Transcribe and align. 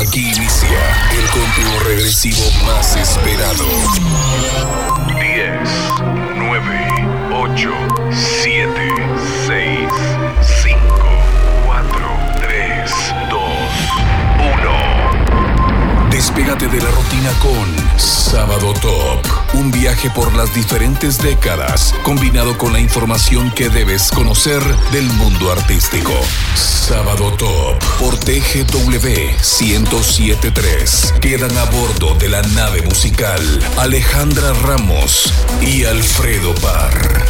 Aquí 0.00 0.30
inicia 0.30 0.80
el 1.12 1.28
conteo 1.28 1.78
regresivo 1.80 2.42
más 2.64 2.96
esperado. 2.96 3.66
10, 5.20 5.60
9, 6.36 7.08
8, 7.34 7.70
7, 8.10 8.94
6, 9.46 9.90
5, 10.62 10.78
4, 11.66 11.98
3, 12.40 12.90
2, 13.28 13.42
1. 14.62 16.10
Despégate 16.10 16.66
de 16.66 16.80
la 16.80 16.90
rutina 16.90 17.30
con 17.42 17.89
Sábado 18.00 18.72
Top. 18.80 19.20
Un 19.52 19.70
viaje 19.70 20.08
por 20.10 20.34
las 20.34 20.54
diferentes 20.54 21.18
décadas, 21.18 21.94
combinado 22.02 22.56
con 22.56 22.72
la 22.72 22.80
información 22.80 23.50
que 23.50 23.68
debes 23.68 24.10
conocer 24.10 24.62
del 24.90 25.04
mundo 25.04 25.52
artístico. 25.52 26.12
Sábado 26.54 27.30
Top 27.32 27.78
por 27.98 28.16
TGW 28.16 29.36
1073. 29.60 31.14
Quedan 31.20 31.56
a 31.58 31.64
bordo 31.64 32.14
de 32.14 32.30
la 32.30 32.40
nave 32.40 32.80
musical 32.82 33.40
Alejandra 33.76 34.54
Ramos 34.62 35.32
y 35.60 35.84
Alfredo 35.84 36.54
Parr. 36.54 37.20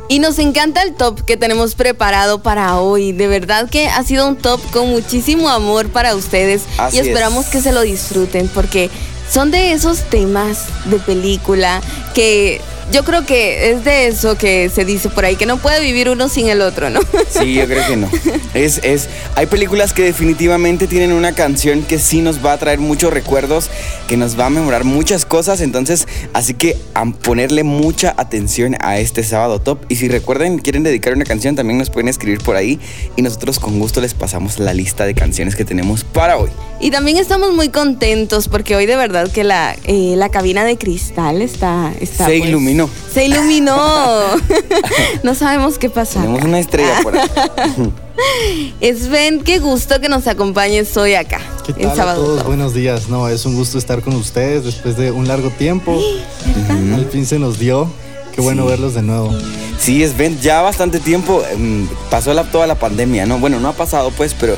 Y 0.08 0.18
nos 0.18 0.38
encanta 0.38 0.82
el 0.82 0.94
top 0.94 1.24
que 1.24 1.36
tenemos 1.36 1.74
preparado 1.74 2.42
para 2.42 2.78
hoy. 2.78 3.12
De 3.12 3.26
verdad 3.26 3.70
que 3.70 3.88
ha 3.88 4.02
sido 4.04 4.28
un 4.28 4.36
top 4.36 4.60
con 4.70 4.90
muchísimo 4.90 5.48
amor 5.48 5.88
para 5.88 6.14
ustedes 6.14 6.62
Así 6.76 6.98
y 6.98 7.00
esperamos 7.00 7.46
es. 7.46 7.50
que 7.50 7.60
se 7.60 7.72
lo 7.72 7.80
disfruten 7.80 8.48
porque 8.48 8.90
son 9.30 9.50
de 9.50 9.72
esos 9.72 10.00
temas 10.10 10.66
de 10.86 10.98
película 10.98 11.80
que 12.14 12.60
yo 12.90 13.04
creo 13.04 13.24
que 13.26 13.70
es 13.70 13.84
de 13.84 14.06
eso 14.06 14.36
que 14.36 14.68
se 14.68 14.84
dice 14.84 15.08
por 15.08 15.24
ahí, 15.24 15.36
que 15.36 15.46
no 15.46 15.58
puede 15.58 15.80
vivir 15.80 16.08
uno 16.08 16.28
sin 16.28 16.48
el 16.48 16.60
otro, 16.60 16.90
¿no? 16.90 17.00
Sí, 17.28 17.54
yo 17.54 17.66
creo 17.66 17.86
que 17.86 17.96
no. 17.96 18.10
Es, 18.54 18.80
es, 18.84 19.08
hay 19.34 19.46
películas 19.46 19.92
que 19.92 20.04
definitivamente 20.04 20.86
tienen 20.86 21.12
una 21.12 21.34
canción 21.34 21.82
que 21.82 21.98
sí 21.98 22.20
nos 22.20 22.44
va 22.44 22.52
a 22.52 22.58
traer 22.58 22.78
muchos 22.78 23.12
recuerdos, 23.12 23.68
que 24.06 24.16
nos 24.16 24.38
va 24.38 24.46
a 24.46 24.50
memorar 24.50 24.84
muchas 24.84 25.24
cosas, 25.26 25.60
entonces, 25.60 26.06
así 26.32 26.54
que 26.54 26.76
a 26.94 27.04
ponerle 27.04 27.64
mucha 27.64 28.14
atención 28.16 28.76
a 28.80 28.98
este 28.98 29.24
sábado 29.24 29.60
top. 29.60 29.78
Y 29.88 29.96
si 29.96 30.08
recuerden, 30.08 30.58
quieren 30.58 30.84
dedicar 30.84 31.14
una 31.14 31.24
canción, 31.24 31.56
también 31.56 31.78
nos 31.78 31.90
pueden 31.90 32.08
escribir 32.08 32.38
por 32.38 32.54
ahí 32.54 32.78
y 33.16 33.22
nosotros 33.22 33.58
con 33.58 33.80
gusto 33.80 34.00
les 34.00 34.14
pasamos 34.14 34.58
la 34.60 34.72
lista 34.72 35.04
de 35.04 35.14
canciones 35.14 35.56
que 35.56 35.64
tenemos 35.64 36.04
para 36.04 36.36
hoy. 36.36 36.50
Y 36.80 36.90
también 36.90 37.16
estamos 37.16 37.52
muy 37.54 37.70
contentos 37.70 38.48
porque 38.48 38.76
hoy 38.76 38.86
de 38.86 38.96
verdad 38.96 39.30
que 39.30 39.42
la, 39.42 39.76
eh, 39.84 40.14
la 40.16 40.28
cabina 40.28 40.64
de 40.64 40.76
cristal 40.76 41.42
está... 41.42 41.92
está 42.00 42.26
Se 42.26 42.38
pues, 42.38 42.50
iluminó. 42.74 42.90
Se 43.12 43.24
iluminó. 43.24 43.76
no 45.22 45.34
sabemos 45.34 45.78
qué 45.78 45.88
pasa. 45.90 46.20
Tenemos 46.20 46.40
acá. 46.40 46.48
una 46.48 46.58
estrella 46.58 47.00
por 47.02 47.16
ahí. 47.16 47.28
Sven, 48.94 49.42
qué 49.42 49.58
gusto 49.58 50.00
que 50.00 50.08
nos 50.08 50.26
acompañes 50.26 50.96
hoy 50.96 51.14
acá. 51.14 51.40
¿Qué 51.64 51.72
en 51.72 51.82
tal 51.82 51.90
a 51.90 51.96
Sábado 51.96 52.24
todos? 52.24 52.44
Buenos 52.44 52.74
días. 52.74 53.08
No, 53.08 53.28
es 53.28 53.44
un 53.46 53.54
gusto 53.54 53.78
estar 53.78 54.02
con 54.02 54.14
ustedes 54.14 54.64
después 54.64 54.96
de 54.96 55.10
un 55.10 55.28
largo 55.28 55.50
tiempo. 55.50 56.00
Al 56.94 57.06
fin 57.06 57.26
se 57.26 57.38
nos 57.38 57.58
dio. 57.58 57.88
Qué 58.34 58.40
bueno 58.40 58.64
Sí. 58.64 58.68
verlos 58.70 58.94
de 58.94 59.02
nuevo. 59.02 59.32
Sí, 59.78 60.02
es 60.02 60.16
ven, 60.16 60.40
ya 60.40 60.60
bastante 60.60 60.98
tiempo 60.98 61.42
em, 61.52 61.86
pasó 62.10 62.34
la, 62.34 62.42
toda 62.44 62.66
la 62.66 62.74
pandemia, 62.74 63.26
¿no? 63.26 63.38
Bueno, 63.38 63.60
no 63.60 63.68
ha 63.68 63.74
pasado 63.74 64.10
pues, 64.10 64.34
pero 64.34 64.56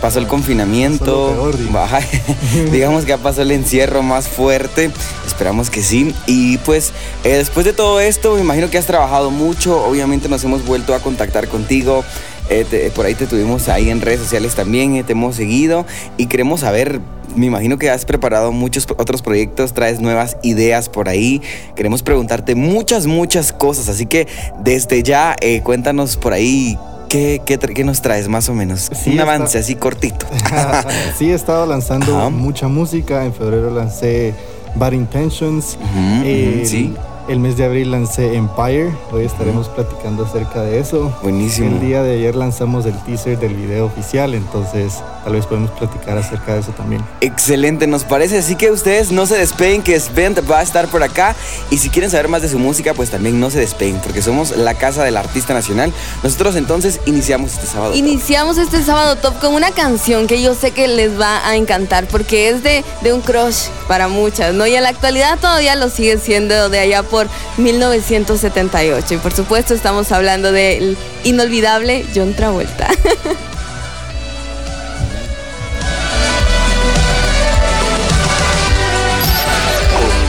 pasó 0.00 0.18
el 0.18 0.26
confinamiento, 0.26 1.32
peor. 1.34 1.72
Baja- 1.72 2.00
digamos 2.72 3.04
que 3.04 3.10
ya 3.10 3.18
pasó 3.18 3.42
el 3.42 3.50
encierro 3.50 4.02
más 4.02 4.28
fuerte, 4.28 4.90
esperamos 5.26 5.70
que 5.70 5.82
sí. 5.82 6.14
Y 6.26 6.58
pues 6.58 6.92
eh, 7.24 7.30
después 7.36 7.66
de 7.66 7.72
todo 7.72 8.00
esto, 8.00 8.34
me 8.34 8.40
imagino 8.40 8.70
que 8.70 8.78
has 8.78 8.86
trabajado 8.86 9.30
mucho, 9.30 9.84
obviamente 9.84 10.28
nos 10.28 10.42
hemos 10.44 10.64
vuelto 10.64 10.94
a 10.94 11.00
contactar 11.00 11.48
contigo. 11.48 12.04
eh, 12.50 12.64
te- 12.68 12.90
por 12.90 13.04
ahí 13.04 13.14
te 13.14 13.26
tuvimos 13.26 13.68
ahí 13.68 13.90
en 13.90 14.00
redes 14.00 14.20
sociales 14.20 14.54
también, 14.54 14.96
eh, 14.96 15.04
te 15.04 15.12
hemos 15.12 15.36
seguido 15.36 15.84
y 16.16 16.26
queremos 16.28 16.60
saber, 16.60 16.98
me 17.36 17.44
imagino 17.44 17.76
que 17.76 17.90
has 17.90 18.06
preparado 18.06 18.52
muchos 18.52 18.86
otros 18.96 19.20
proyectos, 19.20 19.74
traes 19.74 20.00
nuevas 20.00 20.38
ideas 20.42 20.88
por 20.88 21.10
ahí, 21.10 21.42
queremos 21.76 22.02
preguntarte 22.02 22.54
muchas, 22.54 23.04
muchas 23.06 23.52
cosas, 23.52 23.90
así 23.90 24.06
que 24.06 24.26
desde 24.64 25.02
ya 25.02 25.36
cuéntanos 25.62 26.16
por 26.16 26.32
ahí 26.32 26.78
qué, 27.08 27.40
qué 27.44 27.58
qué 27.58 27.84
nos 27.84 28.00
traes 28.02 28.28
más 28.28 28.48
o 28.48 28.54
menos, 28.54 28.90
Sí, 28.92 29.10
un 29.10 29.18
está- 29.18 29.22
avance 29.22 29.58
así 29.58 29.74
cortito. 29.74 30.26
sí, 31.18 31.30
he 31.30 31.34
estado 31.34 31.66
lanzando 31.66 32.16
Ajá. 32.18 32.28
mucha 32.30 32.68
música. 32.68 33.24
En 33.24 33.32
febrero 33.34 33.70
lancé 33.70 34.34
Bad 34.74 34.92
Intentions. 34.92 35.76
Ujú, 35.80 36.24
sí. 36.66 36.94
El 37.28 37.40
mes 37.40 37.58
de 37.58 37.64
abril 37.66 37.90
lancé 37.90 38.36
Empire. 38.36 38.90
Hoy 39.12 39.26
estaremos 39.26 39.68
platicando 39.68 40.24
acerca 40.24 40.62
de 40.62 40.80
eso. 40.80 41.14
Buenísimo. 41.22 41.68
El 41.68 41.78
día 41.78 42.02
de 42.02 42.14
ayer 42.14 42.34
lanzamos 42.34 42.86
el 42.86 42.94
teaser 43.04 43.38
del 43.38 43.54
video 43.54 43.84
oficial, 43.84 44.32
entonces 44.32 45.02
tal 45.24 45.34
vez 45.34 45.44
podemos 45.44 45.70
platicar 45.72 46.16
acerca 46.16 46.54
de 46.54 46.60
eso 46.60 46.72
también. 46.72 47.04
Excelente, 47.20 47.86
nos 47.86 48.04
parece. 48.04 48.38
Así 48.38 48.56
que 48.56 48.70
ustedes 48.70 49.12
no 49.12 49.26
se 49.26 49.36
despeguen, 49.36 49.82
que 49.82 50.00
Sven 50.00 50.36
va 50.50 50.60
a 50.60 50.62
estar 50.62 50.88
por 50.88 51.02
acá. 51.02 51.36
Y 51.70 51.76
si 51.76 51.90
quieren 51.90 52.10
saber 52.10 52.28
más 52.28 52.40
de 52.40 52.48
su 52.48 52.58
música, 52.58 52.94
pues 52.94 53.10
también 53.10 53.38
no 53.38 53.50
se 53.50 53.58
despeguen, 53.58 54.00
porque 54.00 54.22
somos 54.22 54.56
la 54.56 54.72
casa 54.72 55.04
del 55.04 55.18
artista 55.18 55.52
nacional. 55.52 55.92
Nosotros 56.22 56.56
entonces 56.56 56.98
iniciamos 57.04 57.52
este 57.52 57.66
sábado. 57.66 57.94
Iniciamos 57.94 58.56
este 58.56 58.82
sábado 58.82 59.16
top 59.16 59.38
con 59.38 59.52
una 59.52 59.70
canción 59.72 60.28
que 60.28 60.40
yo 60.40 60.54
sé 60.54 60.70
que 60.70 60.88
les 60.88 61.20
va 61.20 61.46
a 61.46 61.56
encantar 61.56 62.08
porque 62.08 62.48
es 62.48 62.62
de, 62.62 62.86
de 63.02 63.12
un 63.12 63.20
crush 63.20 63.66
para 63.86 64.08
muchas, 64.08 64.54
¿no? 64.54 64.66
Y 64.66 64.74
en 64.74 64.82
la 64.82 64.88
actualidad 64.88 65.38
todavía 65.38 65.76
lo 65.76 65.90
sigue 65.90 66.16
siendo 66.16 66.70
de 66.70 66.78
allá 66.78 67.02
por 67.02 67.17
1978. 67.56 69.14
Y 69.14 69.16
por 69.18 69.32
supuesto 69.32 69.74
estamos 69.74 70.12
hablando 70.12 70.52
del 70.52 70.96
inolvidable 71.24 72.04
John 72.14 72.34
Travolta. 72.34 72.88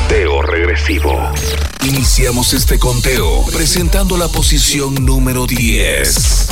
Conteo 0.09 0.41
regresivo. 0.41 1.31
Iniciamos 1.85 2.53
este 2.53 2.77
conteo 2.79 3.45
presentando 3.53 4.17
la 4.17 4.27
posición 4.27 5.05
número 5.05 5.45
10. 5.47 6.49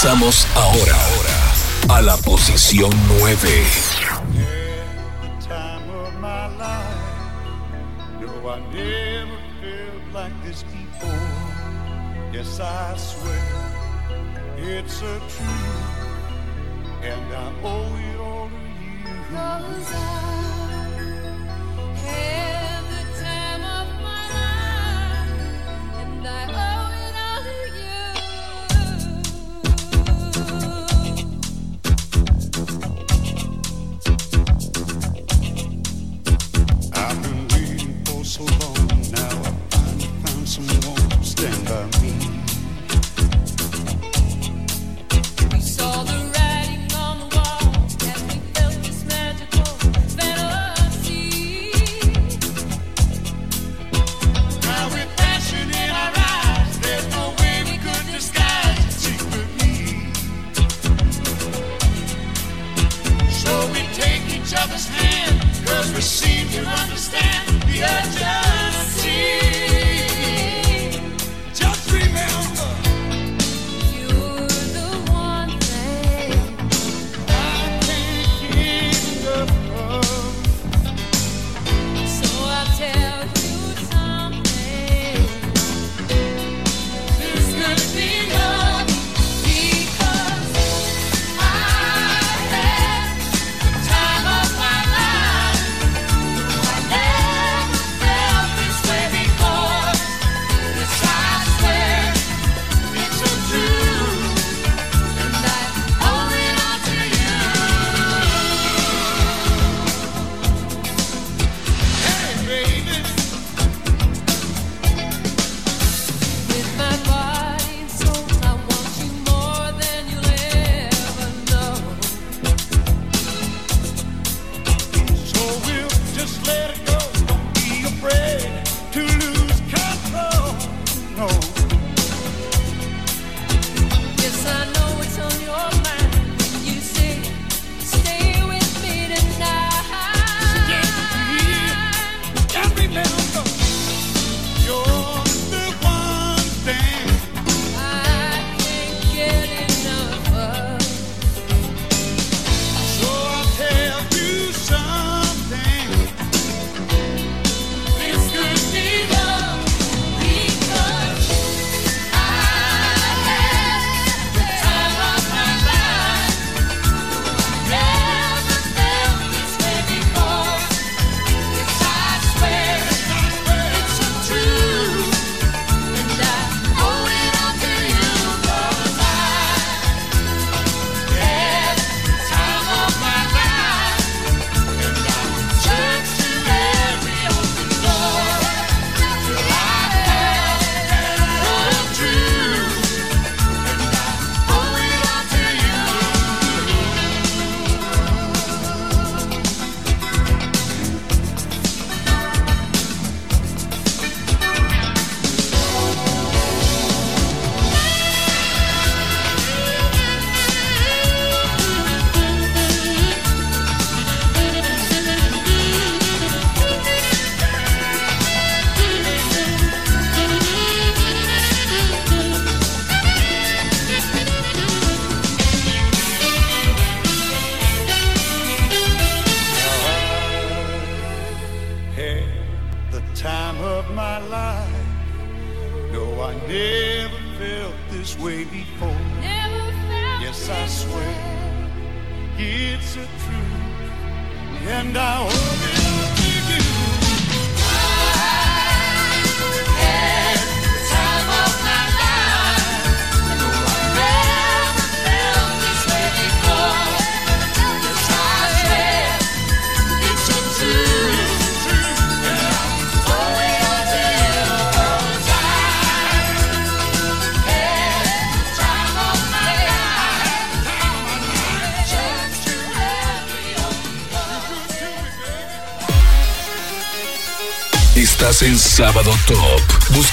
Avanzamos 0.00 0.46
ahora 0.54 0.96
a 1.88 2.00
la 2.02 2.16
posición 2.18 2.88
9. 3.18 3.48
the 5.22 5.28
time 5.44 5.90
of 5.90 6.14
my 6.20 6.46
life. 6.56 6.94
No, 8.20 8.48
I 8.48 8.60
never 8.72 9.38
felt 9.60 10.14
like 10.14 10.44
this 10.44 10.62
before. 10.62 11.10
Yes, 12.32 12.60
I 12.60 12.96
swear 12.96 13.42
it's 14.56 15.02
a 15.02 15.18
truth, 15.18 15.88
and 17.02 17.34
I 17.34 17.52
owe 17.64 17.96
it 17.98 18.20
all 18.20 18.48
to 18.48 18.54
you. 18.54 19.16
Cause 19.32 20.57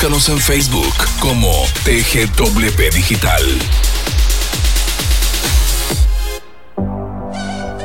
Búscanos 0.05 0.29
en 0.29 0.39
Facebook 0.39 0.93
como 1.19 1.51
TGWP 1.83 2.93
Digital. 2.93 3.41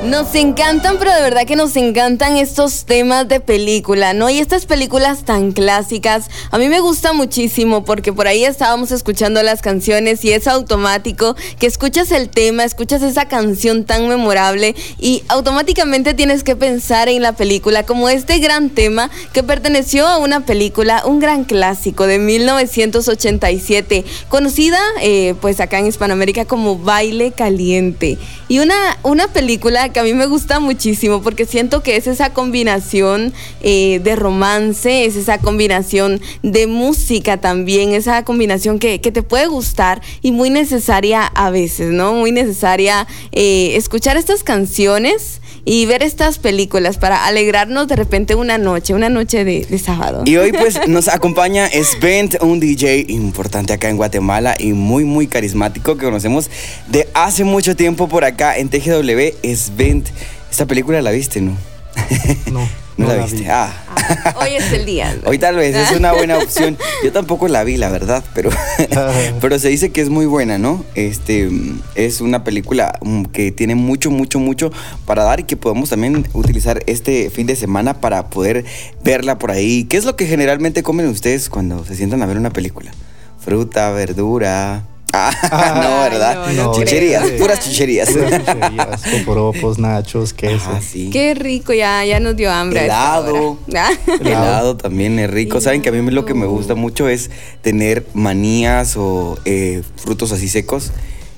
Nos 0.05 0.35
encantan, 0.35 0.97
pero 0.99 1.15
de 1.15 1.23
verdad 1.23 1.47
que 1.47 1.57
nos 1.57 1.77
encantan 1.77 2.37
estos 2.37 2.85
temas 2.85 3.29
de 3.29 3.41
película, 3.41 4.13
¿no? 4.13 4.29
Y 4.29 4.39
estas 4.39 4.67
películas 4.67 5.25
tan 5.25 5.53
clásicas, 5.53 6.30
a 6.53 6.59
mí 6.59 6.69
me 6.69 6.81
gusta 6.81 7.13
muchísimo 7.13 7.85
porque 7.85 8.13
por 8.13 8.27
ahí 8.27 8.45
estábamos 8.45 8.91
escuchando 8.91 9.41
las 9.43 9.63
canciones 9.63 10.25
y 10.25 10.33
es 10.33 10.49
automático 10.49 11.37
que 11.59 11.67
escuchas 11.67 12.11
el 12.11 12.29
tema, 12.29 12.65
escuchas 12.65 13.03
esa 13.03 13.29
canción 13.29 13.85
tan 13.85 14.09
memorable 14.09 14.75
y 14.99 15.23
automáticamente 15.29 16.13
tienes 16.13 16.43
que 16.43 16.57
pensar 16.57 17.09
en 17.09 17.23
la 17.23 17.33
película 17.35 17.85
como 17.85 18.09
este 18.09 18.41
gran 18.41 18.71
tema 18.71 19.11
que 19.33 19.45
perteneció 19.45 20.09
a 20.09 20.19
una 20.19 20.45
película, 20.45 21.03
un 21.07 21.21
gran 21.21 21.45
clásico 21.45 22.07
de 22.07 22.19
1987, 22.19 24.05
conocida 24.29 24.81
eh, 25.03 25.35
pues 25.41 25.61
acá 25.61 25.79
en 25.79 25.87
Hispanoamérica 25.87 26.47
como 26.47 26.79
Baile 26.79 27.31
Caliente. 27.31 28.19
Y 28.51 28.59
una, 28.59 28.99
una 29.05 29.29
película 29.29 29.91
que 29.91 30.01
a 30.01 30.03
mí 30.03 30.13
me 30.13 30.27
gusta 30.27 30.59
muchísimo 30.59 31.23
porque 31.23 31.47
siento 31.47 31.85
que 31.85 31.95
es 31.95 32.09
esa 32.09 32.33
combinación 32.33 33.33
eh, 33.61 34.01
de 34.03 34.17
romance, 34.17 35.05
es 35.05 35.15
esa 35.15 35.39
combinación 35.39 36.21
de 36.43 36.67
música 36.67 37.37
también, 37.37 37.93
esa 37.93 38.25
combinación 38.25 38.81
que, 38.81 39.01
que 39.01 39.13
te 39.13 39.23
puede 39.23 39.47
gustar 39.47 40.03
y 40.21 40.33
muy 40.33 40.51
necesaria 40.51 41.27
a 41.27 41.51
veces, 41.51 41.93
¿no? 41.93 42.13
Muy 42.15 42.33
necesaria 42.33 43.07
eh, 43.31 43.77
escuchar 43.77 44.17
estas 44.17 44.43
canciones 44.43 45.40
y 45.65 45.87
ver 45.87 46.03
estas 46.03 46.39
películas 46.39 46.99
para 46.99 47.27
alegrarnos 47.27 47.89
de 47.89 47.97
repente 47.97 48.35
una 48.35 48.59
noche, 48.59 48.95
una 48.95 49.09
noche 49.09 49.45
de, 49.45 49.65
de 49.65 49.79
sábado. 49.79 50.23
Y 50.27 50.37
hoy 50.37 50.53
pues 50.53 50.79
nos 50.89 51.09
acompaña 51.09 51.69
Svent, 51.69 52.43
un 52.43 52.61
DJ 52.61 53.07
importante 53.09 53.73
acá 53.73 53.89
en 53.89 53.97
Guatemala 53.97 54.57
y 54.59 54.73
muy 54.73 55.05
muy 55.05 55.27
carismático 55.27 55.97
que 55.97 56.05
conocemos 56.05 56.51
de 56.89 57.09
hace 57.15 57.45
mucho 57.45 57.77
tiempo 57.77 58.09
por 58.09 58.25
acá 58.25 58.57
en 58.57 58.69
TGW. 58.69 59.55
Svent, 59.55 60.09
esta 60.51 60.67
película 60.67 61.03
la 61.03 61.11
viste, 61.11 61.41
¿no? 61.41 61.57
No, 62.51 62.69
No, 63.01 63.07
no 63.07 63.13
la 63.13 63.19
la 63.19 63.25
viste. 63.25 63.43
vi. 63.43 63.49
Ah. 63.49 63.73
Ah, 64.25 64.35
hoy 64.41 64.57
es 64.57 64.73
el 64.73 64.87
día. 64.87 65.17
Hoy 65.25 65.39
tal 65.39 65.57
vez 65.57 65.75
es 65.77 65.97
una 65.97 66.13
buena 66.13 66.39
opción. 66.39 66.77
Yo 67.05 67.13
tampoco 67.13 67.49
la 67.49 67.63
vi, 67.65 67.77
la 67.77 67.91
verdad, 67.91 68.25
pero, 68.35 68.51
pero 69.41 69.59
se 69.59 69.69
dice 69.69 69.91
que 69.91 70.01
es 70.01 70.11
muy 70.11 70.27
buena, 70.27 70.59
¿no? 70.59 70.85
Este 70.95 71.49
es 71.95 72.21
una 72.21 72.43
película 72.43 72.99
mm, 73.03 73.25
que 73.27 73.53
tiene 73.53 73.75
mucho, 73.75 74.11
mucho, 74.11 74.39
mucho 74.39 74.73
para 75.07 75.25
dar 75.25 75.41
y 75.41 75.45
que 75.45 75.57
podemos 75.57 75.91
también 75.91 76.27
utilizar 76.33 76.83
este 76.87 77.31
fin 77.31 77.47
de 77.47 77.57
semana 77.57 78.01
para 78.01 78.31
poder 78.31 78.65
verla 79.05 79.39
por 79.39 79.51
ahí. 79.51 79.85
¿Qué 79.85 79.97
es 79.97 80.05
lo 80.05 80.17
que 80.17 80.27
generalmente 80.27 80.83
comen 80.83 81.07
ustedes 81.07 81.49
cuando 81.49 81.85
se 81.85 81.95
sientan 81.95 82.23
a 82.23 82.27
ver 82.27 82.37
una 82.37 82.51
película? 82.51 82.91
Fruta, 83.39 83.91
verdura. 83.91 84.85
Ah, 85.13 85.81
no, 85.83 86.01
¿verdad? 86.11 86.47
No, 86.55 86.65
no 86.65 86.73
chicherías, 86.75 87.25
creo. 87.25 87.39
puras 87.39 87.61
chicherías. 87.61 88.11
Puras 88.11 88.45
chucherías, 88.45 89.03
poporopos, 89.19 89.79
nachos, 89.79 90.33
queso. 90.33 90.71
Ah, 90.73 90.81
sí. 90.81 91.11
Qué 91.11 91.35
rico, 91.35 91.73
ya, 91.73 92.05
ya 92.05 92.21
nos 92.21 92.37
dio 92.37 92.51
hambre. 92.51 92.85
Helado. 92.85 93.59
hora. 93.69 93.91
Helado 94.25 94.77
también 94.77 95.19
es 95.19 95.31
rico. 95.31 95.61
Saben 95.61 95.83
que 95.83 95.89
a 95.89 95.93
mí 95.93 96.11
lo 96.11 96.25
que 96.25 96.35
me 96.35 96.47
gusta 96.47 96.75
mucho 96.75 97.09
es 97.09 97.31
tener 97.63 98.07
manías 98.15 98.97
o 98.97 99.39
eh, 99.45 99.83
frutos 99.97 100.33
así 100.33 100.49
secos 100.49 100.93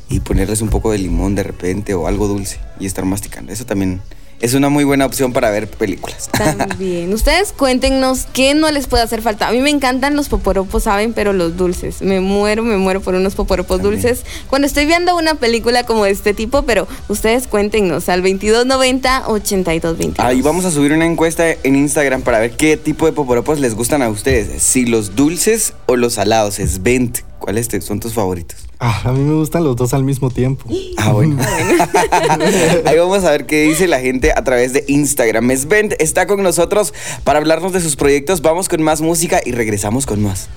y 0.08 0.20
ponerles 0.20 0.60
un 0.60 0.68
poco 0.68 0.92
de 0.92 0.98
limón 0.98 1.34
de 1.34 1.42
repente 1.42 1.94
o 1.94 2.06
algo 2.06 2.28
dulce 2.28 2.58
y 2.78 2.86
estar 2.86 3.04
masticando. 3.04 3.52
Eso 3.52 3.64
también 3.64 4.00
es 4.42 4.54
una 4.54 4.68
muy 4.68 4.84
buena 4.84 5.06
opción 5.06 5.32
para 5.32 5.50
ver 5.50 5.68
películas. 5.68 6.28
También. 6.32 7.14
Ustedes 7.14 7.52
cuéntenos 7.52 8.26
qué 8.32 8.54
no 8.54 8.70
les 8.70 8.88
puede 8.88 9.04
hacer 9.04 9.22
falta. 9.22 9.48
A 9.48 9.52
mí 9.52 9.60
me 9.60 9.70
encantan 9.70 10.16
los 10.16 10.28
poporopos, 10.28 10.82
¿saben? 10.82 11.12
Pero 11.12 11.32
los 11.32 11.56
dulces. 11.56 12.02
Me 12.02 12.20
muero, 12.20 12.64
me 12.64 12.76
muero 12.76 13.00
por 13.00 13.14
unos 13.14 13.34
poporopos 13.36 13.80
También. 13.80 14.02
dulces. 14.02 14.24
Cuando 14.50 14.66
estoy 14.66 14.84
viendo 14.84 15.16
una 15.16 15.36
película 15.36 15.84
como 15.84 16.04
de 16.04 16.10
este 16.10 16.34
tipo, 16.34 16.62
pero 16.62 16.88
ustedes 17.08 17.46
cuéntenos 17.46 18.08
al 18.08 18.22
2290-8222. 18.24 20.14
Ahí 20.18 20.42
vamos 20.42 20.64
a 20.64 20.72
subir 20.72 20.92
una 20.92 21.06
encuesta 21.06 21.44
en 21.62 21.76
Instagram 21.76 22.22
para 22.22 22.40
ver 22.40 22.50
qué 22.52 22.76
tipo 22.76 23.06
de 23.06 23.12
poporopos 23.12 23.60
les 23.60 23.74
gustan 23.74 24.02
a 24.02 24.08
ustedes. 24.08 24.60
Si 24.62 24.86
los 24.86 25.14
dulces 25.14 25.72
o 25.86 25.96
los 25.96 26.14
salados. 26.14 26.58
Es 26.58 26.82
20. 26.82 27.31
¿Cuáles 27.42 27.66
te- 27.66 27.80
son 27.80 27.98
tus 27.98 28.14
favoritos? 28.14 28.56
Ah, 28.78 29.00
a 29.04 29.10
mí 29.10 29.18
me 29.18 29.34
gustan 29.34 29.64
los 29.64 29.74
dos 29.74 29.94
al 29.94 30.04
mismo 30.04 30.30
tiempo. 30.30 30.64
Ah, 30.96 31.10
bueno. 31.10 31.36
Ahí 32.86 32.96
vamos 32.96 33.24
a 33.24 33.32
ver 33.32 33.46
qué 33.46 33.62
dice 33.62 33.88
la 33.88 33.98
gente 33.98 34.30
a 34.30 34.44
través 34.44 34.72
de 34.72 34.84
Instagram. 34.86 35.50
Svent 35.56 35.94
está 35.98 36.28
con 36.28 36.40
nosotros 36.44 36.94
para 37.24 37.40
hablarnos 37.40 37.72
de 37.72 37.80
sus 37.80 37.96
proyectos. 37.96 38.42
Vamos 38.42 38.68
con 38.68 38.80
más 38.80 39.00
música 39.00 39.40
y 39.44 39.50
regresamos 39.50 40.06
con 40.06 40.22
más. 40.22 40.48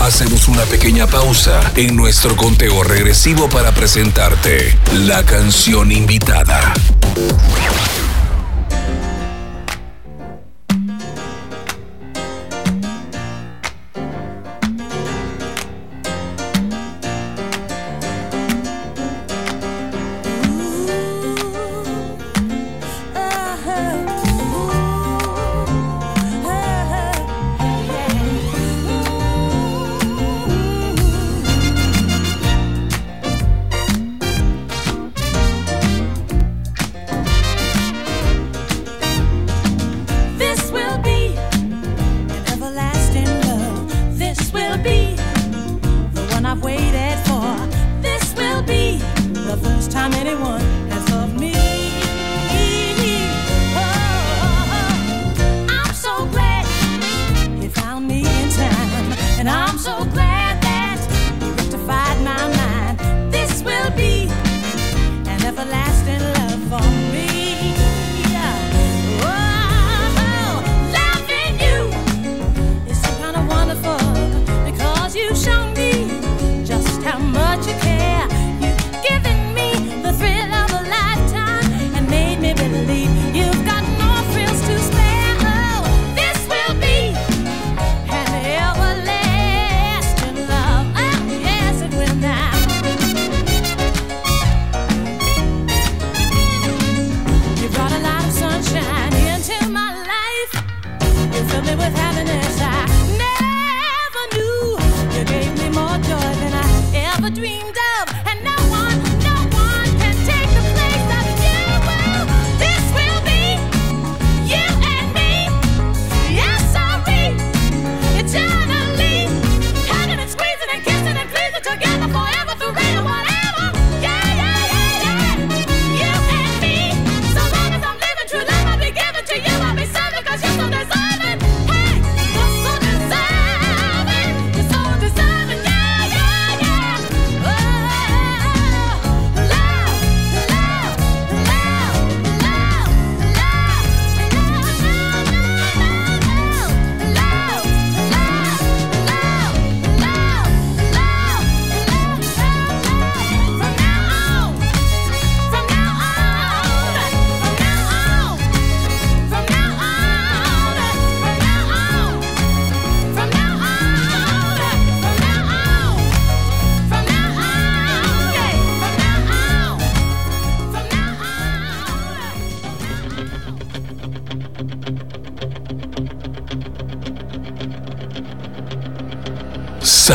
Hacemos 0.00 0.46
una 0.48 0.62
pequeña 0.64 1.06
pausa 1.06 1.60
en 1.74 1.96
nuestro 1.96 2.36
conteo 2.36 2.84
regresivo 2.84 3.48
para 3.48 3.72
presentarte 3.72 4.76
la 4.92 5.24
canción 5.24 5.90
invitada. 5.90 6.72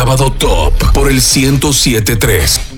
Sábado 0.02 0.32
Top 0.32 0.74
por 0.94 1.12
el 1.12 1.22
1073. 1.22 2.71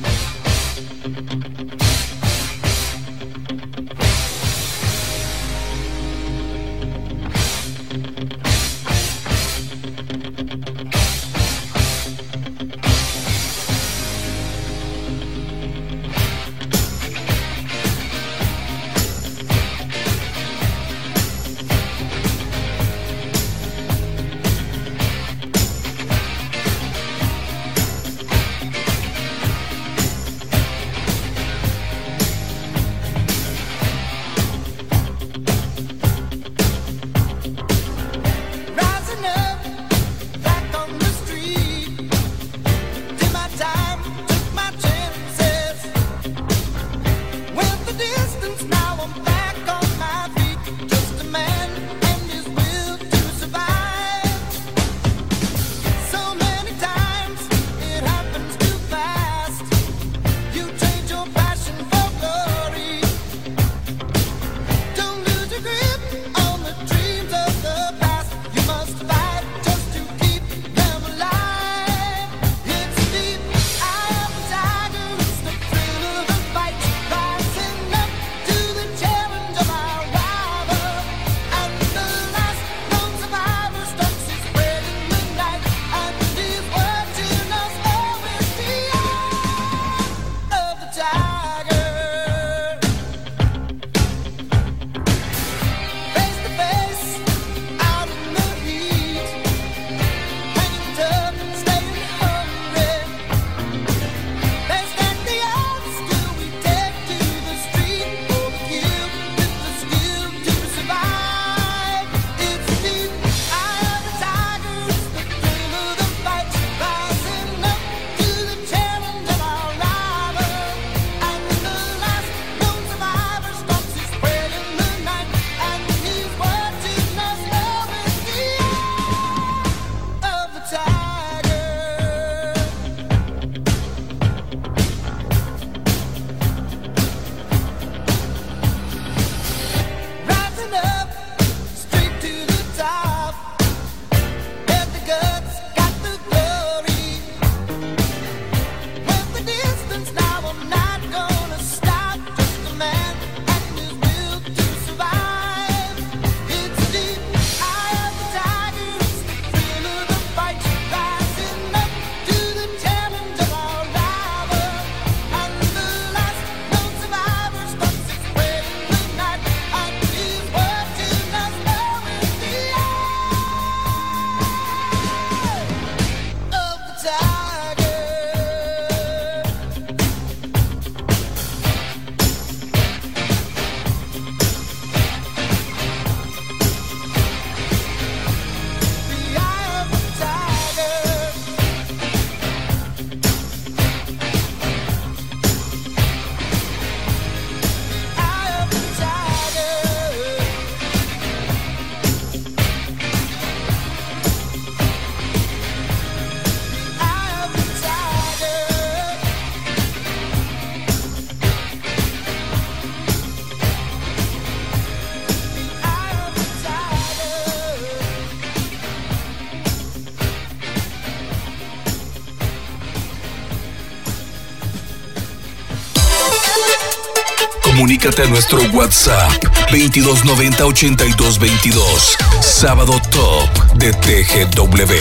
Comunícate 228.04 228.28
a 228.28 228.32
nuestro 228.32 228.60
WhatsApp 228.74 229.32
2290 229.72 230.66
8222. 230.66 232.18
Sábado 232.42 233.00
Top 233.10 233.78
de 233.78 233.94
TGW. 233.94 234.94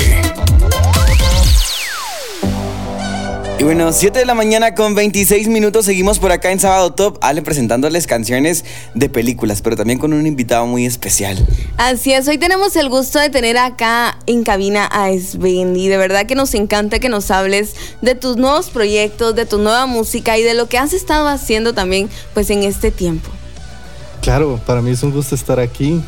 Y 3.59 3.65
bueno, 3.65 3.93
7 3.93 4.21
de 4.21 4.25
la 4.25 4.35
mañana 4.35 4.77
con 4.77 4.95
26 4.95 5.49
minutos. 5.49 5.85
Seguimos 5.85 6.21
por 6.21 6.31
acá 6.31 6.53
en 6.53 6.61
Sábado 6.61 6.93
Top. 6.95 7.19
Ale 7.23 7.43
presentándoles 7.43 8.07
canciones 8.07 8.65
de 8.95 9.09
películas, 9.09 9.63
pero 9.63 9.77
también 9.77 9.99
con 9.99 10.13
un 10.13 10.25
invitado 10.25 10.67
muy 10.67 10.87
especial. 10.87 11.45
Así 11.79 12.13
es, 12.13 12.29
hoy 12.29 12.39
tenemos 12.39 12.77
el 12.77 12.89
gusto 12.89 13.19
de 13.19 13.31
tener 13.31 13.59
acá 13.59 14.12
en 14.33 14.45
cabina 14.45 14.87
a 14.87 15.11
Sven 15.17 15.77
y 15.77 15.89
de 15.89 15.97
verdad 15.97 16.27
que 16.27 16.35
nos 16.35 16.55
encanta 16.55 16.99
que 16.99 17.09
nos 17.09 17.31
hables 17.31 17.75
de 18.01 18.15
tus 18.15 18.37
nuevos 18.37 18.71
proyectos, 18.71 19.35
de 19.35 19.47
tu 19.47 19.59
nueva 19.59 19.87
música 19.87 20.39
y 20.39 20.43
de 20.43 20.55
lo 20.55 20.69
que 20.69 20.79
has 20.79 20.93
estado 20.93 21.29
haciendo 21.29 21.73
también 21.75 22.09
pues 22.35 22.51
en 22.51 22.63
este 22.63 22.91
tiempo. 22.91 23.31
Claro, 24.23 24.61
para 24.67 24.81
mí 24.83 24.91
es 24.91 25.03
un 25.03 25.11
gusto 25.13 25.35
estar 25.35 25.59
aquí. 25.61 26.01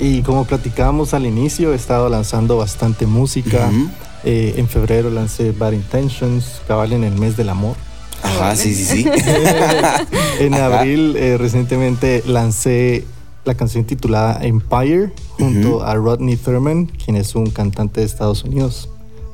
Y 0.00 0.22
como 0.22 0.44
platicábamos 0.44 1.14
al 1.14 1.24
inicio, 1.24 1.72
he 1.72 1.76
estado 1.76 2.08
lanzando 2.08 2.56
bastante 2.56 3.06
música. 3.06 3.70
Eh, 4.24 4.54
en 4.56 4.68
febrero 4.68 5.10
lancé 5.10 5.52
Bad 5.52 5.72
Intentions, 5.72 6.62
cabal 6.66 6.92
en 6.92 7.04
el 7.04 7.14
mes 7.14 7.36
del 7.36 7.48
amor. 7.50 7.76
Ajá, 8.22 8.56
sí, 8.56 8.74
sí, 8.74 8.84
sí. 8.84 9.06
En 10.40 10.54
Ajá. 10.54 10.78
abril 10.80 11.14
eh, 11.16 11.36
recientemente 11.38 12.22
lancé 12.26 13.04
la 13.44 13.54
canción 13.54 13.84
titulada 13.84 14.44
Empire 14.44 15.12
junto 15.38 15.84
a 15.84 15.94
Rodney 15.94 16.36
Thurman, 16.36 16.86
quien 16.86 17.16
es 17.16 17.34
un 17.34 17.50
cantante 17.50 18.00
de 18.00 18.06
Estados 18.06 18.44
Unidos, 18.44 18.88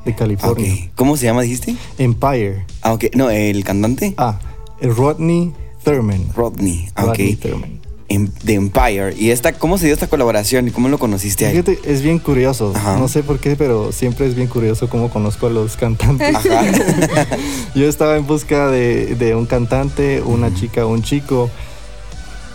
de 0.05 0.15
California. 0.15 0.91
¿Cómo 0.97 1.17
se 1.17 1.27
llama, 1.27 1.43
dijiste? 1.43 1.77
Empire. 1.99 2.65
Ah, 2.83 2.93
ok. 2.93 3.05
No, 3.15 3.31
el 3.31 3.63
cantante. 3.65 4.15
Ah, 4.17 4.39
Rodney 4.81 5.53
Thurman. 5.85 6.25
Rodney. 6.35 6.89
Ah, 6.95 7.05
ok. 7.05 7.09
Rodney 7.09 7.37
Thurman. 7.37 7.81
Em- 8.09 8.29
de 8.43 8.55
Empire. 8.55 9.15
¿Y 9.17 9.31
esta, 9.31 9.53
cómo 9.53 9.79
se 9.79 9.85
dio 9.85 9.95
esta 9.95 10.09
colaboración 10.09 10.67
y 10.67 10.73
cómo 10.73 10.89
lo 10.89 10.99
conociste 10.99 11.47
ahí? 11.47 11.53
Fíjate, 11.53 11.79
es 11.85 12.03
bien 12.03 12.19
curioso. 12.19 12.73
Ajá. 12.75 12.97
No 12.97 13.07
sé 13.07 13.23
por 13.23 13.39
qué, 13.39 13.55
pero 13.55 13.93
siempre 13.93 14.27
es 14.27 14.35
bien 14.35 14.49
curioso 14.49 14.89
cómo 14.89 15.11
conozco 15.11 15.47
a 15.47 15.51
los 15.51 15.77
cantantes. 15.77 16.35
Ajá. 16.35 16.65
Yo 17.77 17.89
estaba 17.89 18.17
en 18.17 18.27
busca 18.27 18.69
de, 18.69 19.15
de 19.15 19.37
un 19.37 19.47
cantante, 19.47 20.23
una 20.23 20.53
chica, 20.53 20.87
un 20.87 21.03
chico, 21.05 21.51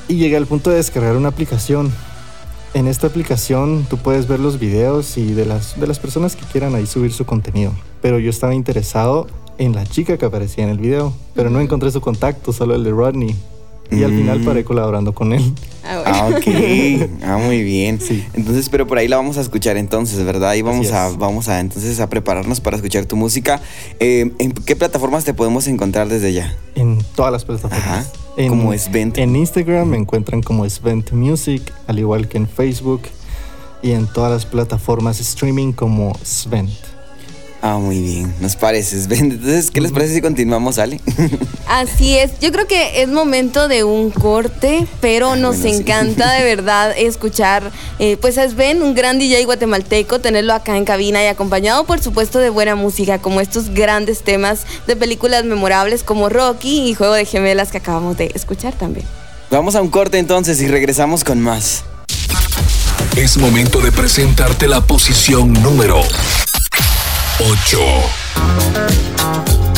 y 0.08 0.16
llegué 0.16 0.38
al 0.38 0.46
punto 0.46 0.70
de 0.70 0.78
descargar 0.78 1.16
una 1.16 1.30
aplicación. 1.30 1.92
En 2.74 2.88
esta 2.88 3.08
aplicación 3.08 3.86
tú 3.90 3.98
puedes 3.98 4.28
ver 4.28 4.40
los 4.40 4.60
videos 4.60 5.18
y 5.18 5.34
de 5.34 5.46
las, 5.46 5.80
de 5.80 5.88
las 5.88 6.00
personas 6.00 6.36
que 6.36 6.46
quieran 6.46 6.76
ahí 6.76 6.86
subir 6.86 7.14
su 7.14 7.26
contenido. 7.26 7.72
Pero 8.02 8.20
yo 8.20 8.30
estaba 8.30 8.54
interesado 8.54 9.28
en 9.58 9.74
la 9.74 9.86
chica 9.86 10.18
que 10.18 10.26
aparecía 10.26 10.64
en 10.66 10.70
el 10.70 10.78
video, 10.78 11.14
pero 11.34 11.50
no 11.50 11.62
encontré 11.62 11.90
su 11.92 12.02
contacto, 12.02 12.52
solo 12.52 12.76
el 12.76 12.84
de 12.84 12.92
Rodney. 12.92 13.36
Y 13.92 14.04
al 14.04 14.12
final 14.12 14.40
Mm. 14.40 14.46
paré 14.46 14.64
colaborando 14.64 15.14
con 15.14 15.32
él. 15.34 15.54
Ah, 15.84 16.02
bueno. 16.04 16.18
Ah, 16.18 16.30
ok. 16.36 17.10
Ah, 17.24 17.38
muy 17.38 17.64
bien. 17.64 18.00
Sí. 18.02 18.26
Entonces, 18.34 18.70
pero 18.70 18.88
por 18.88 18.98
ahí 18.98 19.08
la 19.08 19.18
vamos 19.18 19.38
a 19.38 19.42
escuchar 19.42 19.78
entonces, 19.78 20.24
¿verdad? 20.26 20.54
Y 20.56 20.62
vamos 20.64 20.92
a, 20.92 21.10
vamos 21.10 21.48
a 21.50 21.60
entonces 21.60 22.00
a 22.00 22.10
prepararnos 22.10 22.60
para 22.62 22.76
escuchar 22.78 23.06
tu 23.06 23.16
música. 23.16 23.62
Eh, 24.00 24.32
¿En 24.40 24.52
qué 24.54 24.76
plataformas 24.76 25.24
te 25.26 25.34
podemos 25.34 25.68
encontrar 25.68 26.10
desde 26.10 26.34
ya? 26.34 26.56
En 26.76 27.00
todas 27.16 27.32
las 27.32 27.46
plataformas. 27.46 27.86
Ajá. 27.86 28.06
En, 28.38 28.50
Como 28.50 28.74
Svent. 28.78 29.18
En 29.18 29.36
Instagram 29.36 29.88
me 29.90 29.98
encuentran 29.98 30.42
como 30.42 30.68
Svent 30.70 31.12
Music, 31.14 31.62
al 31.88 32.00
igual 32.00 32.28
que 32.28 32.38
en 32.38 32.48
Facebook. 32.50 33.04
Y 33.82 33.92
en 33.92 34.08
todas 34.08 34.32
las 34.32 34.46
plataformas 34.46 35.20
streaming 35.20 35.72
como 35.72 36.18
Svent. 36.24 36.72
Ah, 37.68 37.80
muy 37.80 38.00
bien. 38.00 38.32
Nos 38.42 38.56
pareces. 38.56 39.08
Entonces, 39.10 39.72
¿qué 39.72 39.82
les 39.82 39.92
parece 39.92 40.14
si 40.14 40.22
continuamos, 40.22 40.78
Ale? 40.78 41.00
Así 41.68 42.16
es, 42.16 42.40
yo 42.40 42.52
creo 42.52 42.68
que 42.68 43.02
es 43.02 43.08
momento 43.10 43.68
de 43.68 43.84
un 43.84 44.12
corte, 44.12 44.86
pero 45.02 45.36
nos 45.36 45.56
Ah, 45.56 45.60
sí. 45.64 45.70
encanta 45.70 46.32
de 46.34 46.44
verdad 46.56 46.94
escuchar, 46.96 47.72
eh, 47.98 48.18
pues 48.22 48.38
a 48.38 48.48
Sven, 48.48 48.84
un 48.84 48.94
gran 48.94 49.18
DJ 49.18 49.46
guatemalteco, 49.46 50.20
tenerlo 50.20 50.54
acá 50.54 50.78
en 50.78 50.86
cabina 50.86 51.24
y 51.24 51.26
acompañado 51.26 51.86
por 51.86 52.00
supuesto 52.04 52.38
de 52.38 52.52
buena 52.52 52.76
música, 52.76 53.18
como 53.20 53.42
estos 53.42 53.70
grandes 53.72 54.22
temas 54.22 54.68
de 54.86 54.96
películas 54.96 55.44
memorables 55.44 56.04
como 56.04 56.30
Rocky 56.30 56.88
y 56.88 56.94
Juego 56.94 57.16
de 57.16 57.26
Gemelas 57.26 57.72
que 57.72 57.80
acabamos 57.80 58.16
de 58.16 58.32
escuchar 58.36 58.74
también. 58.74 59.08
Vamos 59.50 59.74
a 59.76 59.82
un 59.82 59.90
corte 59.90 60.20
entonces 60.20 60.62
y 60.62 60.68
regresamos 60.68 61.24
con 61.24 61.42
más. 61.42 61.84
Es 63.18 63.38
momento 63.38 63.80
de 63.82 63.92
presentarte 63.92 64.68
la 64.68 64.82
posición 64.82 65.52
número 65.64 66.00
8. 67.38 69.75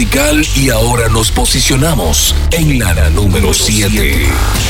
Musical 0.00 0.48
y 0.56 0.70
ahora 0.70 1.10
nos 1.10 1.30
posicionamos 1.30 2.34
en 2.52 2.78
la 2.78 3.10
número 3.10 3.52
7. 3.52 4.69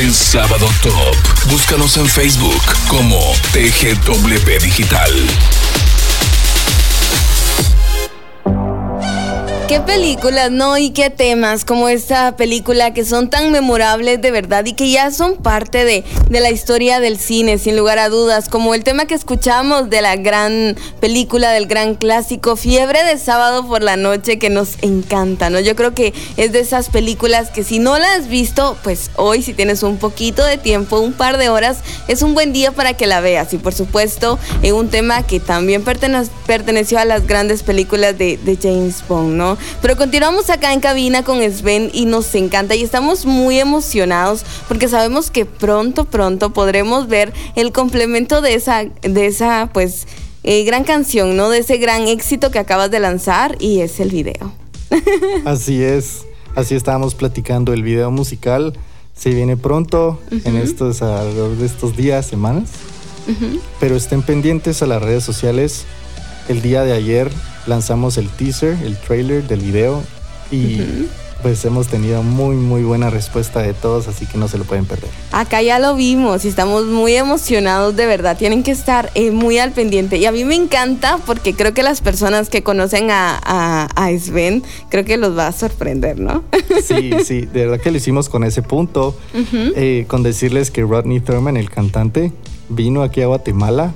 En 0.00 0.14
Sábado 0.14 0.68
Top. 0.82 1.50
Búscanos 1.50 1.96
en 1.96 2.06
Facebook 2.06 2.62
como 2.88 3.18
TGW 3.52 4.62
Digital. 4.62 5.10
Qué 9.66 9.80
películas, 9.80 10.50
¿no? 10.50 10.78
Y 10.78 10.90
qué 10.90 11.10
temas 11.10 11.64
como 11.64 11.88
esta 11.88 12.36
película 12.36 12.94
que 12.94 13.04
son 13.04 13.28
tan 13.28 13.50
memorables 13.50 14.20
de 14.22 14.30
verdad 14.30 14.64
y 14.64 14.72
que 14.72 14.90
ya 14.90 15.10
son 15.10 15.36
parte 15.36 15.84
de, 15.84 16.04
de 16.28 16.40
la 16.40 16.50
historia 16.50 17.00
del 17.00 17.18
cine, 17.18 17.56
sin 17.56 17.76
lugar 17.76 17.98
a 17.98 18.10
dudas, 18.10 18.48
como 18.50 18.74
el 18.74 18.84
tema 18.84 19.06
que 19.06 19.14
escuchamos 19.14 19.88
de 19.88 20.02
la 20.02 20.16
gran 20.16 20.76
película, 21.00 21.50
del 21.52 21.66
gran 21.66 21.94
clásico, 21.94 22.54
Fiebre 22.56 23.02
de 23.04 23.16
sábado 23.16 23.66
por 23.66 23.82
la 23.82 23.96
noche, 23.96 24.38
que 24.38 24.50
nos 24.50 24.76
encanta, 24.82 25.48
¿no? 25.48 25.58
Yo 25.58 25.74
creo 25.74 25.94
que 25.94 26.12
es 26.36 26.52
de 26.52 26.60
esas 26.60 26.90
películas 26.90 27.50
que 27.50 27.64
si 27.64 27.78
no 27.78 27.98
la 27.98 28.12
has 28.14 28.28
visto, 28.28 28.76
pues 28.82 29.10
hoy 29.16 29.42
si 29.42 29.54
tienes 29.54 29.82
un 29.82 29.96
poquito 29.96 30.44
de 30.44 30.58
tiempo, 30.58 31.00
un 31.00 31.14
par 31.14 31.38
de 31.38 31.48
horas, 31.48 31.78
es 32.08 32.20
un 32.20 32.34
buen 32.34 32.52
día 32.52 32.72
para 32.72 32.92
que 32.92 33.06
la 33.06 33.20
veas. 33.20 33.54
Y 33.54 33.58
por 33.58 33.72
supuesto, 33.72 34.38
es 34.62 34.72
un 34.72 34.90
tema 34.90 35.22
que 35.22 35.40
también 35.40 35.82
pertene- 35.82 36.28
perteneció 36.46 36.98
a 36.98 37.06
las 37.06 37.26
grandes 37.26 37.62
películas 37.62 38.18
de, 38.18 38.36
de 38.36 38.58
James 38.60 39.02
Bond, 39.08 39.34
¿no? 39.34 39.56
Pero 39.80 39.96
continuamos 39.96 40.50
acá 40.50 40.74
en 40.74 40.80
cabina 40.80 41.24
con 41.24 41.40
Sven 41.50 41.90
y 41.94 42.04
nos 42.04 42.34
encanta 42.34 42.74
y 42.74 42.82
estamos 42.82 43.24
muy 43.24 43.58
emocionados 43.58 44.42
porque 44.68 44.88
sabemos 44.88 45.30
que 45.30 45.46
pronto, 45.46 46.04
pronto 46.04 46.17
podremos 46.52 47.08
ver 47.08 47.32
el 47.56 47.72
complemento 47.72 48.40
de 48.40 48.54
esa, 48.54 48.84
de 48.84 49.26
esa, 49.26 49.70
pues, 49.72 50.06
eh, 50.44 50.64
gran 50.64 50.84
canción, 50.84 51.36
¿no? 51.36 51.50
De 51.50 51.58
ese 51.58 51.78
gran 51.78 52.08
éxito 52.08 52.50
que 52.50 52.58
acabas 52.58 52.90
de 52.90 53.00
lanzar 53.00 53.56
y 53.60 53.80
es 53.80 54.00
el 54.00 54.10
video. 54.10 54.52
Así 55.44 55.82
es, 55.82 56.24
así 56.54 56.74
estábamos 56.74 57.14
platicando. 57.14 57.72
El 57.72 57.82
video 57.82 58.10
musical 58.10 58.72
se 59.14 59.30
viene 59.30 59.56
pronto, 59.56 60.20
en 60.30 60.56
estos, 60.56 61.02
alrededor 61.02 61.56
de 61.56 61.66
estos 61.66 61.96
días, 61.96 62.26
semanas. 62.26 62.70
Pero 63.78 63.96
estén 63.96 64.22
pendientes 64.22 64.80
a 64.80 64.86
las 64.86 65.02
redes 65.02 65.22
sociales. 65.22 65.84
El 66.48 66.62
día 66.62 66.82
de 66.82 66.92
ayer 66.92 67.30
lanzamos 67.66 68.16
el 68.16 68.30
teaser, 68.30 68.78
el 68.82 68.96
trailer 68.96 69.46
del 69.46 69.60
video 69.60 70.02
y 70.50 70.80
pues 71.42 71.64
hemos 71.64 71.86
tenido 71.86 72.22
muy 72.22 72.56
muy 72.56 72.82
buena 72.82 73.10
respuesta 73.10 73.60
de 73.60 73.72
todos, 73.74 74.08
así 74.08 74.26
que 74.26 74.38
no 74.38 74.48
se 74.48 74.58
lo 74.58 74.64
pueden 74.64 74.86
perder. 74.86 75.10
Acá 75.32 75.62
ya 75.62 75.78
lo 75.78 75.94
vimos 75.94 76.44
y 76.44 76.48
estamos 76.48 76.86
muy 76.86 77.14
emocionados, 77.14 77.94
de 77.96 78.06
verdad. 78.06 78.36
Tienen 78.36 78.62
que 78.62 78.70
estar 78.70 79.10
eh, 79.14 79.30
muy 79.30 79.58
al 79.58 79.72
pendiente. 79.72 80.16
Y 80.16 80.26
a 80.26 80.32
mí 80.32 80.44
me 80.44 80.54
encanta 80.54 81.18
porque 81.26 81.54
creo 81.54 81.74
que 81.74 81.82
las 81.82 82.00
personas 82.00 82.48
que 82.48 82.62
conocen 82.62 83.10
a, 83.10 83.38
a, 83.44 83.88
a 83.94 84.18
Sven, 84.18 84.62
creo 84.90 85.04
que 85.04 85.16
los 85.16 85.36
va 85.36 85.46
a 85.48 85.52
sorprender, 85.52 86.18
¿no? 86.18 86.44
Sí, 86.84 87.10
sí, 87.24 87.42
de 87.42 87.66
verdad 87.66 87.82
que 87.82 87.90
lo 87.90 87.96
hicimos 87.98 88.28
con 88.28 88.44
ese 88.44 88.62
punto, 88.62 89.14
eh, 89.34 90.04
con 90.08 90.22
decirles 90.22 90.70
que 90.70 90.82
Rodney 90.82 91.20
Thurman, 91.20 91.56
el 91.56 91.70
cantante, 91.70 92.32
vino 92.68 93.02
aquí 93.02 93.20
a 93.20 93.26
Guatemala 93.26 93.92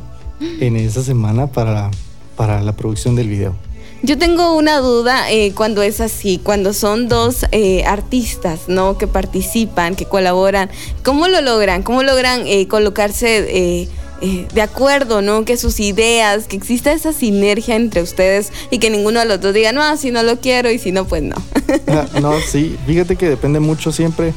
en 0.61 0.77
esa 0.77 1.03
semana 1.03 1.47
para, 1.47 1.91
para 2.37 2.61
la 2.63 2.73
producción 2.73 3.15
del 3.15 3.29
video. 3.29 3.55
Yo 4.03 4.19
tengo 4.19 4.57
una 4.57 4.79
duda 4.79 5.31
eh, 5.31 5.53
cuando 5.55 5.83
es 5.83 6.01
así, 6.01 6.41
cuando 6.43 6.73
son 6.73 7.09
dos 7.09 7.47
eh, 7.53 7.85
artistas, 7.85 8.63
¿no? 8.67 8.99
Que 8.99 9.07
participan, 9.07 9.95
que 9.95 10.07
colaboran. 10.07 10.71
¿Cómo 11.05 11.29
lo 11.29 11.41
logran? 11.41 11.83
¿Cómo 11.83 12.03
logran 12.03 12.47
eh, 12.47 12.67
colocarse 12.67 13.39
eh, 13.49 13.89
eh, 14.25 14.47
de 14.55 14.63
acuerdo, 14.63 15.21
¿no? 15.21 15.45
Que 15.45 15.57
sus 15.57 15.81
ideas, 15.81 16.47
que 16.47 16.57
exista 16.57 16.93
esa 16.93 17.13
sinergia 17.13 17.75
entre 17.75 18.03
ustedes 18.03 18.53
y 18.71 18.79
que 18.79 18.89
ninguno 18.89 19.19
de 19.19 19.27
los 19.27 19.41
dos 19.41 19.53
diga, 19.53 19.73
no, 19.73 19.97
si 19.97 20.13
no 20.13 20.23
lo 20.23 20.39
quiero 20.39 20.71
y 20.71 20.79
si 20.79 20.93
no, 20.93 21.07
pues 21.07 21.25
no. 21.25 21.35
Ah, 21.89 22.07
no, 22.21 22.39
sí, 22.41 22.79
fíjate 22.87 23.17
que 23.17 23.29
depende 23.29 23.59
mucho 23.59 23.91
siempre. 23.91 24.33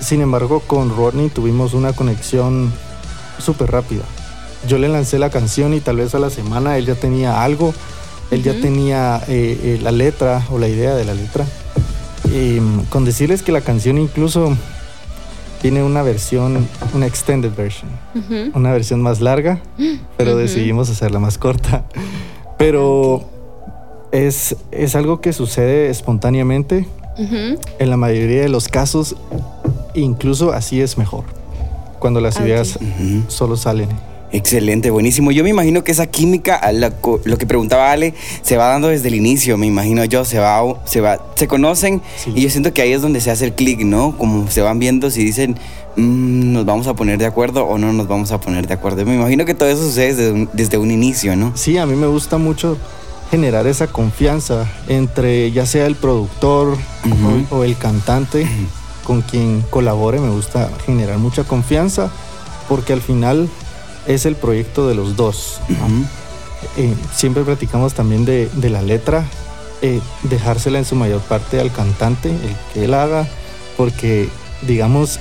Sin 0.00 0.22
embargo, 0.22 0.60
con 0.60 0.96
Rodney 0.96 1.28
tuvimos 1.28 1.74
una 1.74 1.92
conexión 1.92 2.72
súper 3.38 3.70
rápida. 3.70 4.04
Yo 4.66 4.78
le 4.78 4.88
lancé 4.88 5.18
la 5.18 5.30
canción 5.30 5.74
y 5.74 5.80
tal 5.80 5.96
vez 5.96 6.14
a 6.14 6.18
la 6.18 6.30
semana 6.30 6.78
él 6.78 6.86
ya 6.86 6.94
tenía 6.94 7.42
algo, 7.44 7.74
él 8.34 8.42
ya 8.42 8.60
tenía 8.60 9.22
eh, 9.28 9.58
eh, 9.62 9.78
la 9.82 9.92
letra 9.92 10.44
o 10.50 10.58
la 10.58 10.68
idea 10.68 10.94
de 10.94 11.04
la 11.04 11.14
letra. 11.14 11.46
Y, 12.26 12.60
mm, 12.60 12.86
con 12.90 13.04
decirles 13.04 13.42
que 13.42 13.52
la 13.52 13.60
canción 13.60 13.96
incluso 13.98 14.56
tiene 15.62 15.82
una 15.82 16.02
versión, 16.02 16.68
una 16.94 17.06
extended 17.06 17.52
version, 17.56 17.90
una 18.52 18.72
versión 18.72 19.00
más 19.00 19.20
larga, 19.20 19.62
pero 20.16 20.36
decidimos 20.36 20.90
hacerla 20.90 21.20
más 21.20 21.38
corta. 21.38 21.84
Pero 22.58 23.24
es, 24.12 24.56
es 24.70 24.94
algo 24.94 25.20
que 25.20 25.32
sucede 25.32 25.88
espontáneamente. 25.88 26.86
En 27.16 27.90
la 27.90 27.96
mayoría 27.96 28.42
de 28.42 28.48
los 28.48 28.66
casos, 28.66 29.14
incluso 29.94 30.52
así 30.52 30.80
es 30.80 30.98
mejor. 30.98 31.24
Cuando 32.00 32.20
las 32.20 32.40
ideas 32.40 32.78
solo 33.28 33.56
salen. 33.56 33.88
Excelente, 34.34 34.90
buenísimo. 34.90 35.30
Yo 35.30 35.44
me 35.44 35.50
imagino 35.50 35.84
que 35.84 35.92
esa 35.92 36.06
química, 36.08 36.60
lo 36.72 37.38
que 37.38 37.46
preguntaba 37.46 37.92
Ale, 37.92 38.14
se 38.42 38.56
va 38.56 38.66
dando 38.66 38.88
desde 38.88 39.06
el 39.06 39.14
inicio, 39.14 39.56
me 39.56 39.66
imagino 39.66 40.04
yo, 40.04 40.24
se 40.24 40.40
va, 40.40 40.60
se 40.84 41.00
va, 41.00 41.20
se 41.36 41.46
conocen 41.46 42.02
Sí. 42.16 42.32
y 42.34 42.40
yo 42.42 42.50
siento 42.50 42.72
que 42.74 42.82
ahí 42.82 42.92
es 42.92 43.00
donde 43.00 43.20
se 43.20 43.30
hace 43.30 43.44
el 43.44 43.52
clic, 43.52 43.82
¿no? 43.84 44.18
Como 44.18 44.50
se 44.50 44.60
van 44.60 44.80
viendo 44.80 45.08
si 45.12 45.22
dicen, 45.24 45.56
"Mm, 45.94 46.52
nos 46.52 46.64
vamos 46.64 46.88
a 46.88 46.94
poner 46.94 47.18
de 47.18 47.26
acuerdo 47.26 47.64
o 47.64 47.78
no 47.78 47.92
nos 47.92 48.08
vamos 48.08 48.32
a 48.32 48.40
poner 48.40 48.66
de 48.66 48.74
acuerdo. 48.74 49.06
Me 49.06 49.14
imagino 49.14 49.44
que 49.44 49.54
todo 49.54 49.68
eso 49.68 49.84
sucede 49.84 50.14
desde 50.16 50.32
un, 50.32 50.48
desde 50.52 50.78
un 50.78 50.90
inicio, 50.90 51.36
¿no? 51.36 51.52
Sí, 51.54 51.78
a 51.78 51.86
mí 51.86 51.94
me 51.94 52.08
gusta 52.08 52.36
mucho 52.36 52.76
generar 53.30 53.68
esa 53.68 53.86
confianza 53.86 54.66
entre 54.88 55.52
ya 55.52 55.64
sea 55.64 55.86
el 55.86 55.94
productor 55.94 56.76
o 57.52 57.62
el 57.62 57.76
cantante 57.76 58.48
con 59.04 59.22
quien 59.22 59.62
colabore. 59.70 60.18
Me 60.18 60.30
gusta 60.30 60.70
generar 60.86 61.18
mucha 61.18 61.44
confianza 61.44 62.10
porque 62.68 62.92
al 62.92 63.00
final 63.00 63.48
es 64.06 64.26
el 64.26 64.36
proyecto 64.36 64.88
de 64.88 64.94
los 64.94 65.16
dos. 65.16 65.60
Eh, 66.76 66.94
siempre 67.14 67.44
platicamos 67.44 67.94
también 67.94 68.24
de, 68.24 68.48
de 68.54 68.70
la 68.70 68.82
letra, 68.82 69.24
eh, 69.82 70.00
dejársela 70.22 70.78
en 70.78 70.84
su 70.84 70.94
mayor 70.96 71.20
parte 71.20 71.60
al 71.60 71.70
cantante, 71.72 72.30
el 72.30 72.56
que 72.72 72.84
él 72.86 72.94
haga, 72.94 73.28
porque 73.76 74.28
digamos, 74.62 75.18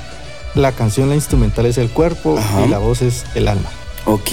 la 0.56 0.72
canción, 0.72 1.10
la 1.10 1.16
instrumental 1.16 1.66
es 1.66 1.78
el 1.78 1.90
cuerpo 1.90 2.38
Ajá. 2.38 2.66
y 2.66 2.70
la 2.70 2.78
voz 2.78 3.02
es 3.02 3.26
el 3.36 3.48
alma. 3.48 3.70
Ok. 4.06 4.30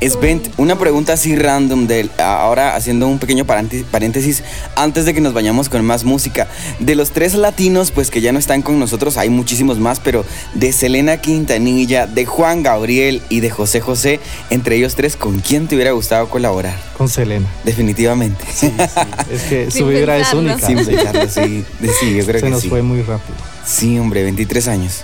Svent, 0.00 0.48
una 0.58 0.78
pregunta 0.78 1.14
así 1.14 1.34
random 1.34 1.86
de 1.86 2.08
ahora 2.18 2.76
haciendo 2.76 3.08
un 3.08 3.18
pequeño 3.18 3.44
paréntesis, 3.44 3.84
paréntesis 3.90 4.42
antes 4.76 5.04
de 5.04 5.14
que 5.14 5.20
nos 5.20 5.32
vayamos 5.32 5.68
con 5.68 5.84
más 5.84 6.04
música. 6.04 6.46
De 6.78 6.94
los 6.94 7.10
tres 7.10 7.34
latinos, 7.34 7.90
pues 7.90 8.10
que 8.10 8.20
ya 8.20 8.32
no 8.32 8.38
están 8.38 8.62
con 8.62 8.78
nosotros, 8.78 9.16
hay 9.16 9.28
muchísimos 9.28 9.78
más, 9.78 9.98
pero 9.98 10.24
de 10.54 10.72
Selena 10.72 11.16
Quintanilla, 11.16 12.06
de 12.06 12.26
Juan 12.26 12.62
Gabriel 12.62 13.22
y 13.28 13.40
de 13.40 13.50
José 13.50 13.80
José, 13.80 14.20
entre 14.50 14.76
ellos 14.76 14.94
tres, 14.94 15.16
¿con 15.16 15.40
quién 15.40 15.66
te 15.66 15.74
hubiera 15.74 15.92
gustado 15.92 16.28
colaborar? 16.28 16.78
Con 16.96 17.08
Selena. 17.08 17.48
Definitivamente. 17.64 18.44
Sí, 18.54 18.68
sí. 18.76 19.00
Es 19.32 19.42
que 19.42 19.70
su 19.72 19.86
vibra 19.88 20.18
es 20.18 20.32
única. 20.32 20.64
Sin 20.64 20.76
pensarlo, 20.84 21.28
sí. 21.28 21.64
Sí, 22.00 22.16
yo 22.16 22.24
creo 22.24 22.40
Se 22.40 22.46
que 22.46 22.50
nos 22.50 22.62
sí. 22.62 22.68
fue 22.68 22.82
muy 22.82 23.02
rápido. 23.02 23.34
Sí, 23.66 23.98
hombre, 23.98 24.22
23 24.22 24.68
años. 24.68 25.02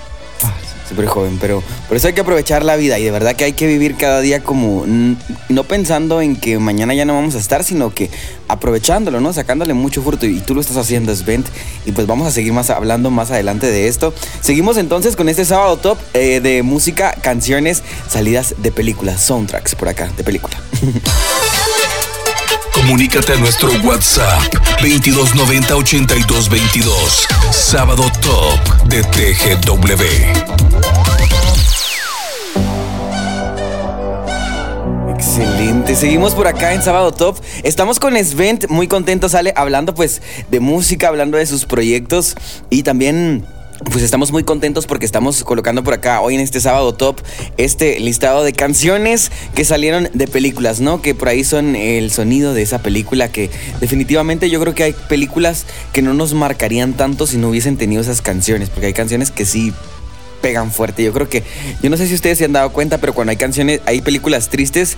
Súper 0.89 1.07
joven, 1.07 1.39
pero 1.39 1.63
por 1.87 1.97
eso 1.97 2.07
hay 2.07 2.15
que 2.15 2.23
aprovechar 2.23 2.65
la 2.65 2.77
vida 2.77 2.99
y 2.99 3.05
de 3.05 3.11
verdad 3.11 3.37
que 3.37 3.45
hay 3.45 3.53
que 3.53 3.67
vivir 3.67 3.97
cada 3.97 4.21
día 4.21 4.43
como 4.43 4.85
no 4.87 5.65
pensando 5.65 6.23
en 6.23 6.37
que 6.37 6.59
mañana 6.59 6.95
ya 6.95 7.05
no 7.05 7.15
vamos 7.15 7.35
a 7.35 7.39
estar, 7.39 7.63
sino 7.63 7.93
que 7.93 8.11
aprovechándolo, 8.49 9.21
¿no? 9.21 9.33
Sacándole 9.33 9.75
mucho 9.75 10.03
fruto 10.03 10.25
y 10.25 10.41
tú 10.41 10.55
lo 10.55 10.63
estás 10.63 10.79
haciendo, 10.79 11.15
Svent. 11.15 11.47
Y 11.85 11.93
pues 11.93 12.07
vamos 12.07 12.27
a 12.27 12.31
seguir 12.31 12.53
más 12.53 12.71
hablando 12.71 13.11
más 13.11 13.31
adelante 13.31 13.67
de 13.67 13.89
esto. 13.89 14.15
Seguimos 14.41 14.79
entonces 14.79 15.15
con 15.15 15.29
este 15.29 15.45
sábado 15.45 15.77
top 15.77 15.99
eh, 16.15 16.41
de 16.41 16.63
música, 16.63 17.13
canciones, 17.21 17.83
salidas 18.09 18.55
de 18.59 18.73
películas, 18.73 19.21
soundtracks 19.21 19.75
por 19.75 19.89
acá, 19.89 20.11
de 20.17 20.25
película. 20.25 20.57
Comunícate 22.73 23.33
a 23.33 23.37
nuestro 23.37 23.71
WhatsApp 23.83 24.43
2290 24.81 25.77
8222. 25.77 27.27
Sábado 27.51 28.05
Top 28.21 28.89
de 28.89 29.03
TGW. 29.03 30.05
Excelente, 35.15 35.97
seguimos 35.97 36.35
por 36.35 36.47
acá 36.47 36.75
en 36.75 36.83
Sábado 36.83 37.13
Top. 37.13 37.39
Estamos 37.63 37.99
con 37.99 38.17
Svent, 38.25 38.69
muy 38.69 38.89
contentos, 38.89 39.33
sale 39.33 39.53
hablando 39.57 39.95
pues 39.95 40.23
de 40.51 40.61
música, 40.61 41.09
hablando 41.09 41.39
de 41.39 41.47
sus 41.47 41.65
proyectos 41.65 42.37
y 42.71 42.83
también 42.83 43.45
pues 43.85 44.03
estamos 44.03 44.33
muy 44.33 44.45
contentos 44.45 44.87
porque 44.87 45.07
estamos 45.07 45.45
colocando 45.45 45.85
por 45.85 45.95
acá 45.95 46.21
hoy 46.21 46.35
en 46.35 46.41
este 46.41 46.61
Sábado 46.61 46.95
Top 46.95 47.21
este 47.57 48.01
listado 48.01 48.43
de 48.43 48.53
canciones 48.53 49.31
que 49.55 49.65
salieron 49.65 50.09
de 50.13 50.27
películas, 50.27 50.81
¿no? 50.81 51.01
Que 51.01 51.15
por 51.15 51.29
ahí 51.29 51.45
son 51.45 51.77
el 51.77 52.11
sonido 52.11 52.55
de 52.55 52.63
esa 52.63 52.83
película 52.83 53.31
que 53.31 53.51
definitivamente 53.81 54.51
yo 54.51 54.61
creo 54.61 54.75
que 54.75 54.85
hay 54.85 54.95
películas 55.09 55.67
que 55.93 56.03
no 56.03 56.15
nos 56.15 56.35
marcarían 56.35 56.95
tanto 56.95 57.27
si 57.27 57.37
no 57.37 57.49
hubiesen 57.49 57.77
tenido 57.77 58.03
esas 58.03 58.21
canciones, 58.21 58.71
porque 58.71 58.87
hay 58.87 58.93
canciones 58.93 59.31
que 59.31 59.45
sí 59.45 59.73
pegan 60.41 60.71
fuerte. 60.73 61.03
Yo 61.03 61.13
creo 61.13 61.29
que, 61.29 61.43
yo 61.83 61.91
no 61.91 61.97
sé 61.97 62.07
si 62.07 62.15
ustedes 62.15 62.39
se 62.39 62.45
han 62.45 62.53
dado 62.53 62.73
cuenta, 62.73 62.99
pero 62.99 63.13
cuando 63.15 63.31
hay 63.31 63.37
canciones, 63.37 63.81
hay 63.87 64.01
películas 64.01 64.49
tristes 64.49 64.97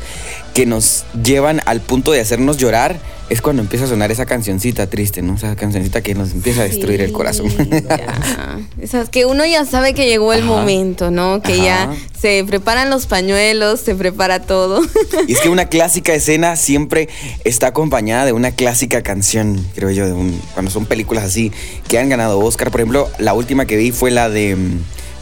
que 0.54 0.66
nos 0.66 1.04
llevan 1.22 1.60
al 1.66 1.80
punto 1.80 2.12
de 2.12 2.20
hacernos 2.20 2.56
llorar, 2.56 2.98
es 3.28 3.40
cuando 3.40 3.62
empieza 3.62 3.84
a 3.84 3.88
sonar 3.88 4.10
esa 4.10 4.26
cancioncita 4.26 4.88
triste, 4.88 5.22
¿no? 5.22 5.36
Esa 5.36 5.54
cancioncita 5.54 6.00
que 6.02 6.16
nos 6.16 6.32
empieza 6.32 6.62
a 6.62 6.64
destruir 6.64 7.00
el 7.00 7.12
corazón. 7.12 7.48
ya. 7.70 8.58
Esas 8.82 9.08
que 9.08 9.24
uno 9.24 9.46
ya 9.46 9.64
sabe 9.64 9.94
que 9.94 10.06
llegó 10.08 10.32
el 10.32 10.40
Ajá. 10.42 10.48
momento, 10.48 11.12
¿no? 11.12 11.40
Que 11.40 11.52
Ajá. 11.54 11.62
ya 11.64 11.94
se 12.20 12.42
preparan 12.44 12.90
los 12.90 13.06
pañuelos, 13.06 13.78
se 13.80 13.94
prepara 13.94 14.40
todo. 14.40 14.80
Y 15.28 15.32
es 15.34 15.40
que 15.40 15.48
una 15.48 15.66
clásica 15.66 16.12
escena 16.12 16.56
siempre 16.56 17.08
está 17.44 17.68
acompañada 17.68 18.24
de 18.24 18.32
una 18.32 18.50
clásica 18.50 19.02
canción, 19.02 19.64
creo 19.76 19.90
yo, 19.90 20.06
de 20.06 20.12
un- 20.12 20.40
cuando 20.54 20.72
son 20.72 20.86
películas 20.86 21.22
así 21.24 21.52
que 21.88 22.00
han 22.00 22.08
ganado 22.08 22.40
Oscar. 22.40 22.72
Por 22.72 22.80
ejemplo, 22.80 23.08
la 23.18 23.32
última 23.34 23.64
que 23.64 23.76
vi 23.76 23.92
fue 23.92 24.10
la 24.10 24.28
de. 24.28 24.56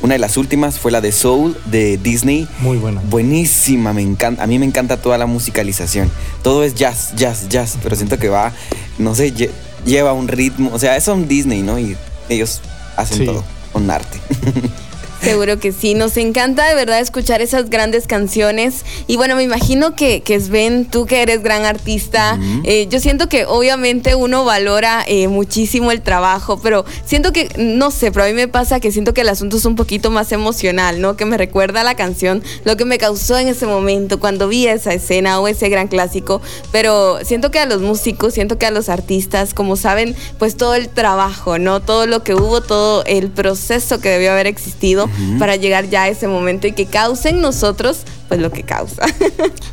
Una 0.00 0.14
de 0.14 0.18
las 0.20 0.36
últimas 0.36 0.78
fue 0.78 0.92
la 0.92 1.00
de 1.00 1.10
Soul 1.12 1.56
de 1.66 1.96
Disney. 1.98 2.46
Muy 2.60 2.78
buena. 2.78 3.00
Buenísima, 3.10 3.92
me 3.92 4.02
encanta. 4.02 4.42
A 4.44 4.46
mí 4.46 4.58
me 4.58 4.66
encanta 4.66 4.96
toda 4.96 5.18
la 5.18 5.26
musicalización. 5.26 6.10
Todo 6.42 6.62
es 6.62 6.74
jazz, 6.76 7.12
jazz, 7.16 7.48
jazz, 7.48 7.76
pero 7.82 7.96
siento 7.96 8.18
que 8.18 8.28
va, 8.28 8.52
no 8.98 9.14
sé, 9.16 9.34
lle- 9.34 9.50
lleva 9.84 10.12
un 10.12 10.28
ritmo. 10.28 10.70
O 10.72 10.78
sea, 10.78 10.96
es 10.96 11.08
un 11.08 11.26
Disney, 11.26 11.62
¿no? 11.62 11.78
Y 11.80 11.96
ellos 12.28 12.60
hacen 12.96 13.18
Sí. 13.18 13.24
todo 13.26 13.42
con 13.72 13.90
arte. 13.90 14.18
Seguro 15.22 15.58
que 15.58 15.72
sí, 15.72 15.94
nos 15.94 16.16
encanta 16.16 16.68
de 16.68 16.74
verdad 16.74 17.00
escuchar 17.00 17.42
esas 17.42 17.70
grandes 17.70 18.06
canciones. 18.06 18.84
Y 19.08 19.16
bueno, 19.16 19.34
me 19.34 19.42
imagino 19.42 19.94
que, 19.94 20.22
que 20.22 20.38
Sven, 20.40 20.84
tú 20.84 21.06
que 21.06 21.22
eres 21.22 21.42
gran 21.42 21.64
artista, 21.64 22.38
eh, 22.64 22.86
yo 22.88 23.00
siento 23.00 23.28
que 23.28 23.44
obviamente 23.44 24.14
uno 24.14 24.44
valora 24.44 25.04
eh, 25.06 25.26
muchísimo 25.28 25.90
el 25.90 26.02
trabajo, 26.02 26.60
pero 26.62 26.84
siento 27.04 27.32
que, 27.32 27.48
no 27.58 27.90
sé, 27.90 28.12
pero 28.12 28.26
a 28.26 28.28
mí 28.28 28.34
me 28.34 28.48
pasa 28.48 28.80
que 28.80 28.92
siento 28.92 29.12
que 29.12 29.22
el 29.22 29.28
asunto 29.28 29.56
es 29.56 29.64
un 29.64 29.74
poquito 29.74 30.10
más 30.10 30.30
emocional, 30.30 31.00
¿no? 31.00 31.16
Que 31.16 31.24
me 31.24 31.36
recuerda 31.36 31.80
a 31.80 31.84
la 31.84 31.96
canción, 31.96 32.42
lo 32.64 32.76
que 32.76 32.84
me 32.84 32.98
causó 32.98 33.38
en 33.38 33.48
ese 33.48 33.66
momento, 33.66 34.20
cuando 34.20 34.46
vi 34.46 34.68
esa 34.68 34.94
escena 34.94 35.40
o 35.40 35.48
ese 35.48 35.68
gran 35.68 35.88
clásico. 35.88 36.40
Pero 36.70 37.18
siento 37.24 37.50
que 37.50 37.58
a 37.58 37.66
los 37.66 37.82
músicos, 37.82 38.34
siento 38.34 38.56
que 38.56 38.66
a 38.66 38.70
los 38.70 38.88
artistas, 38.88 39.52
como 39.52 39.76
saben, 39.76 40.14
pues 40.38 40.56
todo 40.56 40.74
el 40.74 40.88
trabajo, 40.88 41.58
¿no? 41.58 41.80
Todo 41.80 42.06
lo 42.06 42.22
que 42.22 42.34
hubo, 42.34 42.60
todo 42.60 43.04
el 43.04 43.30
proceso 43.30 44.00
que 44.00 44.10
debió 44.10 44.32
haber 44.32 44.46
existido 44.46 45.07
para 45.38 45.56
llegar 45.56 45.88
ya 45.88 46.04
a 46.04 46.08
ese 46.08 46.28
momento 46.28 46.66
y 46.66 46.72
que 46.72 46.86
causen 46.86 47.40
nosotros, 47.40 48.00
pues 48.28 48.40
lo 48.40 48.50
que 48.50 48.62
causa. 48.62 49.02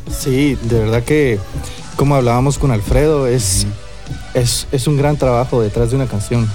Sí, 0.08 0.56
de 0.62 0.78
verdad 0.78 1.02
que, 1.02 1.38
como 1.96 2.14
hablábamos 2.14 2.58
con 2.58 2.70
Alfredo, 2.70 3.26
es, 3.26 3.66
es, 4.34 4.66
es 4.72 4.86
un 4.86 4.96
gran 4.96 5.16
trabajo 5.16 5.60
detrás 5.60 5.90
de 5.90 5.96
una 5.96 6.06
canción. 6.06 6.48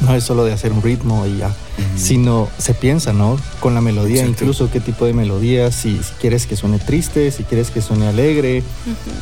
No 0.00 0.14
es 0.14 0.22
solo 0.22 0.44
de 0.44 0.52
hacer 0.52 0.70
un 0.72 0.82
ritmo 0.82 1.26
y 1.26 1.38
ya, 1.38 1.50
sino 1.96 2.48
se 2.58 2.74
piensa, 2.74 3.12
¿no? 3.12 3.38
Con 3.60 3.74
la 3.74 3.80
melodía, 3.80 4.20
Exacto. 4.22 4.44
incluso 4.44 4.70
qué 4.70 4.80
tipo 4.80 5.06
de 5.06 5.12
melodía, 5.12 5.70
si, 5.72 5.98
si 6.02 6.12
quieres 6.20 6.46
que 6.46 6.56
suene 6.56 6.78
triste, 6.78 7.30
si 7.30 7.42
quieres 7.44 7.70
que 7.70 7.80
suene 7.80 8.06
alegre, 8.06 8.62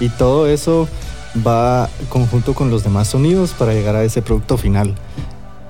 y 0.01 0.09
todo 0.11 0.47
eso 0.47 0.89
va 1.47 1.89
conjunto 2.09 2.55
con 2.55 2.71
los 2.71 2.83
demás 2.83 3.09
sonidos 3.09 3.53
para 3.53 3.73
llegar 3.73 3.95
a 3.95 4.05
ese 4.05 4.23
producto 4.23 4.59
final. 4.59 4.95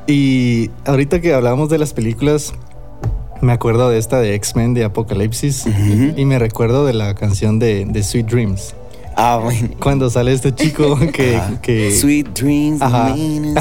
Y 0.06 0.70
ahorita 0.86 1.20
que 1.20 1.34
hablábamos 1.34 1.68
de 1.68 1.78
las 1.78 1.92
películas, 1.92 2.52
me 3.40 3.52
acuerdo 3.52 3.90
de 3.90 3.98
esta 3.98 4.20
de 4.20 4.34
X-Men 4.34 4.74
de 4.74 4.84
Apocalipsis 4.84 5.64
y 6.16 6.24
me 6.24 6.38
recuerdo 6.38 6.84
de 6.84 6.94
la 6.94 7.14
canción 7.14 7.58
de, 7.58 7.84
de 7.84 8.02
Sweet 8.02 8.26
Dreams. 8.26 8.74
Ah, 9.16 9.40
bueno. 9.42 9.68
Cuando 9.80 10.08
sale 10.10 10.32
este 10.32 10.54
chico 10.54 10.98
que... 11.12 11.36
Ajá. 11.36 11.60
que 11.60 11.96
Sweet 11.96 12.28
dreams. 12.38 12.82
Ajá. 12.82 13.14
mean- 13.14 13.54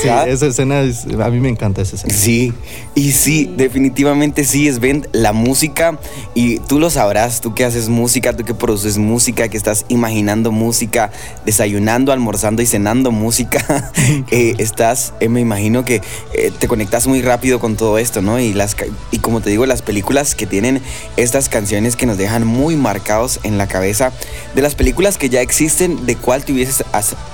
Sí, 0.00 0.08
esa 0.26 0.46
escena, 0.46 0.80
es- 0.80 1.06
a 1.06 1.30
mí 1.30 1.40
me 1.40 1.48
encanta 1.48 1.82
esa 1.82 1.96
escena. 1.96 2.14
Sí, 2.14 2.52
y 2.94 3.12
sí, 3.12 3.52
definitivamente 3.56 4.44
sí, 4.44 4.68
es 4.68 4.80
Ben, 4.80 5.06
la 5.12 5.32
música, 5.32 5.98
y 6.34 6.58
tú 6.60 6.78
lo 6.78 6.90
sabrás, 6.90 7.40
tú 7.40 7.54
que 7.54 7.64
haces 7.64 7.88
música, 7.88 8.32
tú 8.34 8.44
que 8.44 8.54
produces 8.54 8.98
música, 8.98 9.48
que 9.48 9.56
estás 9.56 9.84
imaginando 9.88 10.52
música, 10.52 11.10
desayunando, 11.44 12.12
almorzando 12.12 12.62
y 12.62 12.66
cenando 12.66 13.10
música, 13.10 13.90
eh, 14.30 14.54
estás, 14.58 15.12
eh, 15.20 15.28
me 15.28 15.40
imagino 15.40 15.84
que 15.84 16.00
eh, 16.34 16.52
te 16.58 16.68
conectas 16.68 17.06
muy 17.06 17.22
rápido 17.22 17.60
con 17.60 17.76
todo 17.76 17.98
esto, 17.98 18.22
¿no? 18.22 18.38
Y, 18.40 18.52
las, 18.52 18.76
y 19.10 19.18
como 19.18 19.40
te 19.40 19.50
digo, 19.50 19.66
las 19.66 19.82
películas 19.82 20.34
que 20.34 20.46
tienen 20.46 20.80
estas 21.16 21.48
canciones 21.48 21.96
que 21.96 22.06
nos 22.06 22.18
dejan 22.18 22.46
muy, 22.46 22.76
marcados 22.80 23.40
en 23.42 23.58
la 23.58 23.66
cabeza 23.66 24.12
de 24.54 24.62
las 24.62 24.74
películas 24.74 25.18
que 25.18 25.28
ya 25.28 25.40
existen, 25.40 26.06
¿de 26.06 26.16
cuál 26.16 26.44
te, 26.44 26.52
hubieses, 26.52 26.84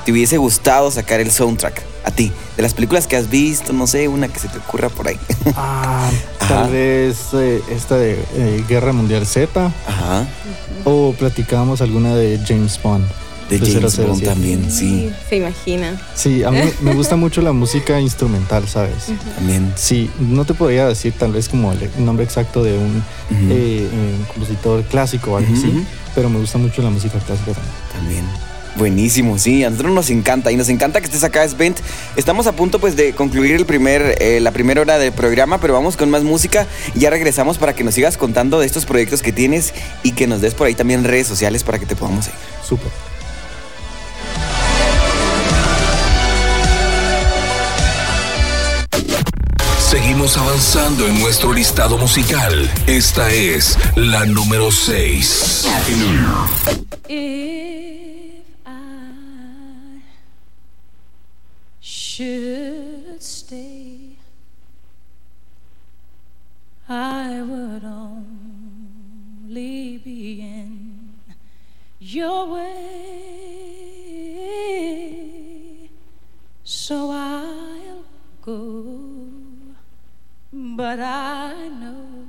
te 0.04 0.12
hubiese 0.12 0.36
gustado 0.36 0.90
sacar 0.90 1.20
el 1.20 1.30
soundtrack? 1.30 1.82
A 2.04 2.10
ti, 2.10 2.30
de 2.56 2.62
las 2.62 2.74
películas 2.74 3.06
que 3.06 3.16
has 3.16 3.30
visto, 3.30 3.72
no 3.72 3.86
sé, 3.86 4.06
una 4.06 4.28
que 4.28 4.38
se 4.38 4.48
te 4.48 4.58
ocurra 4.58 4.88
por 4.88 5.08
ahí. 5.08 5.18
Ah, 5.56 6.08
tal 6.48 6.70
vez 6.70 7.18
eh, 7.32 7.60
esta 7.70 7.96
de 7.96 8.12
eh, 8.34 8.64
Guerra 8.68 8.92
Mundial 8.92 9.26
Z. 9.26 9.72
Ajá. 9.88 10.26
O 10.84 11.12
platicábamos 11.18 11.80
alguna 11.80 12.14
de 12.14 12.38
James 12.46 12.80
Bond. 12.80 13.06
De 13.48 13.58
James 13.58 13.96
Bond 13.96 14.18
007. 14.18 14.26
también, 14.26 14.70
sí. 14.70 15.10
Se 15.28 15.36
imagina. 15.36 16.00
Sí, 16.14 16.42
a 16.42 16.50
mí 16.50 16.60
me 16.80 16.94
gusta 16.94 17.16
mucho 17.16 17.42
la 17.42 17.52
música 17.52 18.00
instrumental, 18.00 18.66
¿sabes? 18.68 19.06
También. 19.36 19.72
Sí, 19.76 20.10
no 20.18 20.44
te 20.44 20.54
podría 20.54 20.88
decir 20.88 21.12
tal 21.16 21.32
vez 21.32 21.48
como 21.48 21.72
el 21.72 21.90
nombre 22.04 22.24
exacto 22.24 22.62
de 22.62 22.76
un 22.76 23.02
eh, 23.30 23.88
eh, 23.92 24.16
compositor 24.32 24.82
clásico 24.84 25.32
o 25.32 25.36
algo 25.36 25.54
así, 25.54 25.84
pero 26.14 26.28
me 26.28 26.38
gusta 26.38 26.58
mucho 26.58 26.82
la 26.82 26.90
música 26.90 27.18
clásica 27.18 27.52
también. 27.52 28.24
También. 28.24 28.46
Buenísimo, 28.76 29.38
sí, 29.38 29.64
a 29.64 29.70
nosotros 29.70 29.94
nos 29.94 30.10
encanta 30.10 30.52
y 30.52 30.56
nos 30.56 30.68
encanta 30.68 31.00
que 31.00 31.06
estés 31.06 31.24
acá, 31.24 31.48
Svent. 31.48 31.78
Estamos 32.14 32.46
a 32.46 32.52
punto 32.52 32.78
pues 32.78 32.94
de 32.94 33.14
concluir 33.14 33.54
el 33.54 33.64
primer, 33.64 34.16
eh, 34.20 34.38
la 34.40 34.50
primera 34.50 34.82
hora 34.82 34.98
del 34.98 35.12
programa, 35.12 35.58
pero 35.60 35.72
vamos 35.72 35.96
con 35.96 36.10
más 36.10 36.24
música 36.24 36.66
y 36.94 37.00
ya 37.00 37.08
regresamos 37.08 37.56
para 37.56 37.74
que 37.74 37.84
nos 37.84 37.94
sigas 37.94 38.18
contando 38.18 38.60
de 38.60 38.66
estos 38.66 38.84
proyectos 38.84 39.22
que 39.22 39.32
tienes 39.32 39.72
y 40.02 40.12
que 40.12 40.26
nos 40.26 40.42
des 40.42 40.52
por 40.52 40.66
ahí 40.66 40.74
también 40.74 41.04
redes 41.04 41.26
sociales 41.26 41.64
para 41.64 41.78
que 41.78 41.86
te 41.86 41.96
podamos 41.96 42.26
seguir. 42.26 42.38
Súper. 42.62 43.15
Avanzando 50.34 51.06
en 51.06 51.20
nuestro 51.20 51.52
listado 51.52 51.96
musical. 51.98 52.68
Esta 52.88 53.30
es 53.30 53.78
la 53.94 54.26
número 54.26 54.72
6. 54.72 55.68
If 57.08 57.46
I 66.88 67.42
would 67.42 67.84
only 67.84 68.18
be 69.98 70.40
in 70.40 71.12
your 72.00 72.52
way. 72.52 72.68
So 76.64 77.12
I'll 77.12 78.02
go, 78.42 78.95
but 80.76 81.00
I 81.00 81.68
know. 81.68 82.26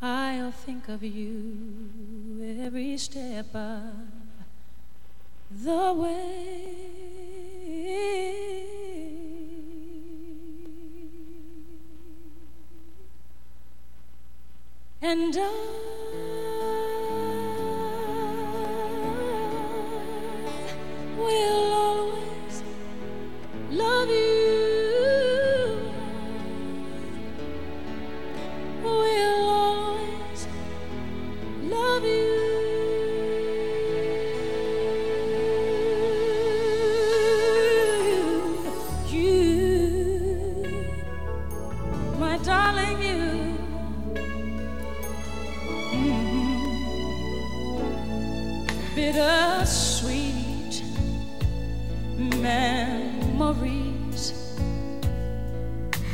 I'll 0.00 0.52
think 0.52 0.88
of 0.88 1.02
you 1.02 2.56
every 2.64 2.96
step 2.98 3.52
of 3.52 3.92
the 5.50 5.92
way. 5.92 7.00
And 15.02 15.36
I 15.36 15.50
will 21.18 21.72
always 21.74 22.62
love 23.72 24.08
you. 24.08 24.39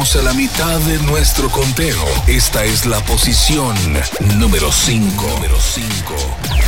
Estamos 0.00 0.16
a 0.16 0.32
la 0.32 0.32
mitad 0.32 0.80
de 0.80 0.98
nuestro 1.00 1.50
conteo. 1.50 2.02
Esta 2.26 2.64
es 2.64 2.86
la 2.86 3.04
posición 3.04 3.76
número 4.38 4.72
5. 4.72 5.28
Número 5.28 5.60
5. 5.60 6.59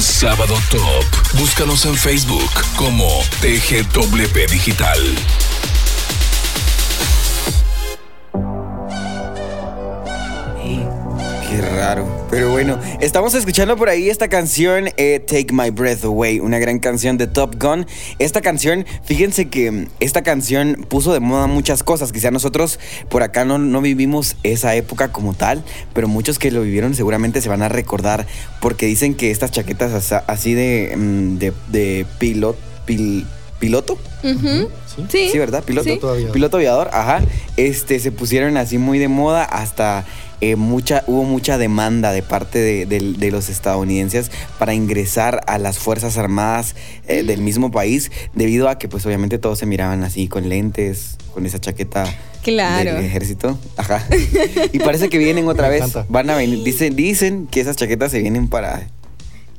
Sábado 0.00 0.54
Top. 0.70 1.04
Búscanos 1.34 1.84
en 1.84 1.94
Facebook 1.94 2.50
como 2.76 3.06
TGW 3.40 4.50
Digital. 4.50 4.98
bueno. 12.64 12.80
Estamos 13.00 13.34
escuchando 13.34 13.76
por 13.76 13.88
ahí 13.88 14.08
esta 14.08 14.28
canción, 14.28 14.88
eh, 14.96 15.20
Take 15.20 15.48
My 15.52 15.70
Breath 15.70 16.04
Away, 16.04 16.40
una 16.40 16.58
gran 16.58 16.78
canción 16.78 17.18
de 17.18 17.26
Top 17.26 17.60
Gun. 17.60 17.86
Esta 18.18 18.40
canción, 18.40 18.86
fíjense 19.04 19.48
que 19.48 19.88
esta 20.00 20.22
canción 20.22 20.86
puso 20.88 21.12
de 21.12 21.20
moda 21.20 21.46
muchas 21.46 21.82
cosas. 21.82 22.12
Quizá 22.12 22.30
nosotros 22.30 22.78
por 23.08 23.22
acá 23.22 23.44
no, 23.44 23.58
no 23.58 23.80
vivimos 23.80 24.36
esa 24.42 24.74
época 24.74 25.12
como 25.12 25.34
tal, 25.34 25.64
pero 25.92 26.08
muchos 26.08 26.38
que 26.38 26.50
lo 26.50 26.62
vivieron 26.62 26.94
seguramente 26.94 27.40
se 27.40 27.48
van 27.48 27.62
a 27.62 27.68
recordar 27.68 28.26
porque 28.60 28.86
dicen 28.86 29.14
que 29.14 29.30
estas 29.30 29.50
chaquetas 29.50 30.12
así 30.12 30.54
de, 30.54 30.94
mm, 30.96 31.38
de, 31.38 31.52
de 31.68 32.06
pilot, 32.18 32.56
piloto. 33.62 33.96
¿Sí? 34.22 34.66
Sí. 35.08 35.28
Sí, 35.30 35.38
¿verdad? 35.38 35.62
Piloto. 35.62 35.84
Sí. 35.84 35.90
Piloto 35.90 36.10
aviador. 36.10 36.32
Piloto 36.32 36.56
aviador, 36.56 36.90
ajá. 36.92 37.20
Este, 37.56 38.00
se 38.00 38.10
pusieron 38.10 38.56
así 38.56 38.76
muy 38.76 38.98
de 38.98 39.06
moda 39.08 39.44
hasta 39.44 40.04
eh, 40.40 40.56
mucha, 40.56 41.04
hubo 41.06 41.22
mucha 41.22 41.56
demanda 41.58 42.10
de 42.10 42.22
parte 42.22 42.58
de, 42.58 42.86
de- 42.86 43.12
de 43.16 43.30
los 43.30 43.48
estadounidenses 43.48 44.32
para 44.58 44.74
ingresar 44.74 45.40
a 45.46 45.58
las 45.58 45.78
Fuerzas 45.78 46.18
Armadas 46.18 46.74
eh, 47.06 47.22
del 47.22 47.40
mismo 47.40 47.70
país, 47.70 48.10
debido 48.34 48.68
a 48.68 48.76
que 48.78 48.88
pues 48.88 49.06
obviamente 49.06 49.38
todos 49.38 49.60
se 49.60 49.66
miraban 49.66 50.02
así 50.02 50.26
con 50.26 50.48
lentes, 50.48 51.16
con 51.32 51.46
esa 51.46 51.60
chaqueta 51.60 52.04
Claro. 52.42 52.94
del 52.96 53.04
ejército. 53.04 53.56
Ajá. 53.76 54.04
Y 54.72 54.80
parece 54.80 55.08
que 55.08 55.18
vienen 55.18 55.46
otra 55.46 55.68
Me 55.68 55.74
vez. 55.74 55.80
encanta. 55.82 56.06
Van 56.08 56.28
a 56.28 56.34
venir. 56.36 56.64
Dicen, 56.64 56.96
dicen 56.96 57.46
que 57.46 57.60
esas 57.60 57.76
chaquetas 57.76 58.10
se 58.10 58.18
vienen 58.18 58.48
para, 58.48 58.88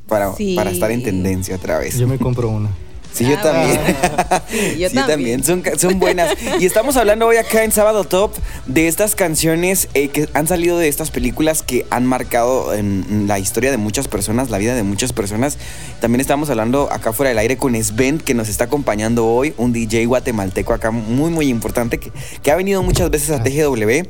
para, 0.06 0.34
Sí. 0.36 0.54
para 0.54 0.70
estar 0.70 0.90
en 0.90 1.02
tendencia 1.02 1.56
otra 1.56 1.78
vez. 1.78 1.96
Yo 1.98 2.06
me 2.06 2.18
compro 2.18 2.50
una. 2.50 2.68
Sí, 3.14 3.24
yo 3.24 3.36
Ah, 3.38 3.42
también. 3.42 3.80
Sí, 4.74 4.78
yo 4.78 4.88
Sí, 4.90 4.96
también. 5.06 5.44
Son, 5.44 5.62
buenas. 5.98 6.34
Y 6.60 6.66
estamos 6.66 6.96
hablando 6.96 7.26
hoy 7.26 7.36
acá 7.36 7.62
en 7.64 7.70
Sábado 7.72 8.04
Top 8.04 8.32
de 8.66 8.88
estas 8.88 9.14
canciones 9.14 9.88
eh, 9.94 10.08
que 10.08 10.28
han 10.34 10.46
salido 10.48 10.78
de 10.78 10.88
estas 10.88 11.10
películas 11.10 11.62
que 11.62 11.86
han 11.90 12.06
marcado 12.06 12.74
en 12.74 13.26
la 13.28 13.38
historia 13.38 13.70
de 13.70 13.76
muchas 13.76 14.08
personas, 14.08 14.50
la 14.50 14.58
vida 14.58 14.74
de 14.74 14.82
muchas 14.82 15.12
personas. 15.12 15.58
También 16.00 16.20
estamos 16.20 16.50
hablando 16.50 16.92
acá 16.92 17.12
fuera 17.12 17.28
del 17.28 17.38
aire 17.38 17.56
con 17.56 17.74
Sven, 17.82 18.18
que 18.18 18.34
nos 18.34 18.48
está 18.48 18.64
acompañando 18.64 19.26
hoy, 19.26 19.54
un 19.58 19.72
DJ 19.72 20.06
guatemalteco 20.06 20.72
acá 20.74 20.90
muy, 20.90 21.30
muy 21.30 21.46
importante, 21.48 21.98
que, 21.98 22.10
que 22.42 22.50
ha 22.50 22.56
venido 22.56 22.82
muchas 22.82 23.10
veces 23.10 23.30
a 23.30 23.42
TGW. 23.42 24.08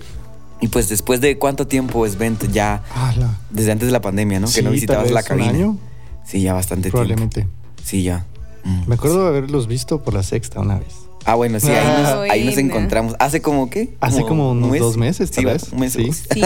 Y 0.60 0.68
pues 0.68 0.88
después 0.88 1.20
de 1.20 1.36
cuánto 1.36 1.66
tiempo, 1.66 2.08
Sven, 2.08 2.38
ya 2.52 2.82
Ala. 2.94 3.38
desde 3.50 3.72
antes 3.72 3.86
de 3.88 3.92
la 3.92 4.00
pandemia, 4.00 4.40
¿no? 4.40 4.46
Sí, 4.46 4.56
que 4.56 4.62
no 4.62 4.70
visitabas 4.70 5.04
tal 5.04 5.14
la 5.14 5.20
vez 5.20 5.30
un 5.30 5.36
cabina. 5.38 5.50
año, 5.58 5.78
Sí, 6.24 6.40
ya 6.40 6.54
bastante 6.54 6.90
probablemente. 6.90 7.42
tiempo. 7.42 7.54
Sí, 7.84 8.02
ya. 8.02 8.24
Mm. 8.64 8.82
Me 8.88 8.94
acuerdo 8.94 9.22
de 9.22 9.28
haberlos 9.28 9.66
visto 9.66 10.02
por 10.02 10.14
la 10.14 10.22
sexta 10.22 10.60
una 10.60 10.78
vez. 10.78 10.94
Ah, 11.26 11.36
bueno, 11.36 11.58
sí, 11.58 11.68
ahí, 11.68 11.76
Ah, 11.80 12.02
nos, 12.02 12.30
ahí 12.30 12.44
nos 12.44 12.54
buena. 12.54 12.68
encontramos. 12.68 13.14
¿Hace 13.18 13.40
como 13.40 13.70
qué? 13.70 13.88
Hace 14.00 14.20
como 14.22 14.50
un 14.50 14.58
unos 14.58 14.70
mes. 14.72 14.80
dos 14.82 14.96
meses, 14.98 15.30
Sí, 15.30 15.36
tal 15.36 15.46
vez. 15.46 15.72
un 15.72 15.80
mes. 15.80 15.92
Sí. 15.94 16.10
Sí, 16.12 16.42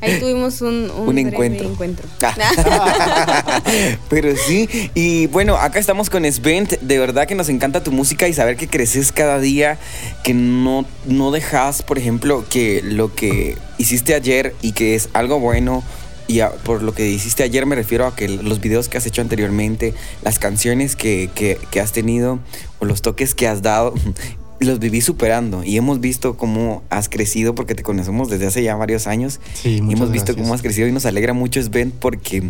ahí 0.00 0.20
tuvimos 0.20 0.60
un, 0.60 0.92
un, 0.96 1.08
Un 1.08 1.18
encuentro. 1.18 1.68
Ah. 2.22 3.60
Pero 4.08 4.36
sí, 4.36 4.68
y 4.94 5.26
bueno, 5.26 5.56
acá 5.56 5.80
estamos 5.80 6.08
con 6.08 6.24
Svent. 6.30 6.74
De 6.82 6.98
verdad 7.00 7.26
que 7.26 7.34
nos 7.34 7.48
encanta 7.48 7.82
tu 7.82 7.90
música 7.90 8.28
y 8.28 8.32
saber 8.32 8.56
que 8.56 8.68
creces 8.68 9.10
cada 9.10 9.40
día, 9.40 9.76
que 10.22 10.34
no, 10.34 10.84
no 11.06 11.32
dejas, 11.32 11.82
por 11.82 11.98
ejemplo, 11.98 12.44
que 12.48 12.82
lo 12.84 13.12
que 13.12 13.56
hiciste 13.78 14.14
ayer 14.14 14.54
y 14.62 14.70
que 14.72 14.94
es 14.94 15.08
algo 15.14 15.40
bueno. 15.40 15.82
Y 16.28 16.40
a- 16.40 16.50
por 16.50 16.82
lo 16.82 16.92
que 16.92 17.08
hiciste 17.08 17.42
ayer 17.44 17.66
me 17.66 17.76
refiero 17.76 18.06
a 18.06 18.16
que 18.16 18.28
los 18.28 18.60
videos 18.60 18.88
que 18.88 18.98
has 18.98 19.06
hecho 19.06 19.22
anteriormente, 19.22 19.94
las 20.22 20.38
canciones 20.38 20.96
que, 20.96 21.30
que- 21.34 21.58
que 21.70 21.80
has 21.80 21.92
tenido 21.92 22.40
o 22.80 22.84
los 22.84 23.00
toques 23.02 23.34
que 23.34 23.46
has 23.46 23.62
dado, 23.62 23.94
los 24.58 24.78
viví 24.78 25.02
superando 25.02 25.62
y 25.64 25.76
hemos 25.76 26.00
visto 26.00 26.36
cómo 26.38 26.82
has 26.88 27.08
crecido 27.10 27.54
porque 27.54 27.74
te 27.74 27.82
conocemos 27.82 28.30
desde 28.30 28.46
hace 28.46 28.62
ya 28.62 28.74
varios 28.74 29.06
años 29.06 29.38
Sí, 29.54 29.74
y 29.86 29.92
hemos 29.92 30.10
visto 30.10 30.28
gracias. 30.32 30.36
cómo 30.36 30.54
has 30.54 30.62
crecido 30.62 30.88
y 30.88 30.92
nos 30.92 31.04
alegra 31.04 31.34
mucho 31.34 31.62
Sven 31.62 31.90
porque 31.92 32.42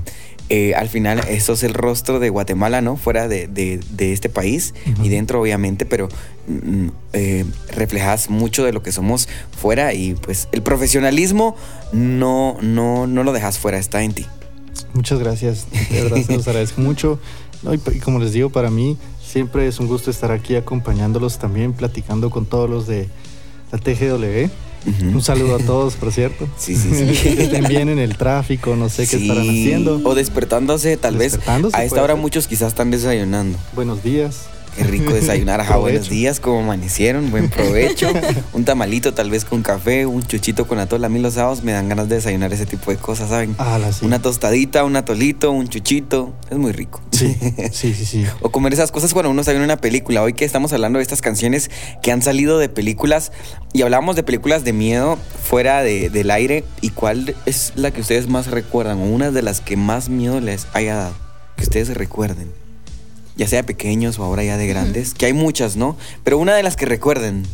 eh, 0.48 0.74
al 0.74 0.88
final 0.88 1.20
eso 1.28 1.54
es 1.54 1.62
el 1.62 1.74
rostro 1.74 2.18
de 2.20 2.30
Guatemala, 2.30 2.80
¿no? 2.80 2.96
Fuera 2.96 3.28
de, 3.28 3.46
de- 3.48 3.80
de 3.90 4.12
este 4.12 4.28
país 4.28 4.74
y 5.02 5.08
dentro 5.08 5.40
obviamente, 5.40 5.86
pero 5.86 6.08
mm, 6.48 6.88
eh, 7.12 7.44
reflejas 7.72 8.30
mucho 8.30 8.64
de 8.64 8.72
lo 8.72 8.82
que 8.82 8.92
somos 8.92 9.28
fuera 9.56 9.92
y 9.94 10.14
pues 10.14 10.48
el 10.52 10.62
profesionalismo 10.62 11.56
no, 11.92 12.56
no, 12.62 13.06
no 13.06 13.22
lo 13.24 13.32
dejas 13.32 13.58
fuera, 13.58 13.78
está 13.78 14.02
en 14.02 14.12
ti. 14.12 14.26
Muchas 14.94 15.18
gracias. 15.18 15.66
De 15.90 16.02
verdad 16.02 16.22
se 16.24 16.36
los 16.36 16.46
agradezco 16.48 16.80
mucho. 16.80 17.18
No, 17.62 17.74
y, 17.74 17.80
y 17.94 17.98
como 18.00 18.18
les 18.18 18.32
digo, 18.32 18.50
para 18.50 18.70
mí 18.70 18.96
siempre 19.24 19.66
es 19.66 19.80
un 19.80 19.88
gusto 19.88 20.10
estar 20.10 20.30
aquí 20.30 20.54
acompañándolos 20.56 21.38
también, 21.38 21.72
platicando 21.72 22.30
con 22.30 22.46
todos 22.46 22.68
los 22.70 22.86
de 22.86 23.08
la 23.72 23.78
TGW. 23.78 24.48
Ujú. 24.86 25.06
Un 25.16 25.22
saludo 25.22 25.56
a 25.56 25.58
todos, 25.58 25.94
por 25.94 26.12
cierto. 26.12 26.48
Sí, 26.56 26.76
sí, 26.76 26.90
sí. 26.94 27.20
que 27.36 27.42
estén 27.44 27.64
bien 27.64 27.88
en 27.88 27.98
el 27.98 28.16
tráfico, 28.16 28.76
no 28.76 28.88
sé 28.88 29.06
qué 29.06 29.16
estarán 29.16 29.42
Sí, 29.44 29.48
haciendo. 29.62 30.00
O 30.04 30.14
despertándose, 30.14 30.96
tal 30.96 31.18
Despertándose, 31.18 31.76
vez. 31.76 31.80
A 31.82 31.84
esta 31.84 32.02
hora 32.02 32.14
ser. 32.14 32.20
muchos 32.22 32.46
quizás 32.46 32.68
están 32.68 32.90
desayunando. 32.90 33.58
Buenos 33.74 34.02
días. 34.02 34.46
Qué 34.76 34.84
rico 34.84 35.14
desayunar. 35.14 35.60
Ajá, 35.62 35.76
buenos 35.78 36.10
días, 36.10 36.38
¿cómo 36.38 36.60
amanecieron? 36.60 37.30
Buen 37.30 37.48
provecho. 37.48 38.08
un 38.52 38.64
tamalito 38.66 39.14
tal 39.14 39.30
vez 39.30 39.46
con 39.46 39.62
café, 39.62 40.04
un 40.04 40.22
chuchito 40.22 40.66
con 40.68 40.78
atol. 40.78 41.02
A 41.04 41.08
mí 41.08 41.18
los 41.18 41.34
sábados 41.34 41.62
me 41.62 41.72
dan 41.72 41.88
ganas 41.88 42.10
de 42.10 42.16
desayunar 42.16 42.52
ese 42.52 42.66
tipo 42.66 42.90
de 42.90 42.98
cosas, 42.98 43.30
¿saben? 43.30 43.54
Ala, 43.56 43.90
sí. 43.92 44.04
Una 44.04 44.20
tostadita, 44.20 44.84
un 44.84 44.96
atolito, 44.96 45.50
un 45.50 45.68
chuchito. 45.68 46.34
Es 46.50 46.58
muy 46.58 46.72
rico. 46.72 47.00
Sí, 47.12 47.34
sí, 47.72 47.94
sí, 47.94 48.04
sí. 48.04 48.26
O 48.42 48.50
comer 48.50 48.74
esas 48.74 48.92
cosas 48.92 49.14
cuando 49.14 49.30
uno 49.30 49.40
está 49.40 49.52
viendo 49.52 49.64
una 49.64 49.78
película. 49.78 50.22
Hoy 50.22 50.34
que 50.34 50.44
estamos 50.44 50.72
hablando 50.74 50.98
de 50.98 51.02
estas 51.04 51.22
canciones 51.22 51.70
que 52.02 52.12
han 52.12 52.20
salido 52.20 52.58
de 52.58 52.68
películas 52.68 53.32
y 53.72 53.80
hablábamos 53.80 54.14
de 54.14 54.24
películas 54.24 54.62
de 54.64 54.74
miedo 54.74 55.16
fuera 55.42 55.82
de- 55.82 56.10
del 56.10 56.30
aire. 56.30 56.64
¿Y 56.82 56.90
cuál 56.90 57.34
es 57.46 57.72
la 57.76 57.92
que 57.92 58.02
ustedes 58.02 58.28
más 58.28 58.48
recuerdan? 58.48 58.98
O 58.98 59.04
una 59.04 59.30
de 59.30 59.40
las 59.40 59.62
que 59.62 59.78
más 59.78 60.10
miedo 60.10 60.38
les 60.40 60.66
haya 60.74 60.96
dado. 60.96 61.14
Que 61.56 61.62
ustedes 61.62 61.88
recuerden. 61.94 62.65
Ya 63.36 63.46
sea 63.48 63.62
pequeños 63.64 64.18
o 64.18 64.24
ahora 64.24 64.42
ya 64.44 64.56
de 64.56 64.66
grandes. 64.66 65.12
Que 65.14 65.26
hay 65.26 65.32
muchas, 65.32 65.76
¿no? 65.76 65.96
Pero 66.24 66.38
una 66.38 66.54
de 66.54 66.62
las 66.62 66.76
que 66.76 66.86
recuerden 66.86 67.44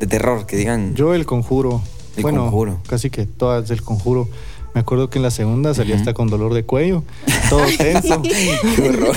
de 0.00 0.06
terror, 0.06 0.46
que 0.46 0.56
digan. 0.56 0.94
Yo 0.94 1.14
el 1.14 1.26
conjuro. 1.26 1.82
El 2.16 2.22
bueno, 2.22 2.42
Conjuro. 2.42 2.80
casi 2.88 3.10
que 3.10 3.26
todas 3.26 3.68
del 3.68 3.82
conjuro. 3.82 4.28
Me 4.74 4.80
acuerdo 4.80 5.08
que 5.08 5.18
en 5.18 5.22
la 5.22 5.30
segunda 5.30 5.72
salía 5.72 5.94
Ujú. 5.94 6.00
hasta 6.02 6.14
con 6.14 6.28
dolor 6.28 6.52
de 6.52 6.64
cuello, 6.64 7.04
todo 7.48 7.62
tenso. 7.78 8.20
Qué 8.22 8.88
horror. 8.88 9.16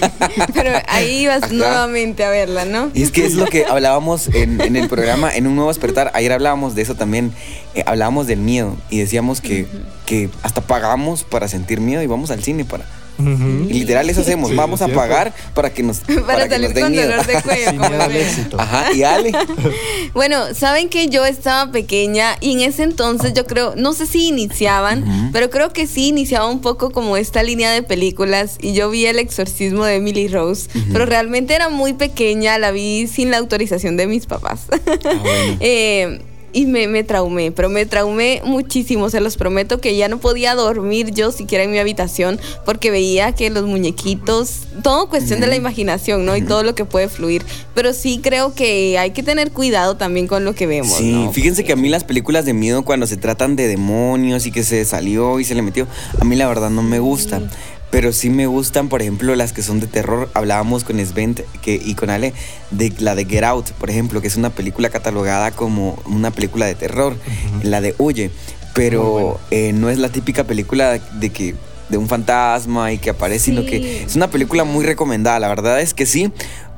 Pero 0.54 0.70
ahí 0.88 1.20
ibas 1.20 1.50
nuevamente 1.50 2.24
a 2.24 2.30
verla, 2.30 2.64
¿no? 2.66 2.90
Y 2.94 3.02
es 3.02 3.10
que 3.10 3.24
es 3.24 3.34
lo 3.34 3.46
que 3.46 3.64
hablábamos 3.66 4.28
en, 4.28 4.60
en 4.60 4.76
el 4.76 4.86
programa, 4.88 5.34
en 5.34 5.46
un 5.46 5.54
nuevo 5.56 5.70
despertar. 5.70 6.10
Ayer 6.14 6.32
hablábamos 6.32 6.74
de 6.74 6.82
eso 6.82 6.94
también. 6.94 7.32
eh, 7.74 7.82
hablábamos 7.86 8.26
del 8.26 8.40
miedo 8.40 8.76
y 8.90 8.98
decíamos 8.98 9.40
que, 9.40 9.66
que 10.04 10.28
hasta 10.42 10.60
pagamos 10.62 11.24
para 11.24 11.48
sentir 11.48 11.80
miedo 11.80 12.02
y 12.02 12.06
vamos 12.06 12.30
al 12.30 12.42
cine 12.42 12.64
para. 12.66 12.84
Y 13.18 13.72
literal 13.72 14.08
eso 14.08 14.20
hacemos. 14.20 14.50
Sí, 14.50 14.56
vamos 14.56 14.80
a 14.80 14.84
cierto. 14.86 15.00
pagar 15.00 15.34
para 15.54 15.70
que 15.72 15.82
nos, 15.82 15.98
para 16.00 16.22
Para 16.24 16.44
que 16.44 16.50
salir 16.50 16.66
nos 16.68 16.74
den 16.74 16.84
con 16.84 16.92
miedo. 16.92 17.08
dolor 17.08 17.26
de 17.26 17.42
cuello. 17.42 17.64
Sin 17.70 17.76
como 17.78 17.90
miedo 17.90 18.02
al 18.04 18.12
ven. 18.12 18.22
éxito. 18.26 18.60
Ajá, 18.60 18.92
y 18.92 19.02
Ale. 19.02 19.32
Bueno, 20.14 20.54
saben 20.54 20.88
que 20.88 21.08
yo 21.08 21.24
estaba 21.26 21.70
pequeña 21.70 22.36
y 22.40 22.52
en 22.52 22.60
ese 22.68 22.82
entonces 22.82 23.34
yo 23.34 23.46
creo, 23.46 23.74
no 23.76 23.92
sé 23.92 24.06
si 24.06 24.28
iniciaban, 24.28 25.30
pero 25.32 25.50
creo 25.50 25.72
que 25.72 25.86
sí 25.86 26.08
iniciaba 26.08 26.46
un 26.46 26.60
poco 26.60 26.90
como 26.90 27.16
esta 27.16 27.42
línea 27.42 27.70
de 27.70 27.82
películas 27.82 28.56
y 28.60 28.72
yo 28.72 28.90
vi 28.90 29.06
el 29.06 29.18
exorcismo 29.18 29.84
de 29.84 29.96
Emily 29.96 30.28
Rose, 30.28 30.68
pero 30.92 31.06
realmente 31.06 31.54
era 31.54 31.68
muy 31.68 31.92
pequeña, 31.92 32.58
la 32.58 32.70
vi 32.70 33.06
sin 33.06 33.30
la 33.30 33.38
autorización 33.38 33.96
de 33.96 34.06
mis 34.06 34.26
papás. 34.26 34.62
Ah, 34.72 34.78
bueno. 35.22 35.56
Eh, 35.60 36.20
y 36.52 36.66
me, 36.66 36.88
me 36.88 37.04
traumé, 37.04 37.52
pero 37.52 37.68
me 37.68 37.86
traumé 37.86 38.40
muchísimo, 38.44 39.10
se 39.10 39.20
los 39.20 39.36
prometo 39.36 39.80
que 39.80 39.96
ya 39.96 40.08
no 40.08 40.18
podía 40.18 40.54
dormir 40.54 41.12
yo 41.12 41.30
siquiera 41.32 41.64
en 41.64 41.70
mi 41.70 41.78
habitación 41.78 42.40
porque 42.64 42.90
veía 42.90 43.32
que 43.32 43.50
los 43.50 43.64
muñequitos, 43.64 44.60
todo 44.82 45.08
cuestión 45.08 45.40
de 45.40 45.46
la 45.46 45.56
imaginación, 45.56 46.24
¿no? 46.24 46.36
Y 46.36 46.42
todo 46.42 46.62
lo 46.62 46.74
que 46.74 46.84
puede 46.84 47.08
fluir, 47.08 47.44
pero 47.74 47.92
sí 47.92 48.20
creo 48.22 48.54
que 48.54 48.98
hay 48.98 49.10
que 49.10 49.22
tener 49.22 49.52
cuidado 49.52 49.96
también 49.96 50.26
con 50.26 50.44
lo 50.44 50.54
que 50.54 50.66
vemos, 50.66 50.96
Sí, 50.98 51.12
¿no? 51.12 51.32
fíjense 51.32 51.64
que 51.64 51.72
a 51.72 51.76
mí 51.76 51.88
las 51.88 52.04
películas 52.04 52.44
de 52.44 52.54
miedo 52.54 52.84
cuando 52.84 53.06
se 53.06 53.16
tratan 53.16 53.56
de 53.56 53.68
demonios 53.68 54.46
y 54.46 54.50
que 54.52 54.64
se 54.64 54.84
salió 54.84 55.40
y 55.40 55.44
se 55.44 55.54
le 55.54 55.62
metió, 55.62 55.86
a 56.20 56.24
mí 56.24 56.36
la 56.36 56.48
verdad 56.48 56.70
no 56.70 56.82
me 56.82 56.98
gustan. 56.98 57.50
Pero 57.90 58.12
sí 58.12 58.28
me 58.28 58.46
gustan, 58.46 58.88
por 58.88 59.00
ejemplo, 59.00 59.34
las 59.34 59.52
que 59.52 59.62
son 59.62 59.80
de 59.80 59.86
terror. 59.86 60.28
Hablábamos 60.34 60.84
con 60.84 61.04
Svent 61.04 61.40
que, 61.62 61.80
y 61.82 61.94
con 61.94 62.10
Ale 62.10 62.34
de 62.70 62.92
la 62.98 63.14
de 63.14 63.24
Get 63.24 63.44
Out, 63.44 63.70
por 63.72 63.88
ejemplo, 63.88 64.20
que 64.20 64.28
es 64.28 64.36
una 64.36 64.50
película 64.50 64.90
catalogada 64.90 65.52
como 65.52 65.98
una 66.04 66.30
película 66.30 66.66
de 66.66 66.74
terror. 66.74 67.16
La 67.62 67.80
de 67.80 67.94
Huye. 67.98 68.30
Pero 68.74 69.40
eh, 69.50 69.72
no 69.72 69.90
es 69.90 69.98
la 69.98 70.10
típica 70.10 70.44
película 70.44 70.98
de 70.98 71.30
que 71.30 71.54
de 71.88 71.96
un 71.96 72.06
fantasma 72.06 72.92
y 72.92 72.98
que 72.98 73.10
aparece, 73.10 73.46
sino 73.46 73.64
que 73.64 74.04
es 74.04 74.14
una 74.14 74.30
película 74.30 74.64
muy 74.64 74.84
recomendada. 74.84 75.38
La 75.40 75.48
verdad 75.48 75.80
es 75.80 75.94
que 75.94 76.06
sí. 76.06 76.30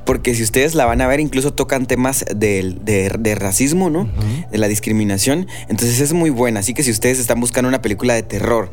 Porque 0.07 0.35
si 0.35 0.43
ustedes 0.43 0.75
la 0.75 0.87
van 0.87 1.03
a 1.03 1.07
ver, 1.07 1.21
incluso 1.21 1.53
tocan 1.53 1.87
temas 1.87 2.25
de 2.35 3.37
racismo, 3.39 3.91
¿no? 3.91 4.09
De 4.51 4.59
la 4.59 4.67
discriminación. 4.67 5.47
Entonces 5.69 6.01
es 6.01 6.15
muy 6.15 6.31
buena. 6.31 6.61
Así 6.61 6.75
que 6.75 6.83
si 6.83 6.91
ustedes 6.91 7.19
están 7.19 7.39
buscando 7.39 7.69
una 7.69 7.83
película 7.83 8.15
de 8.15 8.23
terror 8.23 8.71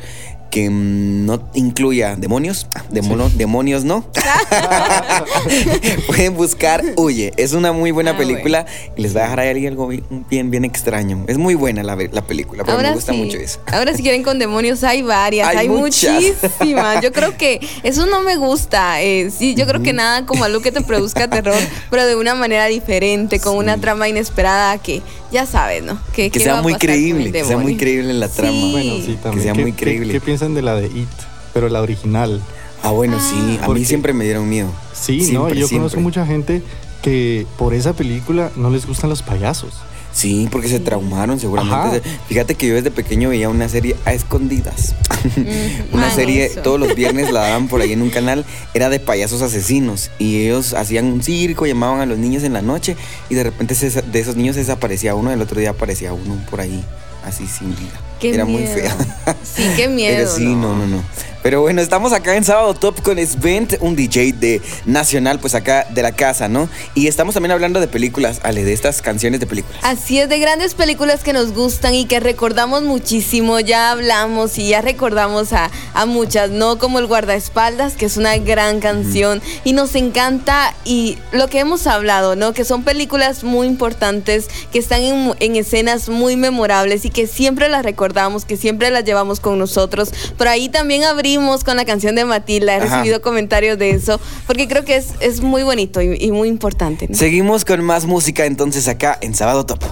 que 0.49 0.69
mm, 0.69 1.25
no 1.25 1.41
incluya 1.53 2.15
demonios, 2.15 2.67
ah, 2.75 2.83
demono- 2.91 3.29
demonios 3.29 3.83
no, 3.83 4.05
pueden 6.07 6.35
buscar 6.35 6.83
Huye. 6.95 7.33
Es 7.37 7.53
una 7.53 7.71
muy 7.71 7.91
buena 7.91 8.11
Ah, 8.11 8.17
película 8.17 8.65
y 8.95 9.01
les 9.01 9.15
va 9.15 9.21
a 9.21 9.23
dejar 9.23 9.39
ahí 9.41 9.67
algo 9.67 9.87
bien, 10.29 10.49
bien, 10.51 10.65
extraño. 10.65 11.25
Es 11.27 11.37
muy 11.37 11.55
buena 11.55 11.83
la, 11.83 11.95
la 11.95 12.21
película, 12.21 12.63
pero 12.63 12.77
me 12.79 12.93
gusta 12.93 13.11
sí, 13.11 13.17
mucho 13.17 13.37
eso. 13.37 13.59
Ahora 13.71 13.93
si 13.93 14.01
quieren 14.01 14.23
con 14.23 14.39
demonios 14.39 14.83
hay 14.83 15.01
varias, 15.01 15.47
Hay 15.55 15.67
muchísimas. 15.69 17.01
Yo 17.01 17.11
creo 17.11 17.35
que 17.37 17.59
eso 17.83 18.05
no 18.05 18.21
me 18.21 18.37
gusta. 18.37 19.01
eh, 19.01 19.29
sí, 19.31 19.55
yo 19.55 19.67
creo 19.67 19.81
que 19.83 19.93
nada 19.93 20.25
como 20.25 20.43
algo 20.43 20.61
que 20.61 20.71
te 20.71 20.81
produzca 20.81 21.27
terror, 21.29 21.55
pero 21.89 22.05
de 22.05 22.15
una 22.15 22.35
manera 22.35 22.65
diferente, 22.67 23.39
con 23.39 23.57
una 23.57 23.77
trama 23.77 24.07
inesperada 24.07 24.77
que 24.77 25.01
ya 25.31 25.45
sabes, 25.45 25.83
¿no? 25.83 25.99
Que 26.13 26.29
sea 26.39 26.61
muy 26.61 26.75
creíble, 26.75 27.31
que 27.31 27.43
sea 27.43 27.57
muy 27.57 27.75
creíble 27.75 28.11
en 28.11 28.19
la 28.19 28.29
trama. 28.29 28.51
Sí. 28.51 28.69
Bueno, 28.71 28.95
sí, 29.05 29.17
también. 29.21 29.43
sea 29.43 29.53
¿Qué- 29.53 29.61
muy 29.61 29.71
qué- 29.73 29.83
creíble. 29.83 30.13
¿Qué, 30.13 30.36
piensan 30.37 30.53
de 30.53 30.61
la 30.61 30.75
de 30.75 30.85
It? 30.87 31.07
Pero 31.53 31.67
la 31.69 31.81
original. 31.81 32.39
Ah, 32.83 32.91
bueno, 32.91 33.17
sí. 33.19 33.35
A 33.35 33.43
mí 33.43 33.59
Porque- 33.65 33.85
siempre 33.85 34.13
me 34.13 34.23
dieron 34.23 34.47
miedo. 34.47 34.69
Sí, 34.93 35.17
¿no? 35.19 35.25
Siempre, 35.25 35.59
Yo 35.59 35.67
siempre. 35.67 35.77
conozco 35.89 35.99
mucha 36.01 36.25
gente 36.27 36.61
que 37.01 37.47
por 37.57 37.73
esa 37.73 37.93
película 37.93 38.51
no 38.55 38.69
les 38.69 38.85
gustan 38.85 39.09
los 39.09 39.23
payasos. 39.23 39.73
Sí, 40.13 40.47
porque 40.51 40.67
se 40.67 40.79
traumaron 40.79 41.39
seguramente. 41.39 41.97
Ajá. 41.97 42.17
Fíjate 42.27 42.55
que 42.55 42.67
yo 42.67 42.75
desde 42.75 42.89
pequeño 42.91 43.29
veía 43.29 43.49
una 43.49 43.67
serie 43.69 43.95
a 44.05 44.13
escondidas. 44.13 44.95
una 45.91 46.07
Ah, 46.07 46.11
serie, 46.11 46.45
eso. 46.45 46.61
todos 46.61 46.79
los 46.79 46.93
viernes 46.95 47.31
la 47.31 47.41
daban 47.41 47.67
por 47.67 47.81
ahí 47.81 47.93
en 47.93 48.01
un 48.01 48.09
canal, 48.09 48.45
era 48.73 48.89
de 48.89 48.99
payasos 48.99 49.41
asesinos. 49.41 50.09
Y 50.19 50.41
ellos 50.45 50.73
hacían 50.73 51.05
un 51.05 51.23
circo, 51.23 51.65
llamaban 51.65 51.99
a 52.01 52.05
los 52.05 52.17
niños 52.19 52.43
en 52.43 52.53
la 52.53 52.61
noche 52.61 52.95
y 53.29 53.35
de 53.35 53.43
repente 53.43 53.73
se- 53.75 54.01
de 54.01 54.19
esos 54.19 54.35
niños 54.35 54.55
desaparecía 54.55 55.13
uno, 55.15 55.31
el 55.31 55.41
otro 55.41 55.59
día 55.59 55.71
aparecía 55.71 56.13
uno 56.13 56.35
por 56.49 56.61
ahí, 56.61 56.83
así 57.25 57.45
sin 57.47 57.69
vida. 57.75 57.99
Qué 58.19 58.33
era 58.33 58.45
muy 58.45 58.65
fea. 58.65 58.95
Sí, 59.43 59.63
qué 59.75 59.87
miedo. 59.89 60.15
Pero 60.17 60.35
sí, 60.35 60.45
no, 60.45 60.75
no, 60.75 60.87
no. 60.87 61.03
Pero 61.47 61.61
bueno, 61.61 61.81
estamos 61.81 62.11
acá 62.11 62.35
en 62.35 62.43
Sábado 62.43 62.73
Top 62.73 63.01
con 63.01 63.25
Svent, 63.25 63.75
un 63.79 63.95
DJ 63.95 64.33
de 64.33 64.61
nacional, 64.85 65.39
pues 65.39 65.55
acá 65.55 65.87
de 65.89 66.01
la 66.01 66.11
casa, 66.11 66.49
¿no? 66.49 66.67
Y 66.93 67.07
estamos 67.07 67.35
también 67.35 67.53
hablando 67.53 67.79
de 67.79 67.87
películas, 67.87 68.41
Ale, 68.43 68.65
de 68.65 68.73
estas 68.73 69.01
canciones 69.01 69.39
de 69.39 69.47
películas. 69.47 69.79
Así 69.81 70.19
es, 70.19 70.27
de 70.27 70.39
grandes 70.39 70.73
películas 70.73 71.23
que 71.23 71.31
nos 71.31 71.53
gustan 71.53 71.93
y 71.93 72.03
que 72.03 72.19
recordamos 72.19 72.81
muchísimo. 72.83 73.61
Ya 73.61 73.91
hablamos 73.91 74.57
y 74.57 74.67
ya 74.67 74.81
recordamos 74.81 75.53
a, 75.53 75.71
a 75.93 76.05
muchas, 76.05 76.49
¿no? 76.49 76.79
Como 76.79 76.99
El 76.99 77.07
Guardaespaldas, 77.07 77.93
que 77.93 78.07
es 78.07 78.17
una 78.17 78.35
gran 78.39 78.81
canción 78.81 79.41
y 79.63 79.71
nos 79.71 79.95
encanta. 79.95 80.73
Y 80.83 81.17
lo 81.31 81.47
que 81.47 81.59
hemos 81.59 81.87
hablado, 81.87 82.35
¿no? 82.35 82.51
Que 82.51 82.65
son 82.65 82.83
películas 82.83 83.45
muy 83.45 83.67
importantes, 83.67 84.47
que 84.73 84.79
están 84.79 85.01
en, 85.01 85.33
en 85.39 85.55
escenas 85.55 86.09
muy 86.09 86.35
memorables 86.35 87.05
y 87.05 87.09
que 87.09 87.25
siempre 87.25 87.69
las 87.69 87.83
recordamos, 87.83 88.06
que 88.45 88.57
siempre 88.57 88.89
las 88.91 89.03
llevamos 89.03 89.39
con 89.39 89.57
nosotros. 89.59 90.11
Por 90.37 90.47
ahí 90.47 90.69
también 90.69 91.03
abrimos 91.03 91.63
con 91.63 91.77
la 91.77 91.85
canción 91.85 92.15
de 92.15 92.25
Matilda. 92.25 92.73
He 92.75 92.77
Ajá. 92.81 92.97
recibido 92.97 93.21
comentarios 93.21 93.77
de 93.77 93.91
eso, 93.91 94.19
porque 94.45 94.67
creo 94.67 94.83
que 94.85 94.95
es, 94.95 95.09
es 95.19 95.41
muy 95.41 95.63
bonito 95.63 96.01
y, 96.01 96.15
y 96.19 96.31
muy 96.31 96.47
importante, 96.47 97.07
¿no? 97.07 97.15
Seguimos 97.15 97.65
con 97.65 97.83
más 97.83 98.05
música 98.05 98.45
entonces 98.45 98.87
acá 98.87 99.17
en 99.21 99.35
Sábado 99.35 99.65
Top. 99.65 99.83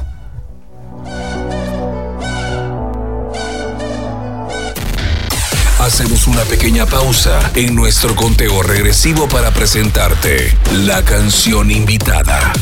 Hacemos 5.79 6.25
una 6.25 6.41
pequeña 6.45 6.85
pausa 6.85 7.51
en 7.53 7.75
nuestro 7.75 8.15
conteo 8.15 8.63
regresivo 8.63 9.27
para 9.27 9.51
presentarte 9.51 10.51
la 10.71 11.03
canción 11.03 11.69
invitada. 11.69 12.53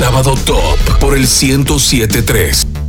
Sábado 0.00 0.34
Top 0.46 0.98
por 0.98 1.14
el 1.14 1.26
1073. 1.28 2.79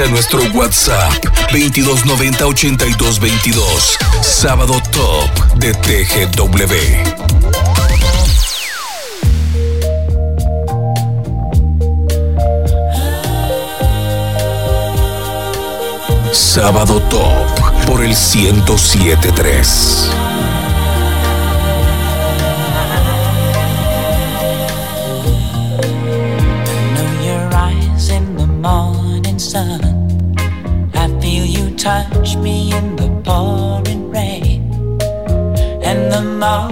Contacta 0.00 0.08
nuestro 0.08 0.40
WhatsApp 0.58 1.12
2290 1.52 2.46
8222. 2.46 3.98
Sábado 4.22 4.80
Top 4.92 5.28
de 5.56 5.74
TGW. 5.74 6.74
Sábado 16.32 17.02
Top 17.10 17.60
por 17.86 18.02
el 18.02 18.14
1073. 18.14 20.29
me 32.42 32.72
in 32.72 32.96
the 32.96 33.08
pouring 33.24 34.10
rain 34.10 34.62
and 35.82 36.10
the 36.12 36.22
morning. 36.22 36.69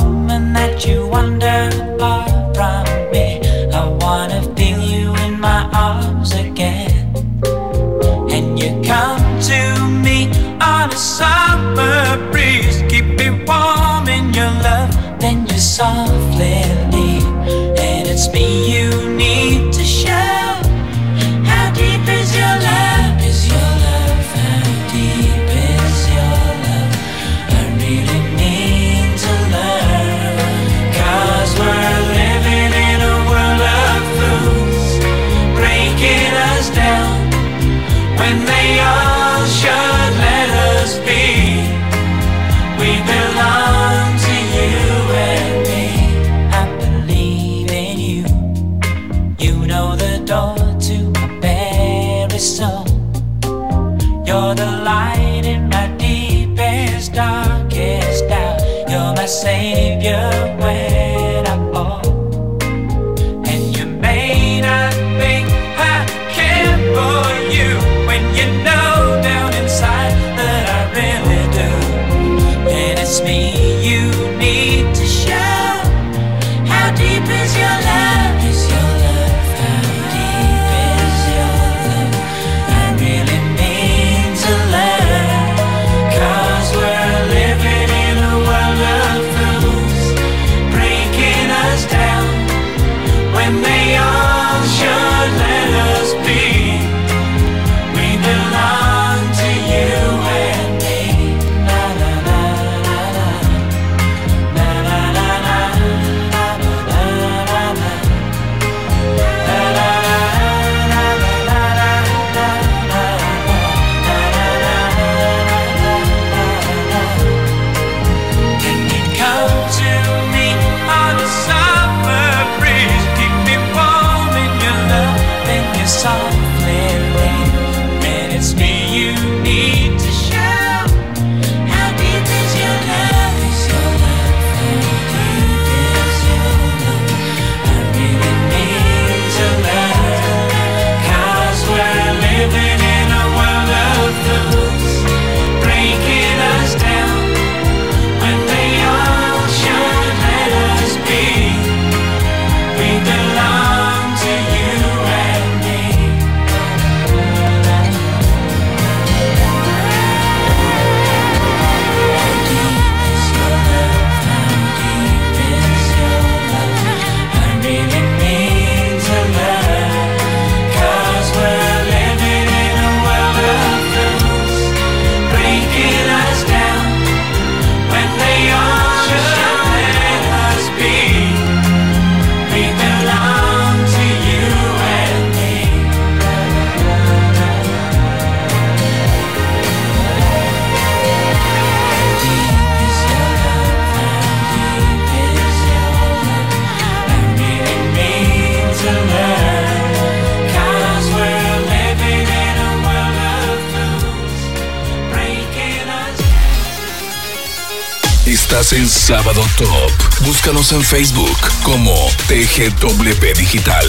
Sábado 208.87 209.43
Top. 209.57 209.91
Búscanos 210.25 210.73
en 210.73 210.83
Facebook 210.83 211.37
como 211.65 211.93
TGW 212.29 213.35
Digital. 213.37 213.87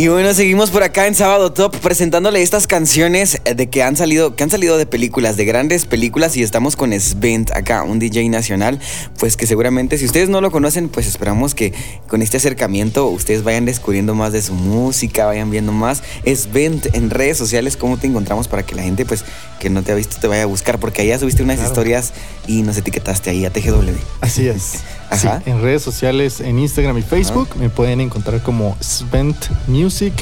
Y 0.00 0.08
bueno, 0.08 0.32
seguimos 0.32 0.70
por 0.70 0.82
acá 0.82 1.06
en 1.06 1.14
Sábado 1.14 1.52
Top 1.52 1.76
presentándole 1.76 2.40
estas 2.40 2.66
canciones 2.66 3.38
eh, 3.44 3.54
de 3.54 3.68
que 3.68 3.82
han 3.82 3.96
salido, 3.96 4.34
que 4.34 4.42
han 4.42 4.48
salido 4.48 4.78
de 4.78 4.86
películas, 4.86 5.36
de 5.36 5.44
grandes 5.44 5.84
películas 5.84 6.38
y 6.38 6.42
estamos 6.42 6.74
con 6.74 6.98
Svent 6.98 7.50
acá, 7.50 7.82
un 7.82 7.98
DJ 7.98 8.30
nacional, 8.30 8.80
pues 9.18 9.36
que 9.36 9.46
seguramente 9.46 9.98
si 9.98 10.06
ustedes 10.06 10.30
no 10.30 10.40
lo 10.40 10.50
conocen, 10.50 10.88
pues 10.88 11.06
esperamos 11.06 11.54
que 11.54 11.74
con 12.08 12.22
este 12.22 12.38
acercamiento 12.38 13.08
ustedes 13.08 13.44
vayan 13.44 13.66
descubriendo 13.66 14.14
más 14.14 14.32
de 14.32 14.40
su 14.40 14.54
música, 14.54 15.26
vayan 15.26 15.50
viendo 15.50 15.72
más. 15.72 16.02
Svent 16.24 16.94
en 16.94 17.10
redes 17.10 17.36
sociales, 17.36 17.76
¿cómo 17.76 17.98
te 17.98 18.06
encontramos 18.06 18.48
para 18.48 18.62
que 18.62 18.74
la 18.74 18.82
gente 18.82 19.04
pues 19.04 19.26
que 19.58 19.68
no 19.68 19.82
te 19.82 19.92
ha 19.92 19.96
visto 19.96 20.16
te 20.18 20.28
vaya 20.28 20.44
a 20.44 20.46
buscar? 20.46 20.80
Porque 20.80 21.02
allá 21.02 21.18
subiste 21.18 21.42
unas 21.42 21.60
historias 21.60 22.14
y 22.46 22.62
nos 22.62 22.78
etiquetaste 22.78 23.28
ahí 23.28 23.44
a 23.44 23.50
TGW. 23.50 23.90
Así 24.22 24.48
es. 24.48 24.76
Sí, 25.12 25.28
en 25.46 25.60
redes 25.60 25.82
sociales, 25.82 26.40
en 26.40 26.58
Instagram 26.58 26.98
y 26.98 27.02
Facebook, 27.02 27.48
me 27.58 27.68
pueden 27.68 28.00
encontrar 28.00 28.42
como 28.42 28.76
Svent 28.80 29.36
Music. 29.66 30.12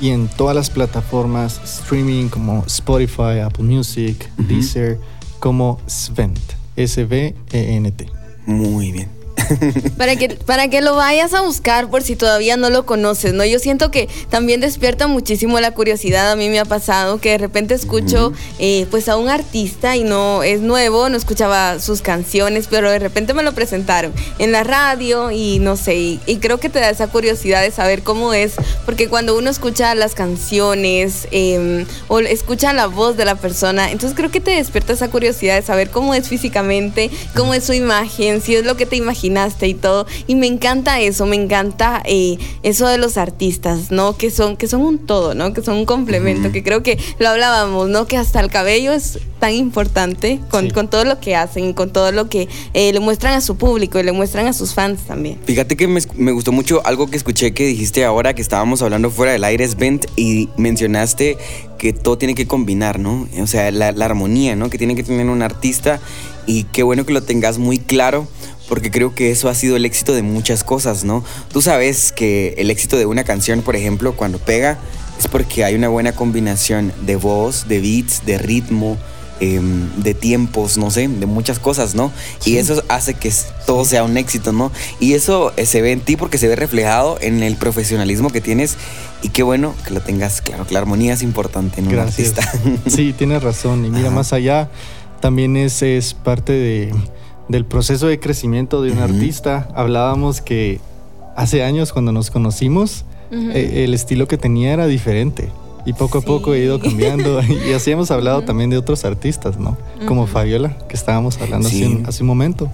Y 0.00 0.10
en 0.10 0.28
todas 0.28 0.54
las 0.54 0.68
plataformas 0.68 1.60
streaming 1.64 2.28
como 2.28 2.64
Spotify, 2.66 3.40
Apple 3.44 3.64
Music. 3.64 4.30
Deezer, 4.36 4.98
como 5.40 5.80
Svent. 5.86 6.38
S-V-E-N-T. 6.76 8.06
Muy 8.46 8.92
bien. 8.92 9.08
para 9.96 10.16
que 10.16 10.30
para 10.46 10.68
que 10.68 10.80
lo 10.80 10.96
vayas 10.96 11.34
a 11.34 11.42
buscar 11.42 11.90
por 11.90 12.02
si 12.02 12.16
todavía 12.16 12.56
no 12.56 12.70
lo 12.70 12.86
conoces, 12.86 13.34
¿no? 13.34 13.44
Yo 13.44 13.58
siento 13.58 13.90
que 13.90 14.08
también 14.30 14.60
despierta 14.60 15.06
muchísimo 15.06 15.60
la 15.60 15.72
curiosidad, 15.72 16.30
a 16.30 16.36
mí 16.36 16.48
me 16.48 16.58
ha 16.58 16.64
pasado 16.64 17.18
que 17.20 17.30
de 17.30 17.38
repente 17.38 17.74
escucho 17.74 18.32
eh, 18.58 18.86
pues 18.90 19.08
a 19.08 19.16
un 19.16 19.28
artista 19.28 19.96
y 19.96 20.04
no 20.04 20.42
es 20.42 20.60
nuevo, 20.60 21.08
no 21.08 21.16
escuchaba 21.16 21.78
sus 21.80 22.00
canciones, 22.00 22.66
pero 22.68 22.90
de 22.90 22.98
repente 22.98 23.34
me 23.34 23.42
lo 23.42 23.52
presentaron 23.52 24.12
en 24.38 24.52
la 24.52 24.64
radio 24.64 25.30
y 25.30 25.58
no 25.58 25.76
sé, 25.76 25.94
y, 25.96 26.20
creo 26.40 26.58
que 26.58 26.68
te 26.68 26.78
da 26.78 26.90
esa 26.90 27.08
curiosidad 27.08 27.62
de 27.62 27.70
saber 27.70 28.02
cómo 28.02 28.32
es, 28.34 28.54
porque 28.84 29.08
cuando 29.08 29.36
uno 29.36 29.50
escucha 29.50 29.94
las 29.94 30.14
canciones 30.14 31.26
em, 31.30 31.86
o 32.08 32.20
escucha 32.20 32.72
la 32.72 32.86
voz 32.86 33.16
de 33.16 33.24
la 33.24 33.34
persona, 33.34 33.90
entonces 33.90 34.16
creo 34.16 34.30
que 34.30 34.40
te 34.40 34.52
despierta 34.52 34.92
esa 34.92 35.08
curiosidad 35.08 35.56
de 35.56 35.62
saber 35.62 35.90
cómo 35.90 36.14
es 36.14 36.28
físicamente, 36.28 37.10
cómo 37.34 37.54
es 37.54 37.64
su 37.64 37.72
imagen, 37.72 38.40
si 38.40 38.54
es 38.54 38.64
lo 38.64 38.76
que 38.76 38.86
te 38.86 38.96
imaginas 38.96 39.25
imaginaste 39.26 39.68
y 39.68 39.74
todo. 39.74 40.06
Y 40.26 40.34
me 40.34 40.46
encanta 40.46 41.00
eso, 41.00 41.26
me 41.26 41.36
encanta 41.36 42.02
eh, 42.06 42.38
eso 42.62 42.86
de 42.88 42.98
los 42.98 43.16
artistas, 43.16 43.90
¿no? 43.90 44.16
Que 44.16 44.30
son, 44.30 44.56
que 44.56 44.68
son 44.68 44.82
un 44.82 44.98
todo, 44.98 45.34
¿no? 45.34 45.52
Que 45.52 45.62
son 45.62 45.76
un 45.76 45.84
complemento, 45.86 46.52
que 46.52 46.62
creo 46.62 46.82
que 46.82 46.98
lo 47.18 47.28
hablábamos, 47.28 47.88
¿no? 47.88 48.06
Que 48.06 48.16
hasta 48.16 48.40
el 48.40 48.50
cabello 48.50 48.92
es 48.92 49.18
tan 49.38 49.52
importante 49.52 50.40
con, 50.50 50.66
Sí. 50.66 50.70
con 50.70 50.88
todo 50.88 51.04
lo 51.04 51.20
que 51.20 51.36
hacen, 51.36 51.72
con 51.74 51.92
todo 51.92 52.10
lo 52.12 52.28
que 52.28 52.48
eh, 52.72 52.92
le 52.92 53.00
muestran 53.00 53.34
a 53.34 53.40
su 53.40 53.56
público 53.56 53.98
y 53.98 54.02
le 54.02 54.12
muestran 54.12 54.46
a 54.46 54.52
sus 54.52 54.72
fans 54.74 55.00
también. 55.06 55.38
Fíjate 55.44 55.76
que 55.76 55.86
me, 55.86 56.00
me 56.14 56.32
gustó 56.32 56.52
mucho 56.52 56.80
algo 56.86 57.08
que 57.08 57.16
escuché 57.16 57.52
que 57.52 57.66
dijiste 57.66 58.04
ahora 58.04 58.34
que 58.34 58.42
estábamos 58.42 58.80
hablando 58.82 59.10
fuera 59.10 59.32
del 59.32 59.44
aire, 59.44 59.66
Svent, 59.68 60.06
y 60.16 60.48
mencionaste 60.56 61.36
que 61.78 61.92
todo 61.92 62.16
tiene 62.16 62.34
que 62.34 62.46
combinar, 62.46 62.98
¿no? 62.98 63.28
O 63.40 63.46
sea, 63.46 63.70
la, 63.70 63.92
la 63.92 64.04
armonía, 64.06 64.56
¿no? 64.56 64.70
Que 64.70 64.78
tiene 64.78 64.94
que 64.94 65.02
tener 65.02 65.26
un 65.26 65.42
artista 65.42 66.00
y 66.46 66.64
qué 66.64 66.82
bueno 66.82 67.04
que 67.04 67.12
lo 67.12 67.22
tengas 67.22 67.58
muy 67.58 67.78
claro. 67.78 68.26
Porque 68.68 68.90
creo 68.90 69.14
que 69.14 69.30
eso 69.30 69.48
ha 69.48 69.54
sido 69.54 69.76
el 69.76 69.84
éxito 69.84 70.14
de 70.14 70.22
muchas 70.22 70.64
cosas, 70.64 71.04
¿no? 71.04 71.22
Tú 71.52 71.62
sabes 71.62 72.12
que 72.12 72.54
el 72.58 72.70
éxito 72.70 72.96
de 72.96 73.06
una 73.06 73.24
canción, 73.24 73.62
por 73.62 73.76
ejemplo, 73.76 74.14
cuando 74.16 74.38
pega, 74.38 74.78
es 75.18 75.28
porque 75.28 75.64
hay 75.64 75.74
una 75.74 75.88
buena 75.88 76.12
combinación 76.12 76.92
de 77.02 77.16
voz, 77.16 77.68
de 77.68 77.80
beats, 77.80 78.26
de 78.26 78.38
ritmo, 78.38 78.98
em, 79.38 79.88
de 80.02 80.14
tiempos, 80.14 80.78
no 80.78 80.90
sé, 80.90 81.08
de 81.08 81.26
muchas 81.26 81.58
cosas, 81.58 81.94
¿no? 81.94 82.10
Y 82.44 82.56
eso 82.56 82.82
hace 82.88 83.14
que 83.14 83.32
todo 83.66 83.84
sea 83.84 84.02
un 84.02 84.16
éxito, 84.16 84.52
¿no? 84.52 84.72
Y 84.98 85.12
eso 85.14 85.52
eh, 85.56 85.64
se 85.66 85.80
ve 85.80 85.92
en 85.92 86.00
ti 86.00 86.16
porque 86.16 86.36
se 86.38 86.48
ve 86.48 86.56
reflejado 86.56 87.18
en 87.20 87.42
el 87.42 87.56
profesionalismo 87.56 88.30
que 88.30 88.40
tienes 88.40 88.76
y 89.22 89.28
qué 89.28 89.42
bueno 89.42 89.74
que 89.86 89.94
lo 89.94 90.00
tengas 90.00 90.40
claro, 90.40 90.66
que 90.66 90.74
la 90.74 90.80
armonía 90.80 91.14
es 91.14 91.22
importante 91.22 91.80
en 91.80 91.86
un 91.86 91.92
Gracias. 91.92 92.34
artista. 92.36 92.90
Sí, 92.90 93.12
tienes 93.16 93.42
razón. 93.42 93.84
Y 93.84 93.90
mira, 93.90 94.08
Ajá. 94.08 94.16
más 94.16 94.32
allá, 94.32 94.70
también 95.20 95.56
es, 95.56 95.82
es 95.82 96.14
parte 96.14 96.52
de, 96.52 96.94
del 97.48 97.64
proceso 97.64 98.06
de 98.06 98.18
crecimiento 98.18 98.82
de 98.82 98.92
un 98.92 98.98
artista. 98.98 99.68
Hablábamos 99.74 100.40
que 100.40 100.80
hace 101.36 101.62
años 101.62 101.92
cuando 101.92 102.12
nos 102.12 102.30
conocimos, 102.30 103.04
eh, 103.30 103.84
el 103.84 103.94
estilo 103.94 104.28
que 104.28 104.38
tenía 104.38 104.72
era 104.72 104.86
diferente. 104.86 105.50
Y 105.84 105.92
poco 105.92 106.18
a 106.18 106.20
poco 106.20 106.54
he 106.54 106.58
ido 106.64 106.80
cambiando. 106.80 107.40
y 107.68 107.72
así 107.72 107.92
hemos 107.92 108.10
hablado 108.10 108.42
también 108.42 108.70
de 108.70 108.76
otros 108.76 109.04
artistas, 109.04 109.58
¿no? 109.58 109.76
Como. 110.08 110.26
Fabiola, 110.26 110.76
que 110.88 110.96
estábamos 110.96 111.40
hablando 111.40 111.68
Sí. 111.68 111.84
hace, 111.84 111.94
un, 111.94 112.06
hace 112.06 112.22
un 112.24 112.26
momento. 112.26 112.68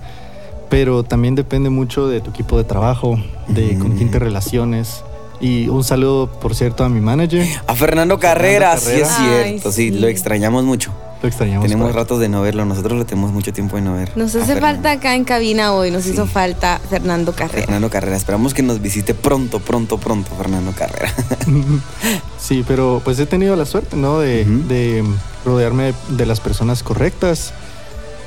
Pero 0.70 1.02
también 1.02 1.34
depende 1.34 1.68
mucho 1.68 2.08
de 2.08 2.22
tu 2.22 2.30
equipo 2.30 2.56
de 2.56 2.64
trabajo, 2.64 3.18
de 3.48 3.78
con 3.78 3.92
quién 3.92 4.10
te 4.10 4.18
relaciones. 4.18 5.04
Y 5.43 5.68
un 5.68 5.82
saludo, 5.84 6.28
por 6.28 6.55
cierto, 6.55 6.84
a 6.84 6.88
mi 6.88 7.01
manager. 7.01 7.47
A 7.66 7.74
Fernando 7.74 8.18
Carrera, 8.18 8.76
sí 8.78 8.93
es 8.93 9.09
cierto, 9.09 9.68
Ay, 9.68 9.74
sí, 9.74 9.90
sí. 9.90 9.90
lo 9.90 10.07
extrañamos 10.07 10.64
mucho. 10.64 10.93
Lo 11.20 11.28
extrañamos. 11.28 11.62
Tenemos 11.64 11.95
ratos 11.95 12.18
de 12.20 12.28
no 12.28 12.43
verlo, 12.43 12.64
nosotros 12.64 12.99
lo 12.99 13.05
tenemos 13.07 13.32
mucho 13.32 13.53
tiempo 13.53 13.76
de 13.76 13.82
no 13.82 13.95
ver. 13.95 14.11
Nos 14.16 14.34
hace 14.34 14.55
Fernando. 14.55 14.61
falta 14.82 14.90
acá 14.93 15.14
en 15.14 15.24
cabina 15.24 15.72
hoy, 15.72 15.90
nos 15.90 16.05
Sí. 16.05 16.11
hizo 16.12 16.26
falta 16.26 16.80
Fernando 16.90 17.32
Carrera. 17.32 17.62
Fernando 17.66 17.90
Carrera, 17.90 18.16
esperamos 18.16 18.55
que 18.55 18.62
nos 18.62 18.80
visite 18.80 19.14
pronto, 19.14 19.59
pronto, 19.61 19.99
pronto, 19.99 20.30
Fernando 20.36 20.72
Carrera. 20.72 21.12
Sí, 22.40 22.64
pero 22.66 23.01
pues 23.05 23.18
he 23.20 23.26
tenido 23.26 23.55
la 23.55 23.66
suerte, 23.66 23.97
¿no? 23.97 24.18
De, 24.18 24.45
de 24.45 25.05
rodearme 25.45 25.84
de, 25.84 25.95
de 26.16 26.26
las 26.26 26.40
personas 26.40 26.82
correctas 26.82 27.53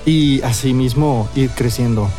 y 0.05 0.41
asimismo 0.41 1.27
ir 1.35 1.49
creciendo 1.49 2.09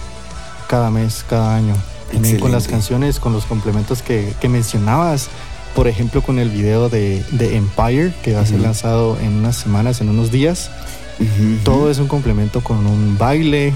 cada 0.68 0.90
mes, 0.90 1.24
cada 1.28 1.55
año. 1.57 1.74
También 2.16 2.40
con 2.40 2.52
las 2.52 2.64
Excelente. 2.64 2.70
canciones, 2.88 3.20
con 3.20 3.32
los 3.32 3.44
complementos 3.46 4.02
que, 4.02 4.32
que 4.40 4.48
mencionabas. 4.48 5.28
Por 5.74 5.88
ejemplo, 5.88 6.22
con 6.22 6.38
el 6.38 6.48
video 6.50 6.88
de, 6.88 7.22
de 7.32 7.56
Empire, 7.56 8.12
que 8.22 8.32
va 8.34 8.40
a 8.40 8.46
ser 8.46 8.54
Ujú. 8.56 8.64
lanzado 8.64 9.18
en 9.20 9.34
unas 9.34 9.56
semanas, 9.56 10.00
en 10.00 10.08
unos 10.08 10.30
días. 10.30 10.70
Ujú, 11.20 11.58
Todo 11.64 11.76
ujú. 11.82 11.88
es 11.90 11.98
un 11.98 12.08
complemento 12.08 12.62
con 12.62 12.86
un 12.86 13.18
baile. 13.18 13.74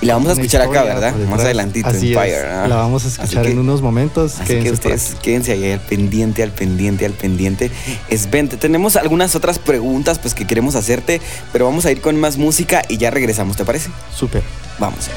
Y 0.00 0.06
la 0.06 0.14
vamos 0.14 0.30
a 0.30 0.32
escuchar 0.32 0.62
acá, 0.62 0.82
¿verdad? 0.82 1.14
Más 1.30 1.40
adelantito, 1.42 1.88
Así 1.88 2.08
Empire. 2.12 2.36
es, 2.38 2.44
¿ah? 2.44 2.66
La 2.66 2.74
vamos 2.76 3.04
a 3.04 3.08
escuchar 3.08 3.44
que- 3.44 3.52
en 3.52 3.58
unos 3.60 3.82
momentos. 3.82 4.34
Así 4.40 4.44
que 4.54 4.60
quédense 4.60 4.82
por 4.82 4.92
ustedes 4.92 5.16
quédense 5.22 5.52
ahí 5.52 5.70
al 5.72 5.78
pendiente, 5.80 6.42
al 6.42 6.50
pendiente, 6.50 7.06
al 7.06 7.12
pendiente. 7.12 7.70
Es 8.08 8.28
20. 8.30 8.56
Tenemos 8.56 8.96
algunas 8.96 9.36
otras 9.36 9.58
preguntas 9.60 10.18
pues 10.18 10.34
que 10.34 10.44
queremos 10.46 10.74
hacerte, 10.74 11.20
pero 11.52 11.66
vamos 11.66 11.84
a 11.86 11.92
ir 11.92 12.00
con 12.00 12.18
más 12.18 12.36
música 12.36 12.82
y 12.88 12.96
ya 12.96 13.10
regresamos, 13.12 13.56
¿te 13.56 13.64
parece? 13.64 13.90
Súper. 14.12 14.42
Vamos. 14.80 15.08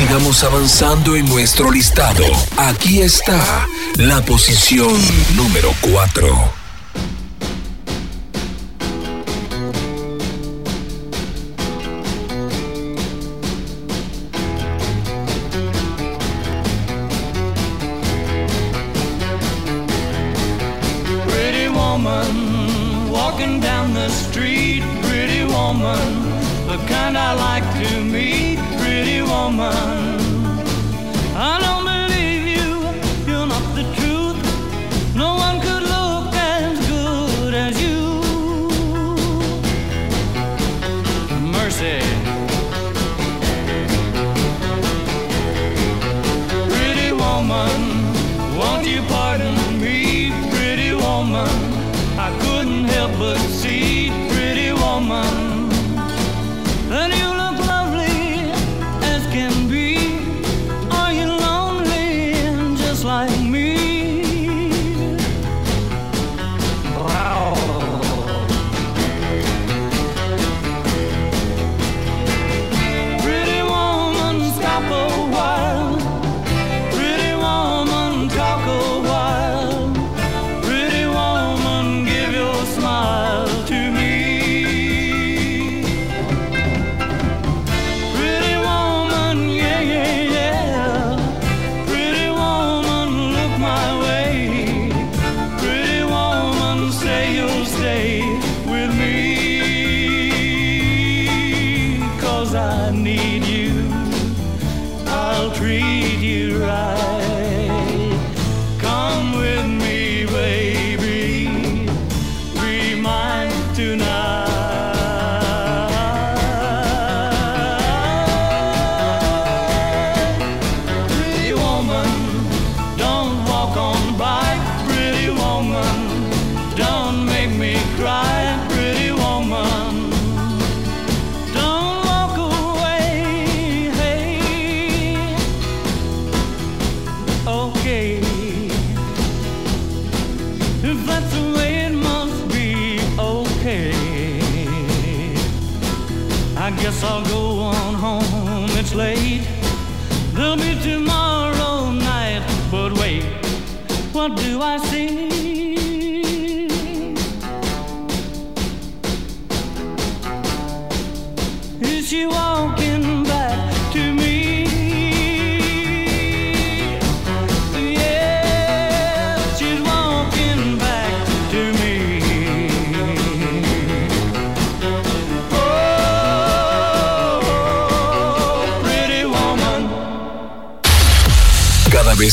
Sigamos 0.00 0.42
avanzando 0.44 1.14
en 1.14 1.26
nuestro 1.26 1.70
listado. 1.70 2.24
Aquí 2.56 3.02
está 3.02 3.66
la 3.96 4.24
posición 4.24 4.90
número 5.36 5.74
4. 5.82 6.59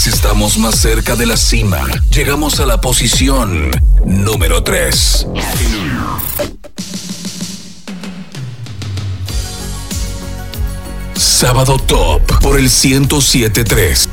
estamos 0.06 0.60
más 0.60 0.80
cerca 0.80 1.16
de 1.16 1.26
la 1.26 1.38
cima. 1.38 1.88
Llegamos 2.12 2.60
a 2.60 2.68
la 2.68 2.80
posición 2.80 3.72
número 4.06 4.62
3. 4.62 5.26
Sábado 11.16 11.80
Top 11.80 12.22
por 12.42 12.60
el 12.60 12.66
1073. 12.66 14.10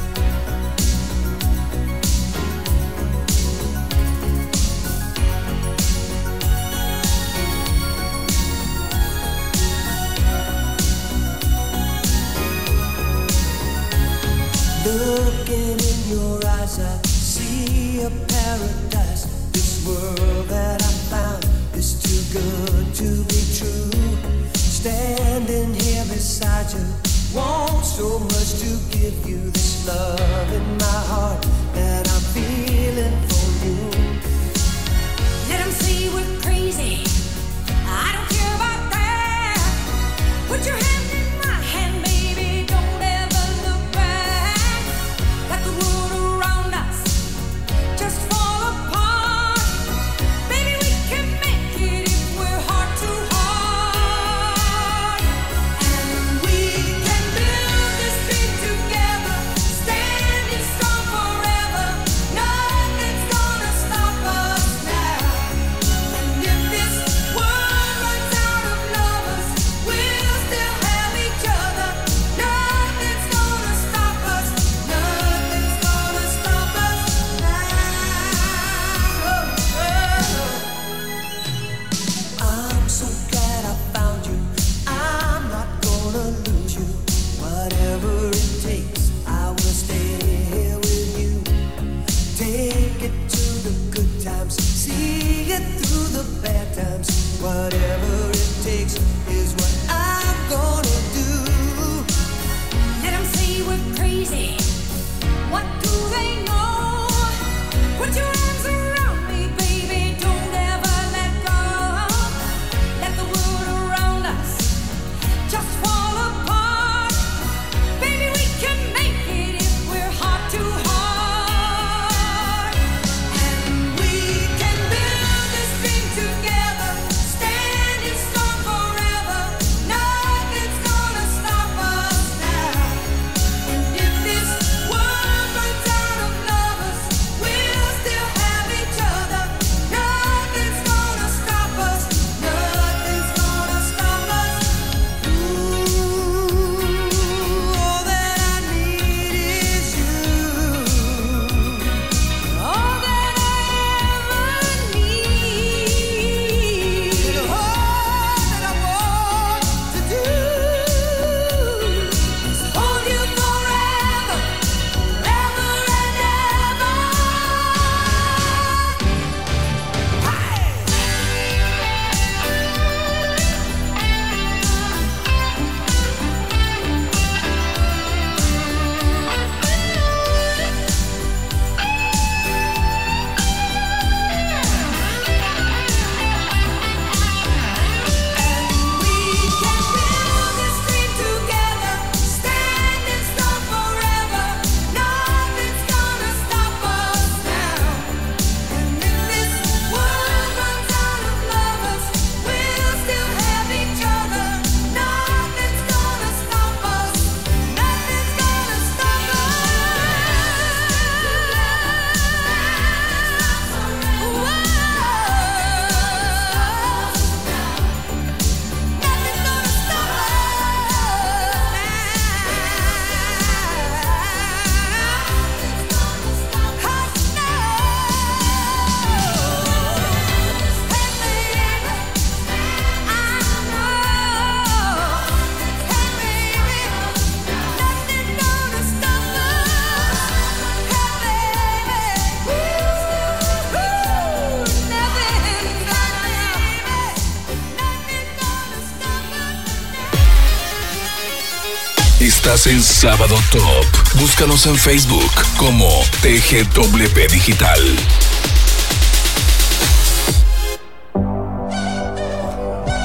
Estás 252.64 252.72
en 252.72 252.82
Sábado 252.82 253.36
Top. 253.52 254.18
Búscanos 254.20 254.64
en 254.64 254.76
Facebook 254.76 255.30
como 255.58 255.86
TGWP 256.22 257.30
Digital. 257.30 257.78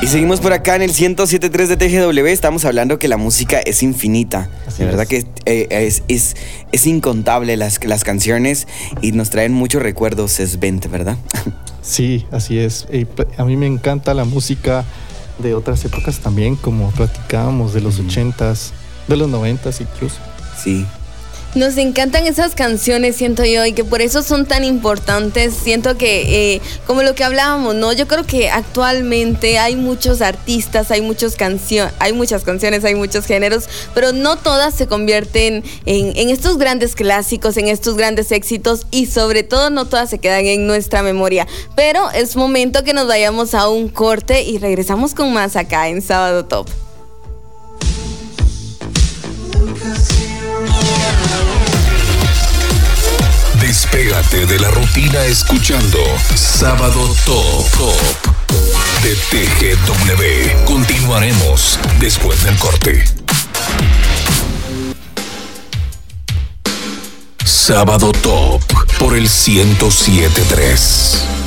Y 0.01 0.07
seguimos 0.07 0.39
por 0.39 0.53
acá 0.53 0.77
en 0.77 0.83
el 0.83 0.91
107.3 0.93 1.67
de 1.67 1.75
TGW. 1.75 2.27
Estamos 2.27 2.63
hablando 2.63 2.99
que 2.99 3.09
la 3.09 3.17
música 3.17 3.59
es 3.59 3.83
infinita. 3.83 4.49
de 4.77 4.85
verdad 4.85 5.05
que 5.05 5.25
eh, 5.45 5.67
es, 5.69 6.03
es, 6.07 6.37
es 6.71 6.87
incontable 6.87 7.57
las, 7.57 7.83
las 7.83 8.05
canciones 8.05 8.65
y 9.01 9.11
nos 9.11 9.29
traen 9.29 9.51
muchos 9.51 9.81
recuerdos, 9.81 10.39
es 10.39 10.59
20, 10.59 10.87
¿verdad? 10.87 11.17
Sí, 11.81 12.25
así 12.31 12.59
es. 12.59 12.85
Pl- 12.91 13.27
a 13.37 13.43
mí 13.45 13.57
me 13.57 13.65
encanta 13.65 14.13
la 14.13 14.23
música 14.23 14.85
de 15.39 15.55
otras 15.55 15.83
épocas 15.85 16.19
también, 16.19 16.55
como 16.55 16.91
platicábamos 16.91 17.73
de 17.73 17.81
los 17.81 17.99
80s, 17.99 18.71
de 19.09 19.17
los 19.17 19.29
90s 19.29 19.81
incluso. 19.81 20.15
Sí. 20.63 20.85
Nos 21.55 21.77
encantan 21.77 22.27
esas 22.27 22.53
canciones, 22.53 23.15
siento 23.15 23.43
yo, 23.43 23.65
y 23.65 23.73
que 23.73 23.83
por 23.83 24.03
eso 24.03 24.21
son 24.21 24.45
tan 24.45 24.63
importantes. 24.63 25.55
Siento 25.55 25.97
que, 25.97 26.53
eh, 26.53 26.61
como 26.85 27.01
lo 27.01 27.15
que 27.15 27.23
hablábamos, 27.23 27.73
¿no? 27.73 27.91
Yo 27.91 28.07
creo 28.07 28.23
que 28.23 28.51
actualmente 28.51 29.57
hay 29.57 29.75
muchos 29.75 30.21
artistas, 30.21 30.91
hay, 30.91 31.01
muchos 31.01 31.35
cancio- 31.37 31.89
hay 31.97 32.13
muchas 32.13 32.43
canciones, 32.43 32.85
hay 32.85 32.93
muchos 32.93 33.25
géneros, 33.25 33.67
pero 33.95 34.11
no 34.13 34.35
todas 34.37 34.75
se 34.75 34.85
convierten 34.85 35.63
en, 35.87 36.15
en 36.15 36.29
estos 36.29 36.59
grandes 36.59 36.93
clásicos, 36.93 37.57
en 37.57 37.67
estos 37.67 37.95
grandes 37.97 38.31
éxitos, 38.31 38.85
y 38.91 39.07
sobre 39.07 39.41
todo 39.41 39.71
no 39.71 39.85
todas 39.85 40.11
se 40.11 40.19
quedan 40.19 40.45
en 40.45 40.67
nuestra 40.67 41.01
memoria. 41.01 41.47
Pero 41.75 42.11
es 42.11 42.35
momento 42.35 42.83
que 42.83 42.93
nos 42.93 43.07
vayamos 43.07 43.55
a 43.55 43.69
un 43.69 43.89
corte 43.89 44.43
y 44.43 44.59
regresamos 44.59 45.15
con 45.15 45.33
más 45.33 45.55
acá 45.55 45.87
en 45.89 46.03
Sábado 46.03 46.45
Top. 46.45 46.67
Despégate 53.61 54.45
de 54.45 54.59
la 54.59 54.69
rutina 54.71 55.23
escuchando 55.25 55.99
Sábado 56.35 57.15
Top 57.25 57.65
Top 57.77 57.95
de 59.03 59.15
TGW. 59.15 60.65
Continuaremos 60.65 61.79
después 61.99 62.43
del 62.43 62.57
corte. 62.57 63.05
Sábado 67.45 68.11
Top 68.11 68.61
por 68.97 69.15
el 69.15 69.23
1073. 69.23 71.38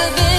It 0.00 0.10
must 0.12 0.37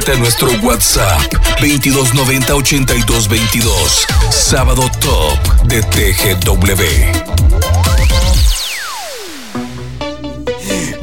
Comunícate 0.00 0.12
a 0.12 0.16
nuestro 0.16 0.50
WhatsApp 0.62 1.20
2290 1.60 2.54
8222. 2.54 4.06
Sábado 4.30 4.90
Top 5.00 5.62
de 5.64 5.82
TGW. 5.82 7.39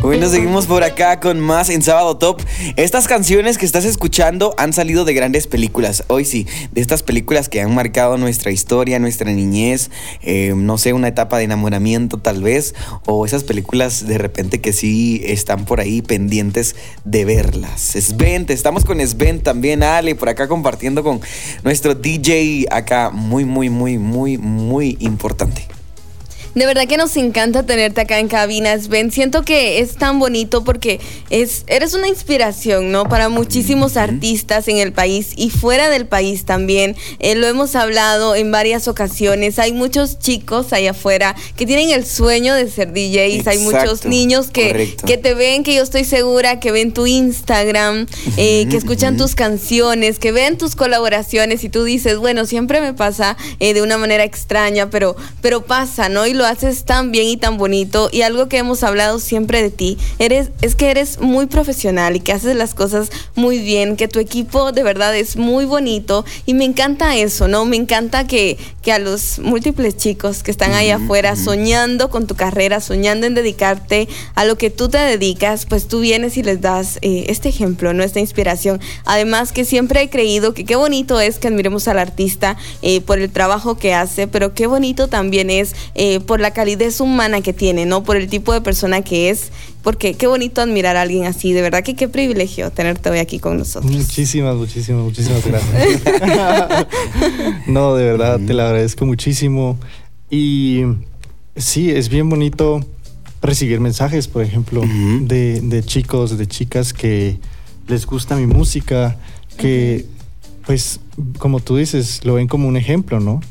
Bueno, 0.07 0.29
seguimos 0.29 0.67
por 0.67 0.85
acá 0.85 1.19
con 1.19 1.41
más 1.41 1.69
en 1.69 1.81
Sábado 1.81 2.15
Top. 2.15 2.41
Estas 2.77 3.09
canciones 3.09 3.57
que 3.57 3.65
estás 3.65 3.83
escuchando 3.83 4.55
han 4.57 4.71
salido 4.71 5.03
de 5.03 5.13
grandes 5.13 5.47
películas. 5.47 6.05
Hoy 6.07 6.23
sí, 6.23 6.47
de 6.71 6.79
estas 6.79 7.03
películas 7.03 7.49
que 7.49 7.59
han 7.59 7.75
marcado 7.75 8.17
nuestra 8.17 8.51
historia, 8.51 8.99
nuestra 8.99 9.29
niñez, 9.33 9.91
eh, 10.21 10.53
no 10.55 10.77
sé, 10.77 10.93
una 10.93 11.09
etapa 11.09 11.39
de 11.39 11.43
enamoramiento 11.43 12.19
tal 12.19 12.41
vez, 12.41 12.73
o 13.05 13.25
esas 13.25 13.43
películas 13.43 14.07
de 14.07 14.17
repente 14.17 14.61
que 14.61 14.71
sí 14.71 15.21
están 15.25 15.65
por 15.65 15.81
ahí 15.81 16.01
pendientes 16.01 16.77
de 17.03 17.25
verlas. 17.25 17.81
Sven, 17.99 18.45
te 18.45 18.53
estamos 18.53 18.85
con 18.85 19.05
Sven 19.05 19.41
también, 19.41 19.83
Ale, 19.83 20.15
por 20.15 20.29
acá 20.29 20.47
compartiendo 20.47 21.03
con 21.03 21.19
nuestro 21.65 21.95
DJ 21.95 22.67
acá, 22.71 23.09
muy, 23.09 23.43
muy, 23.43 23.69
muy, 23.69 23.97
muy, 23.97 24.37
muy 24.37 24.95
importante. 25.01 25.67
De 26.57 26.65
verdad 26.65 26.87
que 26.87 26.97
nos 26.97 27.15
encanta 27.17 27.61
tenerte 27.67 28.01
acá 28.01 28.17
en 28.17 28.27
cabina, 28.27 28.75
Sven. 28.79 29.11
Siento 29.11 29.43
que 29.43 29.77
es 29.77 29.95
tan 29.95 30.17
bonito 30.17 30.63
porque 30.63 30.99
es, 31.29 31.63
eres 31.67 31.93
una 31.93 32.07
inspiración, 32.07 32.91
¿no? 32.91 33.03
Para 33.03 33.29
muchísimos 33.29 33.95
artistas 33.95 34.67
en 34.67 34.77
el 34.77 34.91
país 34.91 35.33
y 35.35 35.51
fuera 35.51 35.87
del 35.87 36.07
país 36.07 36.45
también. 36.45 36.95
Eh, 37.19 37.35
lo 37.35 37.45
hemos 37.45 37.75
hablado 37.75 38.33
en 38.33 38.51
varias 38.51 38.87
ocasiones. 38.87 39.59
Hay 39.59 39.71
muchos 39.71 40.17
chicos 40.17 40.73
allá 40.73 40.91
afuera 40.91 41.35
que 41.55 41.67
tienen 41.67 41.91
el 41.91 42.07
sueño 42.07 42.55
de 42.55 42.71
ser 42.71 42.91
DJs. 42.91 43.45
Hay 43.45 43.59
muchos 43.59 44.05
niños 44.05 44.47
que, 44.47 44.69
correcto. 44.69 45.05
que 45.05 45.17
te 45.19 45.35
ven, 45.35 45.63
que 45.63 45.75
yo 45.75 45.83
estoy 45.83 46.05
segura, 46.05 46.59
que 46.59 46.71
ven 46.71 46.91
tu 46.91 47.05
Instagram, 47.05 48.07
eh, 48.35 48.65
que 48.67 48.77
escuchan 48.77 49.15
tus 49.15 49.35
canciones, 49.35 50.17
que 50.17 50.31
ven 50.31 50.57
tus 50.57 50.75
colaboraciones 50.75 51.63
y 51.63 51.69
tú 51.69 51.83
dices, 51.83 52.17
bueno, 52.17 52.47
siempre 52.47 52.81
me 52.81 52.95
pasa 52.95 53.37
eh, 53.59 53.75
de 53.75 53.83
una 53.83 53.99
manera 53.99 54.23
extraña, 54.23 54.89
pero, 54.89 55.15
pero 55.41 55.63
pasa, 55.63 56.09
¿no? 56.09 56.25
Y 56.25 56.33
lo 56.33 56.46
haces 56.47 56.83
tan 56.83 57.11
bien 57.11 57.27
y 57.27 57.37
tan 57.37 57.57
bonito. 57.57 58.09
Y 58.11 58.21
algo 58.21 58.47
que 58.47 58.57
hemos 58.57 58.83
hablado 58.83 59.19
siempre 59.19 59.61
de 59.61 59.69
ti, 59.69 59.97
eres, 60.19 60.49
es 60.61 60.75
que 60.75 60.89
eres 60.89 61.19
muy 61.19 61.45
profesional 61.45 62.15
y 62.15 62.19
que 62.19 62.33
haces 62.33 62.55
las 62.55 62.73
cosas 62.73 63.09
muy 63.35 63.59
bien, 63.59 63.95
que 63.95 64.07
tu 64.07 64.19
equipo 64.19 64.71
de 64.71 64.83
verdad 64.83 65.15
es 65.15 65.37
muy 65.37 65.65
bonito. 65.65 66.25
Y 66.45 66.53
me 66.53 66.65
encanta 66.65 67.15
eso, 67.15 67.47
¿no? 67.47 67.65
Me 67.65 67.75
encanta 67.75 68.27
que, 68.27 68.57
que 68.81 68.91
a 68.91 68.99
los 68.99 69.39
múltiples 69.39 69.97
chicos 69.97 70.43
que 70.43 70.51
están 70.51 70.73
ahí 70.73 70.89
afuera 70.89 71.35
soñando 71.35 72.09
con 72.09 72.27
tu 72.27 72.35
carrera, 72.35 72.81
soñando 72.81 73.27
en 73.27 73.33
dedicarte 73.33 74.07
a 74.35 74.45
lo 74.45 74.57
que 74.57 74.69
tú 74.69 74.89
te 74.89 74.97
dedicas, 74.97 75.65
pues 75.65 75.87
tú 75.87 75.99
vienes 75.99 76.37
y 76.37 76.43
les 76.43 76.61
das 76.61 76.99
eh, 77.01 77.25
este 77.27 77.49
ejemplo, 77.49 77.93
¿no? 77.93 78.03
Esta 78.03 78.19
inspiración. 78.19 78.79
Además 79.05 79.51
que 79.51 79.65
siempre 79.65 80.01
he 80.01 80.09
creído 80.09 80.53
que 80.53 80.65
qué 80.65 80.75
bonito 80.75 81.19
es 81.19 81.39
que 81.39 81.47
admiremos 81.47 81.87
al 81.87 81.99
artista 81.99 82.57
eh, 82.81 83.01
por 83.01 83.19
el 83.19 83.29
trabajo 83.29 83.77
que 83.77 83.93
hace, 83.93 84.27
pero 84.27 84.53
qué 84.53 84.67
bonito 84.67 85.07
también 85.07 85.49
es 85.49 85.75
eh, 85.95 86.19
por 86.19 86.36
la 86.39 86.51
calidez 86.51 87.01
humana 87.01 87.41
que 87.41 87.53
tiene, 87.53 87.85
¿no? 87.85 88.03
Por 88.03 88.17
el 88.17 88.27
tipo 88.27 88.53
de 88.53 88.61
persona 88.61 89.01
que 89.01 89.29
es, 89.29 89.51
porque 89.83 90.15
qué 90.15 90.27
bonito 90.27 90.61
admirar 90.61 90.97
a 90.97 91.01
alguien 91.01 91.25
así, 91.25 91.53
de 91.53 91.61
verdad 91.61 91.83
que 91.83 91.95
qué 91.95 92.07
privilegio 92.07 92.71
tenerte 92.71 93.09
hoy 93.09 93.19
aquí 93.19 93.39
con 93.39 93.57
nosotros. 93.57 93.91
Muchísimas, 93.91 94.55
muchísimas, 94.55 95.03
muchísimas 95.03 95.45
gracias. 95.45 96.03
no, 97.67 97.95
de 97.95 98.03
verdad, 98.03 98.39
te 98.45 98.53
lo 98.53 98.63
agradezco 98.63 99.05
muchísimo. 99.05 99.77
Y 100.29 100.83
sí, 101.55 101.89
es 101.91 102.09
bien 102.09 102.29
bonito 102.29 102.85
recibir 103.41 103.79
mensajes, 103.79 104.27
por 104.27 104.43
ejemplo, 104.43 104.81
de, 105.21 105.61
de 105.61 105.83
chicos, 105.83 106.37
de 106.37 106.47
chicas 106.47 106.93
que 106.93 107.39
les 107.87 108.05
gusta 108.05 108.35
mi 108.35 108.47
música, 108.47 109.17
que, 109.57 110.05
pues, 110.65 110.99
como 111.37 111.59
tú 111.59 111.77
dices, 111.77 112.25
lo 112.25 112.35
ven 112.35 112.47
como 112.47 112.67
un 112.67 112.77
ejemplo, 112.77 113.19
¿no? 113.19 113.41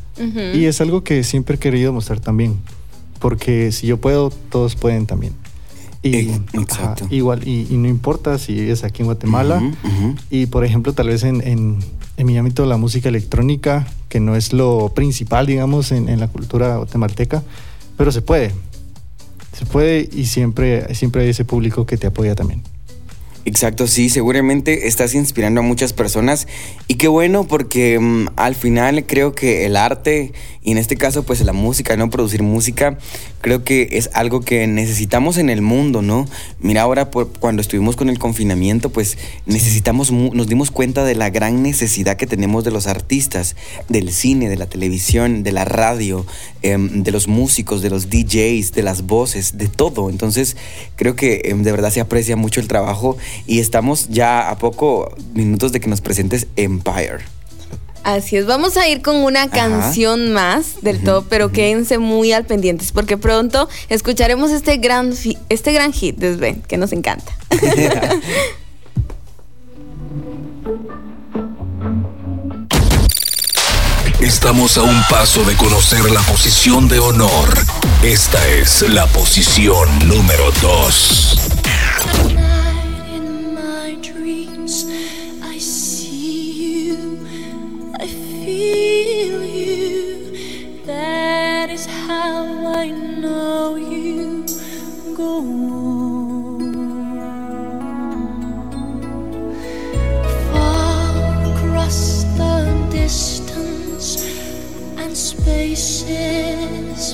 Y 0.56 0.64
es 0.66 0.80
algo 0.80 1.02
que 1.04 1.22
siempre 1.24 1.56
he 1.56 1.58
querido 1.58 1.92
mostrar 1.92 2.20
también. 2.20 2.56
Porque 3.18 3.72
si 3.72 3.86
yo 3.86 3.96
puedo, 3.98 4.30
todos 4.30 4.76
pueden 4.76 5.06
también. 5.06 5.32
Y, 6.02 6.10
ajá, 6.72 6.94
igual, 7.10 7.48
y, 7.48 7.66
y 7.70 7.76
no 7.76 7.88
importa 7.88 8.38
si 8.38 8.58
es 8.70 8.84
aquí 8.84 9.02
en 9.02 9.06
Guatemala. 9.06 9.60
Y 10.30 10.46
por 10.46 10.64
ejemplo, 10.64 10.92
tal 10.92 11.08
vez 11.08 11.22
en, 11.24 11.40
en- 11.46 11.78
en 12.18 12.26
mi 12.26 12.38
ámbito 12.38 12.62
de 12.62 12.68
la 12.68 12.76
música 12.78 13.08
electrónica, 13.10 13.86
que 14.08 14.20
no 14.20 14.36
es 14.36 14.52
lo 14.54 14.90
principal, 14.94 15.44
digamos, 15.46 15.92
en, 15.92 16.08
en 16.08 16.18
la 16.20 16.28
cultura 16.28 16.76
guatemalteca, 16.78 17.42
pero 17.98 18.10
se 18.12 18.22
puede. 18.22 18.52
Se 19.52 19.66
puede 19.66 20.08
y 20.12 20.24
siempre, 20.26 20.94
siempre 20.94 21.22
hay 21.24 21.30
ese 21.30 21.44
público 21.44 21.84
que 21.86 21.96
te 21.98 22.06
apoya 22.06 22.34
también. 22.34 22.62
Exacto, 23.46 23.86
sí, 23.86 24.08
seguramente 24.08 24.88
estás 24.88 25.14
inspirando 25.14 25.60
a 25.60 25.62
muchas 25.62 25.92
personas. 25.92 26.48
Y 26.88 26.96
qué 26.96 27.06
bueno 27.06 27.44
porque 27.44 27.96
mm, 28.00 28.30
al 28.34 28.56
final 28.56 29.06
creo 29.06 29.36
que 29.36 29.64
el 29.66 29.76
arte 29.76 30.32
y 30.62 30.72
en 30.72 30.78
este 30.78 30.96
caso 30.96 31.22
pues 31.22 31.40
la 31.42 31.52
música, 31.52 31.96
no 31.96 32.10
producir 32.10 32.42
música, 32.42 32.98
creo 33.46 33.62
que 33.62 33.90
es 33.92 34.10
algo 34.12 34.40
que 34.40 34.66
necesitamos 34.66 35.38
en 35.38 35.50
el 35.50 35.62
mundo, 35.62 36.02
¿no? 36.02 36.26
Mira 36.58 36.82
ahora 36.82 37.12
por- 37.12 37.28
cuando 37.38 37.62
estuvimos 37.62 37.94
con 37.94 38.08
el 38.10 38.18
confinamiento 38.18 38.90
pues 38.90 39.18
necesitamos, 39.46 40.10
nos 40.10 40.48
dimos 40.48 40.72
cuenta 40.72 41.04
de 41.04 41.14
la 41.14 41.30
gran 41.30 41.62
necesidad 41.62 42.16
que 42.16 42.26
tenemos 42.26 42.64
de 42.64 42.72
los 42.72 42.88
artistas, 42.88 43.54
del 43.88 44.10
cine, 44.10 44.48
de 44.48 44.56
la 44.56 44.66
televisión, 44.66 45.44
de 45.44 45.52
la 45.52 45.64
radio, 45.64 46.26
em, 46.62 47.04
de 47.04 47.12
los 47.12 47.28
músicos, 47.28 47.82
de 47.82 47.90
los 47.90 48.10
DJs, 48.10 48.72
de 48.72 48.82
las 48.82 49.02
voces, 49.02 49.56
de 49.56 49.68
todo. 49.68 50.10
Entonces 50.10 50.56
creo 50.96 51.14
que 51.14 51.42
em, 51.44 51.62
de 51.62 51.70
verdad 51.70 51.92
se 51.92 52.00
aprecia 52.00 52.34
mucho 52.34 52.58
el 52.60 52.66
trabajo 52.66 53.16
y 53.46 53.60
estamos 53.60 54.08
ya 54.08 54.50
a 54.50 54.58
poco 54.58 55.14
minutos 55.34 55.70
de 55.70 55.78
que 55.78 55.86
nos 55.86 56.00
presentes 56.00 56.48
Empire. 56.56 57.35
Así 58.06 58.36
es, 58.36 58.46
vamos 58.46 58.76
a 58.76 58.86
ir 58.86 59.02
con 59.02 59.16
una 59.16 59.50
canción 59.50 60.32
más 60.32 60.80
del 60.80 61.02
top, 61.02 61.26
pero 61.28 61.50
quédense 61.50 61.98
muy 61.98 62.32
al 62.32 62.44
pendientes 62.44 62.92
porque 62.92 63.16
pronto 63.16 63.68
escucharemos 63.88 64.52
este 64.52 64.76
gran, 64.76 65.12
este 65.48 65.72
gran 65.72 65.92
hit 65.92 66.16
de 66.16 66.36
Sven, 66.36 66.62
que 66.68 66.76
nos 66.76 66.92
encanta. 66.92 67.32
Estamos 74.20 74.78
a 74.78 74.82
un 74.82 75.02
paso 75.10 75.42
de 75.42 75.56
conocer 75.56 76.08
la 76.12 76.20
posición 76.20 76.86
de 76.86 77.00
honor. 77.00 77.58
Esta 78.04 78.46
es 78.46 78.82
la 78.88 79.08
posición 79.08 79.88
número 80.06 80.52
2. 80.62 81.45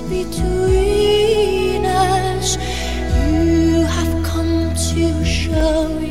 Between 0.08 1.84
us, 1.86 2.56
you 2.56 3.84
have 3.86 4.24
come 4.24 4.72
to 4.74 5.24
show 5.24 6.01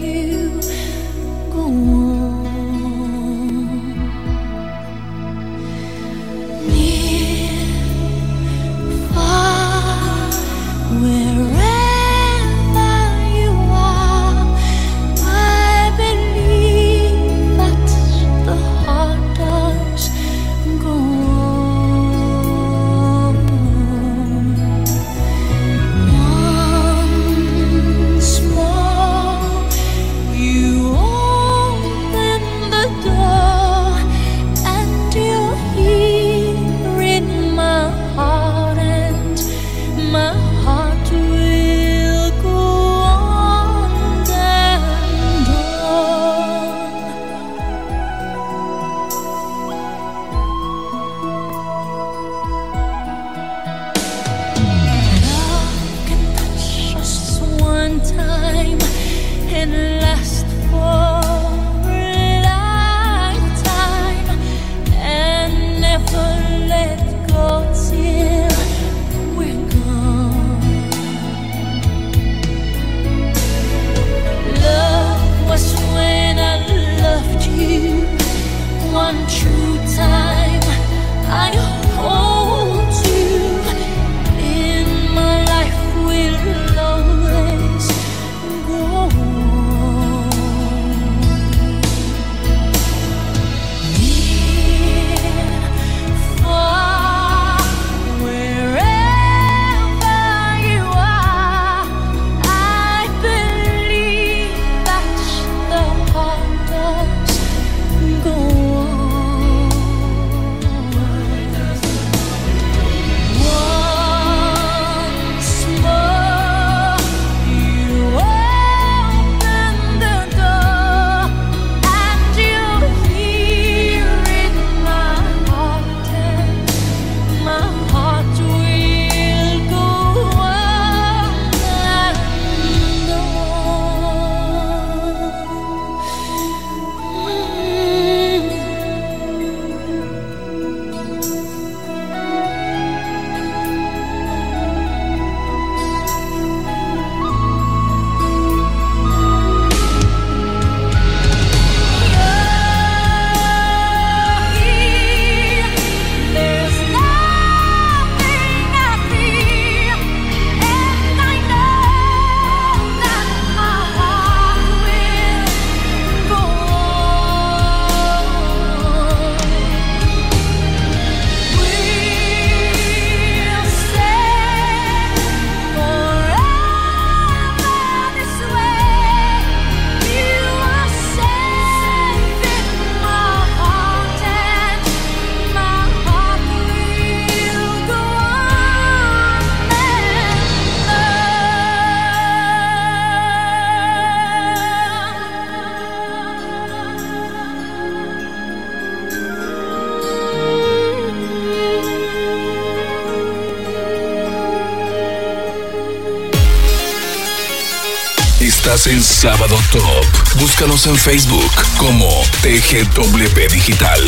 Sábado 209.22 209.56
Top. 209.72 210.40
Búscanos 210.40 210.88
en 210.88 210.96
Facebook 210.96 211.52
como 211.78 212.08
TGW 212.42 213.52
Digital. 213.52 214.00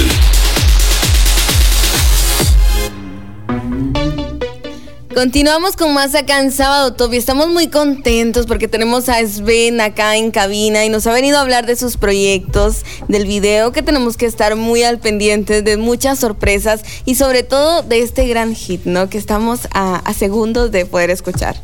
Continuamos 5.14 5.76
con 5.76 5.94
más 5.94 6.15
acá 6.15 6.40
en 6.40 6.52
Sábado 6.52 6.95
Top 6.95 7.14
y 7.14 7.18
estamos 7.18 7.49
muy 7.49 7.68
contentos 7.68 8.48
porque 8.48 8.68
tenemos 8.68 9.07
a 9.07 9.23
Sven 9.23 9.81
acá 9.81 10.18
en 10.18 10.31
cabina 10.31 10.84
y 10.84 10.90
nos 10.90 11.06
ha 11.06 11.14
venido 11.14 11.38
a 11.38 11.41
hablar 11.41 11.68
de 11.68 11.76
sus 11.76 11.98
proyectos, 11.98 12.84
del 13.07 13.27
video 13.27 13.72
que 13.72 13.84
tenemos 13.84 14.18
que 14.18 14.26
estar 14.26 14.56
muy 14.56 14.81
al 14.81 14.98
pendiente, 14.98 15.61
de 15.61 15.77
muchas 15.77 16.18
sorpresas 16.18 16.81
y 17.06 17.14
sobre 17.14 17.44
todo 17.44 17.84
de 17.84 17.99
este 17.99 18.26
gran 18.27 18.56
hit, 18.56 18.85
¿no? 18.85 19.07
Que 19.11 19.19
estamos 19.19 19.68
a, 19.76 19.98
a 19.98 20.14
segundos 20.15 20.72
de 20.72 20.88
poder 20.88 21.11
escuchar. 21.11 21.56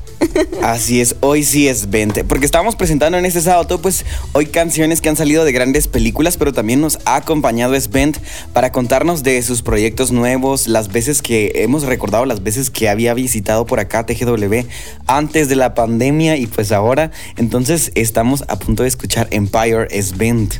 Así 0.61 1.01
es, 1.01 1.15
hoy 1.22 1.43
sí 1.43 1.68
es 1.68 1.89
20. 1.89 2.23
Porque 2.23 2.45
estábamos 2.45 2.76
presentando 2.76 3.18
en 3.18 3.26
este 3.26 3.41
sábado, 3.41 3.81
pues 3.81 4.06
hoy 4.34 4.47
canciones 4.47 5.01
que 5.01 5.10
han 5.10 5.15
salido 5.15 5.45
de 5.45 5.51
grandes 5.51 5.88
películas, 5.88 6.38
pero 6.38 6.53
también 6.53 6.81
nos 6.81 6.99
ha 7.06 7.15
acompañado 7.15 7.80
Svent 7.80 8.18
para 8.53 8.72
contarnos 8.72 9.23
de 9.23 9.41
sus 9.41 9.61
proyectos 9.61 10.11
nuevos, 10.11 10.68
las 10.68 10.91
veces 10.91 11.22
que 11.22 11.51
hemos 11.56 11.84
recordado, 11.84 12.26
las 12.26 12.43
veces 12.43 12.69
que 12.69 12.89
había 12.89 13.14
visitado 13.14 13.65
por 13.65 13.80
acá 13.80 14.06
TGW 14.06 14.68
antes 15.07 15.49
de 15.49 15.56
la 15.56 15.73
pandemia 15.73 16.38
y 16.38 16.47
pues 16.47 16.72
ahora. 16.72 17.11
Entonces 17.38 17.91
estamos 17.95 18.43
a 18.47 18.60
punto 18.60 18.84
de 18.84 18.89
escuchar 18.89 19.27
Empire 19.31 19.88
Svent. 20.01 20.56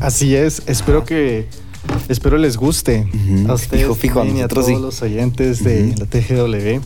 Así 0.00 0.34
es, 0.34 0.62
espero 0.66 1.04
que 1.04 1.46
espero 2.08 2.38
les 2.38 2.56
guste 2.56 3.06
a 3.48 3.54
ustedes 3.54 3.82
Fijo, 3.82 3.94
fijo, 3.94 4.20
a 4.20 4.22
también 4.22 4.38
y 4.38 4.42
a 4.42 4.48
todos 4.48 4.66
sí. 4.66 4.72
los 4.72 5.02
oyentes 5.02 5.62
de 5.62 5.94
la 5.96 6.06
TGW. 6.06 6.80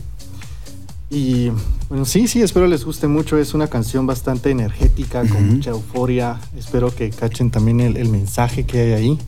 Y 1.08 1.52
bueno, 1.88 2.04
sí, 2.04 2.26
sí, 2.26 2.42
espero 2.42 2.66
les 2.66 2.84
guste 2.84 3.06
mucho. 3.06 3.38
Es 3.38 3.54
una 3.54 3.68
canción 3.68 4.06
bastante 4.06 4.50
energética, 4.50 5.20
con 5.26 5.54
mucha 5.54 5.70
euforia. 5.70 6.40
Espero 6.58 6.92
que 6.92 7.10
cachen 7.10 7.50
también 7.50 7.80
el, 7.80 7.96
el 7.96 8.08
mensaje 8.08 8.64
que 8.64 8.80
hay 8.80 8.92
ahí. 8.92 9.18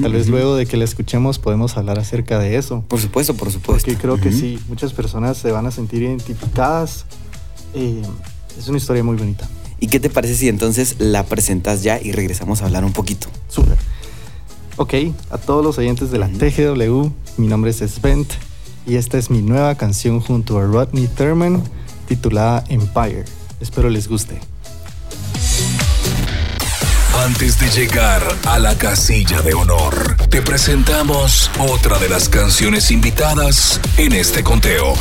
Tal 0.00 0.12
vez 0.12 0.28
luego 0.28 0.56
de 0.56 0.64
que 0.64 0.78
la 0.78 0.84
escuchemos 0.84 1.38
podemos 1.38 1.76
hablar 1.76 1.98
acerca 1.98 2.38
de 2.38 2.56
eso. 2.56 2.82
Por 2.88 3.00
supuesto, 3.00 3.34
por 3.34 3.50
supuesto. 3.50 3.86
Porque 3.86 4.00
creo 4.00 4.18
que 4.18 4.32
sí, 4.32 4.58
muchas 4.68 4.94
personas 4.94 5.36
se 5.36 5.52
van 5.52 5.66
a 5.66 5.70
sentir 5.70 6.02
identificadas. 6.02 7.04
Eh, 7.74 8.00
es 8.58 8.68
una 8.68 8.78
historia 8.78 9.04
muy 9.04 9.16
bonita. 9.16 9.46
¿Y 9.78 9.88
qué 9.88 10.00
te 10.00 10.08
parece 10.08 10.36
si 10.36 10.48
entonces 10.48 10.96
la 10.98 11.26
presentas 11.26 11.82
ya 11.82 12.00
y 12.00 12.12
regresamos 12.12 12.62
a 12.62 12.64
hablar 12.64 12.82
un 12.82 12.94
poquito? 12.94 13.28
Súper. 13.48 13.76
Ok, 14.78 14.94
a 15.30 15.36
todos 15.36 15.62
los 15.62 15.76
oyentes 15.76 16.10
de 16.10 16.18
la 16.18 16.28
TGW, 16.28 17.10
mi 17.36 17.46
nombre 17.46 17.70
es 17.70 17.78
Svent 17.78 18.32
y 18.86 18.96
esta 18.96 19.18
es 19.18 19.30
mi 19.30 19.42
nueva 19.42 19.74
canción 19.74 20.20
junto 20.20 20.58
a 20.58 20.62
Rodney 20.62 21.08
Thurman 21.08 21.62
titulada 22.06 22.64
Empire. 22.68 23.24
Espero 23.60 23.90
les 23.90 24.08
guste. 24.08 24.40
Antes 27.24 27.58
de 27.58 27.68
llegar 27.70 28.22
a 28.44 28.58
la 28.58 28.76
casilla 28.76 29.42
de 29.42 29.54
honor, 29.54 30.16
te 30.30 30.42
presentamos 30.42 31.50
otra 31.58 31.98
de 31.98 32.08
las 32.08 32.28
canciones 32.28 32.90
invitadas 32.90 33.80
en 33.96 34.12
este 34.12 34.44
conteo. 34.44 34.94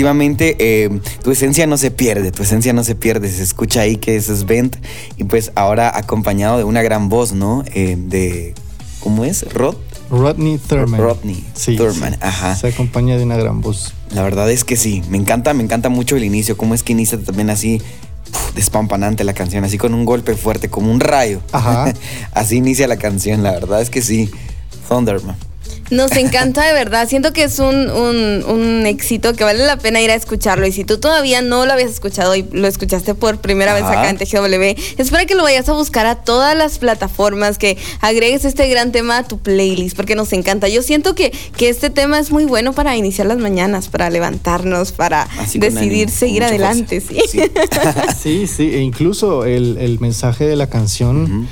Definitivamente 0.00 0.56
eh, 0.58 1.00
tu 1.22 1.30
esencia 1.30 1.66
no 1.66 1.76
se 1.76 1.90
pierde, 1.90 2.32
tu 2.32 2.42
esencia 2.42 2.72
no 2.72 2.84
se 2.84 2.94
pierde. 2.94 3.30
Se 3.30 3.42
escucha 3.42 3.82
ahí 3.82 3.96
que 3.96 4.16
es 4.16 4.26
Svent 4.26 4.76
y 5.16 5.24
pues 5.24 5.52
ahora 5.54 5.96
acompañado 5.96 6.58
de 6.58 6.64
una 6.64 6.82
gran 6.82 7.08
voz, 7.08 7.32
¿no? 7.32 7.64
Eh, 7.74 7.96
de, 7.98 8.54
¿cómo 9.00 9.24
es? 9.24 9.42
Rod. 9.52 9.76
Rodney 10.10 10.58
Thurman. 10.58 11.00
Rodney 11.00 11.44
Sí, 11.54 11.76
Thurman, 11.76 12.14
sí. 12.14 12.18
ajá. 12.22 12.56
Se 12.56 12.68
acompaña 12.68 13.16
de 13.16 13.24
una 13.24 13.36
gran 13.36 13.60
voz. 13.60 13.92
La 14.12 14.22
verdad 14.22 14.50
es 14.50 14.64
que 14.64 14.76
sí, 14.76 15.02
me 15.08 15.18
encanta, 15.18 15.54
me 15.54 15.62
encanta 15.62 15.88
mucho 15.88 16.16
el 16.16 16.24
inicio, 16.24 16.56
cómo 16.56 16.74
es 16.74 16.82
que 16.82 16.92
inicia 16.92 17.18
también 17.18 17.50
así 17.50 17.80
despampanante 18.54 19.22
la 19.24 19.34
canción, 19.34 19.64
así 19.64 19.76
con 19.78 19.94
un 19.94 20.04
golpe 20.04 20.34
fuerte, 20.34 20.68
como 20.68 20.90
un 20.90 21.00
rayo. 21.00 21.40
Ajá. 21.52 21.92
así 22.32 22.56
inicia 22.56 22.88
la 22.88 22.96
canción, 22.96 23.42
la 23.42 23.52
verdad 23.52 23.82
es 23.82 23.90
que 23.90 24.02
sí. 24.02 24.30
Thunderman. 24.88 25.36
Nos 25.90 26.12
encanta 26.12 26.64
de 26.66 26.72
verdad. 26.72 27.08
Siento 27.08 27.32
que 27.32 27.42
es 27.44 27.58
un, 27.58 27.90
un- 27.90 28.44
un 28.44 28.86
éxito 28.86 29.32
que 29.34 29.44
vale 29.44 29.64
la 29.66 29.76
pena 29.76 30.00
ir 30.00 30.10
a 30.10 30.14
escucharlo. 30.14 30.66
Y 30.66 30.72
si 30.72 30.84
tú 30.84 30.98
todavía 30.98 31.42
no 31.42 31.66
lo 31.66 31.72
habías 31.72 31.90
escuchado 31.90 32.34
y 32.36 32.44
lo 32.52 32.68
escuchaste 32.68 33.14
por 33.14 33.38
primera 33.38 33.74
vez 33.74 33.82
acá 33.84 34.08
en 34.10 34.16
TGW, 34.16 34.80
espero 34.98 35.26
que 35.26 35.34
lo 35.34 35.42
vayas 35.42 35.68
a 35.68 35.72
buscar 35.72 36.06
a 36.06 36.16
todas 36.16 36.56
las 36.56 36.78
plataformas, 36.78 37.58
que 37.58 37.76
agregues 38.00 38.44
este 38.44 38.68
gran 38.68 38.92
tema 38.92 39.18
a 39.18 39.24
tu 39.28 39.38
playlist, 39.38 39.96
porque 39.96 40.14
nos 40.14 40.32
encanta. 40.32 40.68
Yo 40.68 40.82
siento 40.82 41.14
que, 41.14 41.32
que 41.56 41.68
este 41.68 41.90
tema 41.90 42.18
es 42.18 42.30
muy 42.30 42.44
bueno 42.44 42.72
para 42.72 42.96
iniciar 42.96 43.26
las 43.26 43.38
mañanas, 43.38 43.88
para 43.88 44.10
levantarnos, 44.10 44.92
para 44.92 45.22
Así 45.38 45.58
decidir 45.58 46.04
ánimo, 46.08 46.18
seguir 46.18 46.44
adelante. 46.44 47.00
¿sí? 47.00 47.18
Sí, 48.22 48.46
sí, 48.46 48.70
e 48.74 48.78
incluso 48.80 49.44
el, 49.44 49.76
el 49.78 49.98
mensaje 50.00 50.46
de 50.46 50.56
la 50.56 50.68
canción 50.68 51.48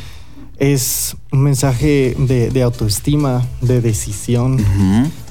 es 0.59 1.17
un 1.31 1.43
mensaje 1.43 2.17
de, 2.19 2.51
de 2.51 2.63
autoestima, 2.63 3.47
de 3.61 3.81
decisión, 3.81 4.65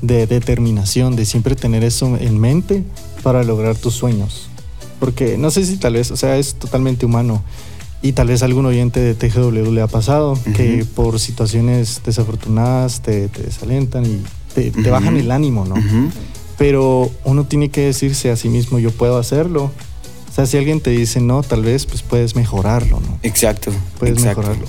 de 0.01 0.25
determinación, 0.25 1.15
de 1.15 1.25
siempre 1.25 1.55
tener 1.55 1.83
eso 1.83 2.17
en 2.17 2.39
mente 2.39 2.83
para 3.23 3.43
lograr 3.43 3.75
tus 3.75 3.93
sueños. 3.93 4.49
Porque 4.99 5.37
no 5.37 5.51
sé 5.51 5.65
si 5.65 5.77
tal 5.77 5.93
vez, 5.93 6.11
o 6.11 6.17
sea, 6.17 6.37
es 6.37 6.55
totalmente 6.55 7.05
humano. 7.05 7.43
Y 8.01 8.13
tal 8.13 8.27
vez 8.27 8.43
algún 8.43 8.65
oyente 8.65 8.99
de 8.99 9.15
TGW 9.15 9.71
le 9.71 9.81
ha 9.81 9.87
pasado 9.87 10.39
que 10.55 10.85
por 10.95 11.19
situaciones 11.19 12.01
desafortunadas 12.05 13.01
te, 13.01 13.27
te 13.27 13.43
desalientan 13.43 14.05
y 14.05 14.21
te, 14.53 14.89
bajan 14.89 15.17
el 15.17 15.31
ánimo, 15.31 15.65
¿no? 15.65 15.75
Pero 16.57 17.11
uno 17.25 17.45
tiene 17.45 17.69
que 17.69 17.81
decirse 17.81 18.31
a 18.31 18.35
sí 18.35 18.49
mismo, 18.49 18.79
yo 18.79 18.91
puedo 18.91 19.17
hacerlo. 19.17 19.71
O 20.29 20.33
sea, 20.33 20.45
si 20.45 20.57
alguien 20.57 20.79
te 20.79 20.91
dice 20.91 21.19
no, 21.19 21.41
tal 21.43 21.63
vez 21.63 21.85
pues 21.85 22.03
puedes 22.03 22.35
mejorarlo, 22.35 22.99
¿no? 22.99 23.19
Exacto. 23.23 23.71
Puedes 23.99 24.17
exacto. 24.19 24.41
mejorarlo. 24.41 24.67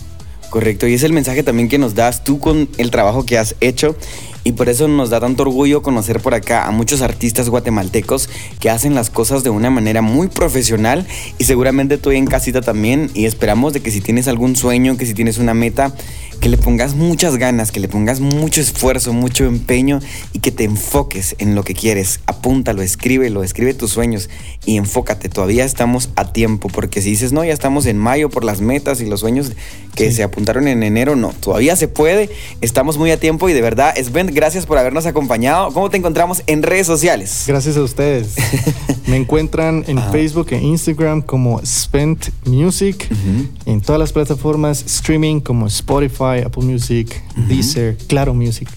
Correcto, 0.50 0.88
y 0.88 0.94
es 0.94 1.02
el 1.02 1.12
mensaje 1.12 1.42
también 1.42 1.68
que 1.68 1.76
nos 1.76 1.94
das 1.94 2.24
tú 2.24 2.38
con 2.38 2.70
el 2.78 2.90
trabajo 2.90 3.26
que 3.26 3.36
has 3.36 3.54
hecho 3.60 3.96
y 4.44 4.52
por 4.52 4.70
eso 4.70 4.88
nos 4.88 5.10
da 5.10 5.20
tanto 5.20 5.42
orgullo 5.42 5.82
conocer 5.82 6.20
por 6.20 6.32
acá 6.32 6.64
a 6.66 6.70
muchos 6.70 7.02
artistas 7.02 7.50
guatemaltecos 7.50 8.30
que 8.58 8.70
hacen 8.70 8.94
las 8.94 9.10
cosas 9.10 9.44
de 9.44 9.50
una 9.50 9.68
manera 9.68 10.00
muy 10.00 10.28
profesional 10.28 11.06
y 11.36 11.44
seguramente 11.44 11.98
tú 11.98 12.12
en 12.12 12.26
casita 12.26 12.62
también 12.62 13.10
y 13.12 13.26
esperamos 13.26 13.74
de 13.74 13.80
que 13.80 13.90
si 13.90 14.00
tienes 14.00 14.26
algún 14.26 14.56
sueño, 14.56 14.96
que 14.96 15.04
si 15.04 15.12
tienes 15.12 15.36
una 15.36 15.52
meta, 15.52 15.92
que 16.39 16.48
le 16.48 16.56
pongas 16.56 16.94
muchas 16.94 17.36
ganas, 17.36 17.73
que 17.73 17.81
le 17.81 17.89
pongas 17.89 18.20
mucho 18.20 18.60
esfuerzo, 18.60 19.12
mucho 19.12 19.44
empeño 19.44 20.01
y 20.32 20.39
que 20.39 20.51
te 20.51 20.65
enfoques 20.65 21.36
en 21.39 21.55
lo 21.55 21.62
que 21.62 21.74
quieres. 21.74 22.20
Apúntalo, 22.27 22.82
escríbelo, 22.82 23.43
escribe 23.43 23.74
tus 23.74 23.90
sueños 23.90 24.28
y 24.65 24.77
enfócate. 24.77 25.28
Todavía 25.28 25.65
estamos 25.65 26.10
a 26.16 26.32
tiempo 26.32 26.69
porque 26.69 27.02
si 27.02 27.10
dices, 27.10 27.32
no, 27.32 27.44
ya 27.44 27.52
estamos 27.52 27.86
en 27.86 27.98
mayo 27.98 28.31
por 28.31 28.44
las 28.44 28.60
metas 28.60 29.01
y 29.01 29.06
los 29.06 29.20
sueños 29.20 29.52
que 29.94 30.12
se 30.12 30.23
apuntaron 30.23 30.69
en 30.69 30.82
enero, 30.82 31.16
no, 31.16 31.32
todavía 31.40 31.74
se 31.74 31.89
puede. 31.89 32.31
Estamos 32.60 32.98
muy 32.98 33.10
a 33.10 33.19
tiempo 33.19 33.48
y 33.48 33.52
de 33.52 33.62
verdad, 33.62 33.94
Sven, 33.97 34.28
gracias 34.32 34.65
por 34.65 34.78
habernos 34.78 35.06
acompañado. 35.06 35.73
¿Cómo 35.73 35.90
te 35.90 35.97
encontramos 35.97 36.43
en 36.47 36.62
redes 36.62 36.86
sociales? 36.86 37.44
Gracias 37.47 37.77
a 37.77 37.82
ustedes. 37.82 38.36
Me 39.06 39.16
encuentran 39.16 39.85
en 39.89 39.98
Facebook 40.12 40.48
e 40.51 40.59
Instagram 40.59 41.23
como 41.23 41.65
Spent 41.65 42.28
Music, 42.44 43.09
en 43.65 43.81
todas 43.81 43.98
las 43.98 44.12
plataformas 44.12 44.85
streaming 44.85 45.40
como 45.40 45.66
Spotify, 45.66 46.27
Apple 46.34 46.64
Music, 46.64 47.22
Deezer, 47.48 47.96
Claro 48.06 48.34
Music. 48.34 48.68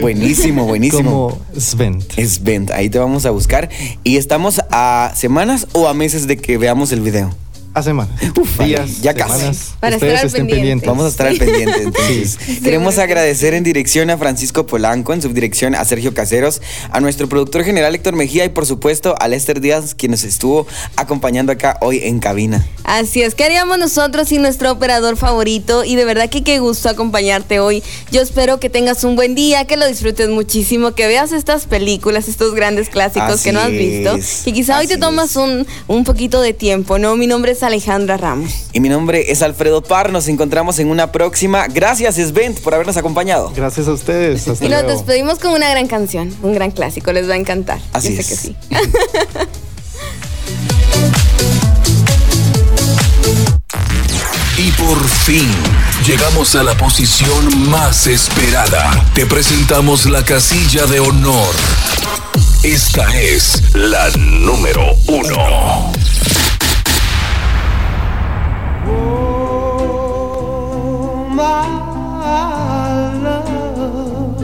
Buenísimo, 0.00 0.64
buenísimo. 0.66 1.30
Como 1.30 1.42
Svent. 1.58 2.12
Svent, 2.18 2.70
ahí 2.70 2.90
te 2.90 2.98
vamos 2.98 3.26
a 3.26 3.30
buscar. 3.30 3.68
¿Y 4.04 4.16
estamos 4.16 4.60
a 4.70 5.12
semanas 5.14 5.68
o 5.72 5.88
a 5.88 5.94
meses 5.94 6.26
de 6.26 6.36
que 6.36 6.58
veamos 6.58 6.92
el 6.92 7.00
video? 7.00 7.30
A 7.76 7.82
semanas. 7.82 8.18
Días, 8.58 9.02
ya 9.02 9.12
casi. 9.12 9.50
Para 9.80 9.96
Ustedes 9.96 10.14
estar 10.14 10.20
al 10.20 10.26
estén 10.26 10.46
pendiente. 10.46 10.56
pendientes. 10.56 10.88
Vamos 10.88 11.04
a 11.04 11.08
estar 11.08 11.26
al 11.26 11.36
pendiente. 11.36 11.82
Entonces, 11.82 12.38
queremos 12.64 12.96
agradecer 12.96 13.52
en 13.52 13.64
dirección 13.64 14.08
a 14.08 14.16
Francisco 14.16 14.64
Polanco, 14.64 15.12
en 15.12 15.20
subdirección 15.20 15.74
a 15.74 15.84
Sergio 15.84 16.14
Caseros, 16.14 16.62
a 16.90 17.00
nuestro 17.00 17.28
productor 17.28 17.64
general 17.64 17.94
Héctor 17.94 18.16
Mejía 18.16 18.46
y 18.46 18.48
por 18.48 18.64
supuesto 18.64 19.14
a 19.20 19.28
Lester 19.28 19.60
Díaz, 19.60 19.94
quien 19.94 20.12
nos 20.12 20.24
estuvo 20.24 20.66
acompañando 20.96 21.52
acá 21.52 21.76
hoy 21.82 22.00
en 22.02 22.18
cabina. 22.18 22.66
Así 22.84 23.20
es, 23.20 23.34
¿qué 23.34 23.44
haríamos 23.44 23.78
nosotros 23.78 24.28
sin 24.28 24.40
nuestro 24.40 24.72
operador 24.72 25.18
favorito? 25.18 25.84
Y 25.84 25.96
de 25.96 26.06
verdad 26.06 26.30
que 26.30 26.42
qué 26.42 26.60
gusto 26.60 26.88
acompañarte 26.88 27.60
hoy. 27.60 27.82
Yo 28.10 28.22
espero 28.22 28.58
que 28.58 28.70
tengas 28.70 29.04
un 29.04 29.16
buen 29.16 29.34
día, 29.34 29.66
que 29.66 29.76
lo 29.76 29.86
disfrutes 29.86 30.30
muchísimo, 30.30 30.94
que 30.94 31.06
veas 31.08 31.30
estas 31.32 31.66
películas, 31.66 32.26
estos 32.28 32.54
grandes 32.54 32.88
clásicos 32.88 33.28
Así 33.32 33.44
que 33.44 33.52
no 33.52 33.60
has 33.60 33.70
visto. 33.70 34.14
es, 34.16 34.46
Y 34.46 34.52
quizá 34.54 34.78
hoy 34.78 34.86
te 34.86 34.96
tomas 34.96 35.36
un, 35.36 35.66
un 35.88 36.04
poquito 36.04 36.40
de 36.40 36.54
tiempo, 36.54 36.98
¿no? 36.98 37.16
Mi 37.16 37.26
nombre 37.26 37.52
es 37.52 37.65
Alejandra 37.66 38.16
Ramos. 38.16 38.50
Y 38.72 38.80
mi 38.80 38.88
nombre 38.88 39.30
es 39.30 39.42
Alfredo 39.42 39.82
Par, 39.82 40.12
nos 40.12 40.28
encontramos 40.28 40.78
en 40.78 40.88
una 40.90 41.12
próxima. 41.12 41.66
Gracias 41.68 42.16
Svent 42.16 42.60
por 42.60 42.74
habernos 42.74 42.96
acompañado. 42.96 43.52
Gracias 43.54 43.88
a 43.88 43.92
ustedes. 43.92 44.46
Hasta 44.48 44.64
y 44.64 44.68
nos 44.68 44.86
despedimos 44.86 45.38
con 45.38 45.52
una 45.52 45.68
gran 45.70 45.86
canción, 45.86 46.34
un 46.42 46.54
gran 46.54 46.70
clásico, 46.70 47.12
les 47.12 47.28
va 47.28 47.34
a 47.34 47.38
encantar. 47.38 47.78
Así 47.92 48.16
Yo 48.16 48.16
sé 48.16 48.20
es. 48.22 48.28
que 48.28 48.36
sí. 48.36 48.56
Y 54.58 54.70
por 54.72 55.06
fin, 55.06 55.50
llegamos 56.06 56.54
a 56.54 56.62
la 56.62 56.74
posición 56.76 57.68
más 57.68 58.06
esperada. 58.06 58.90
Te 59.14 59.26
presentamos 59.26 60.06
la 60.06 60.24
casilla 60.24 60.86
de 60.86 60.98
honor. 61.00 61.54
Esta 62.62 63.04
es 63.20 63.62
la 63.74 64.08
número 64.16 64.82
uno. 65.08 65.92
My 71.36 71.68
love, 73.22 74.40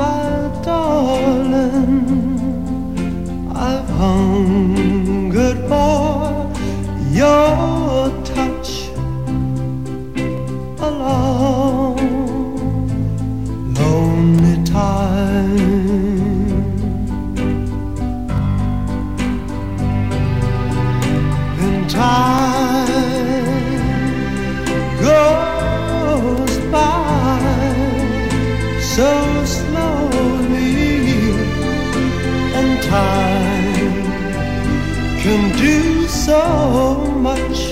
my 0.00 0.50
darling, 0.62 2.08
I've 3.54 3.88
hungered 3.88 5.60
for 5.70 6.52
your 7.10 8.10
touch 8.22 8.70
a 10.78 10.90
long, 10.90 11.98
lonely. 13.74 14.50
And 21.62 21.90
time 21.90 22.49
time 32.90 34.02
can 35.22 35.56
do 35.56 36.08
so 36.08 36.96
much. 37.22 37.69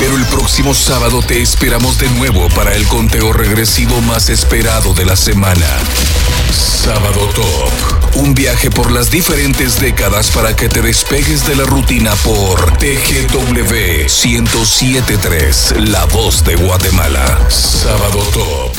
Pero 0.00 0.16
el 0.16 0.24
próximo 0.26 0.74
sábado 0.74 1.22
te 1.22 1.40
esperamos 1.40 1.98
de 1.98 2.08
nuevo 2.10 2.48
para 2.50 2.74
el 2.74 2.84
conteo 2.88 3.32
regresivo 3.32 4.00
más 4.02 4.28
esperado 4.28 4.94
de 4.94 5.04
la 5.04 5.16
semana. 5.16 5.66
Sábado 6.52 7.28
Top. 7.34 8.16
Un 8.16 8.34
viaje 8.34 8.70
por 8.70 8.90
las 8.90 9.10
diferentes 9.10 9.80
décadas 9.80 10.30
para 10.30 10.56
que 10.56 10.68
te 10.68 10.82
despegues 10.82 11.46
de 11.46 11.54
la 11.56 11.64
rutina 11.64 12.14
por 12.16 12.78
TGW 12.78 14.06
1073, 14.08 15.74
La 15.88 16.04
Voz 16.06 16.44
de 16.44 16.56
Guatemala. 16.56 17.46
Sábado 17.48 18.18
Top. 18.32 18.69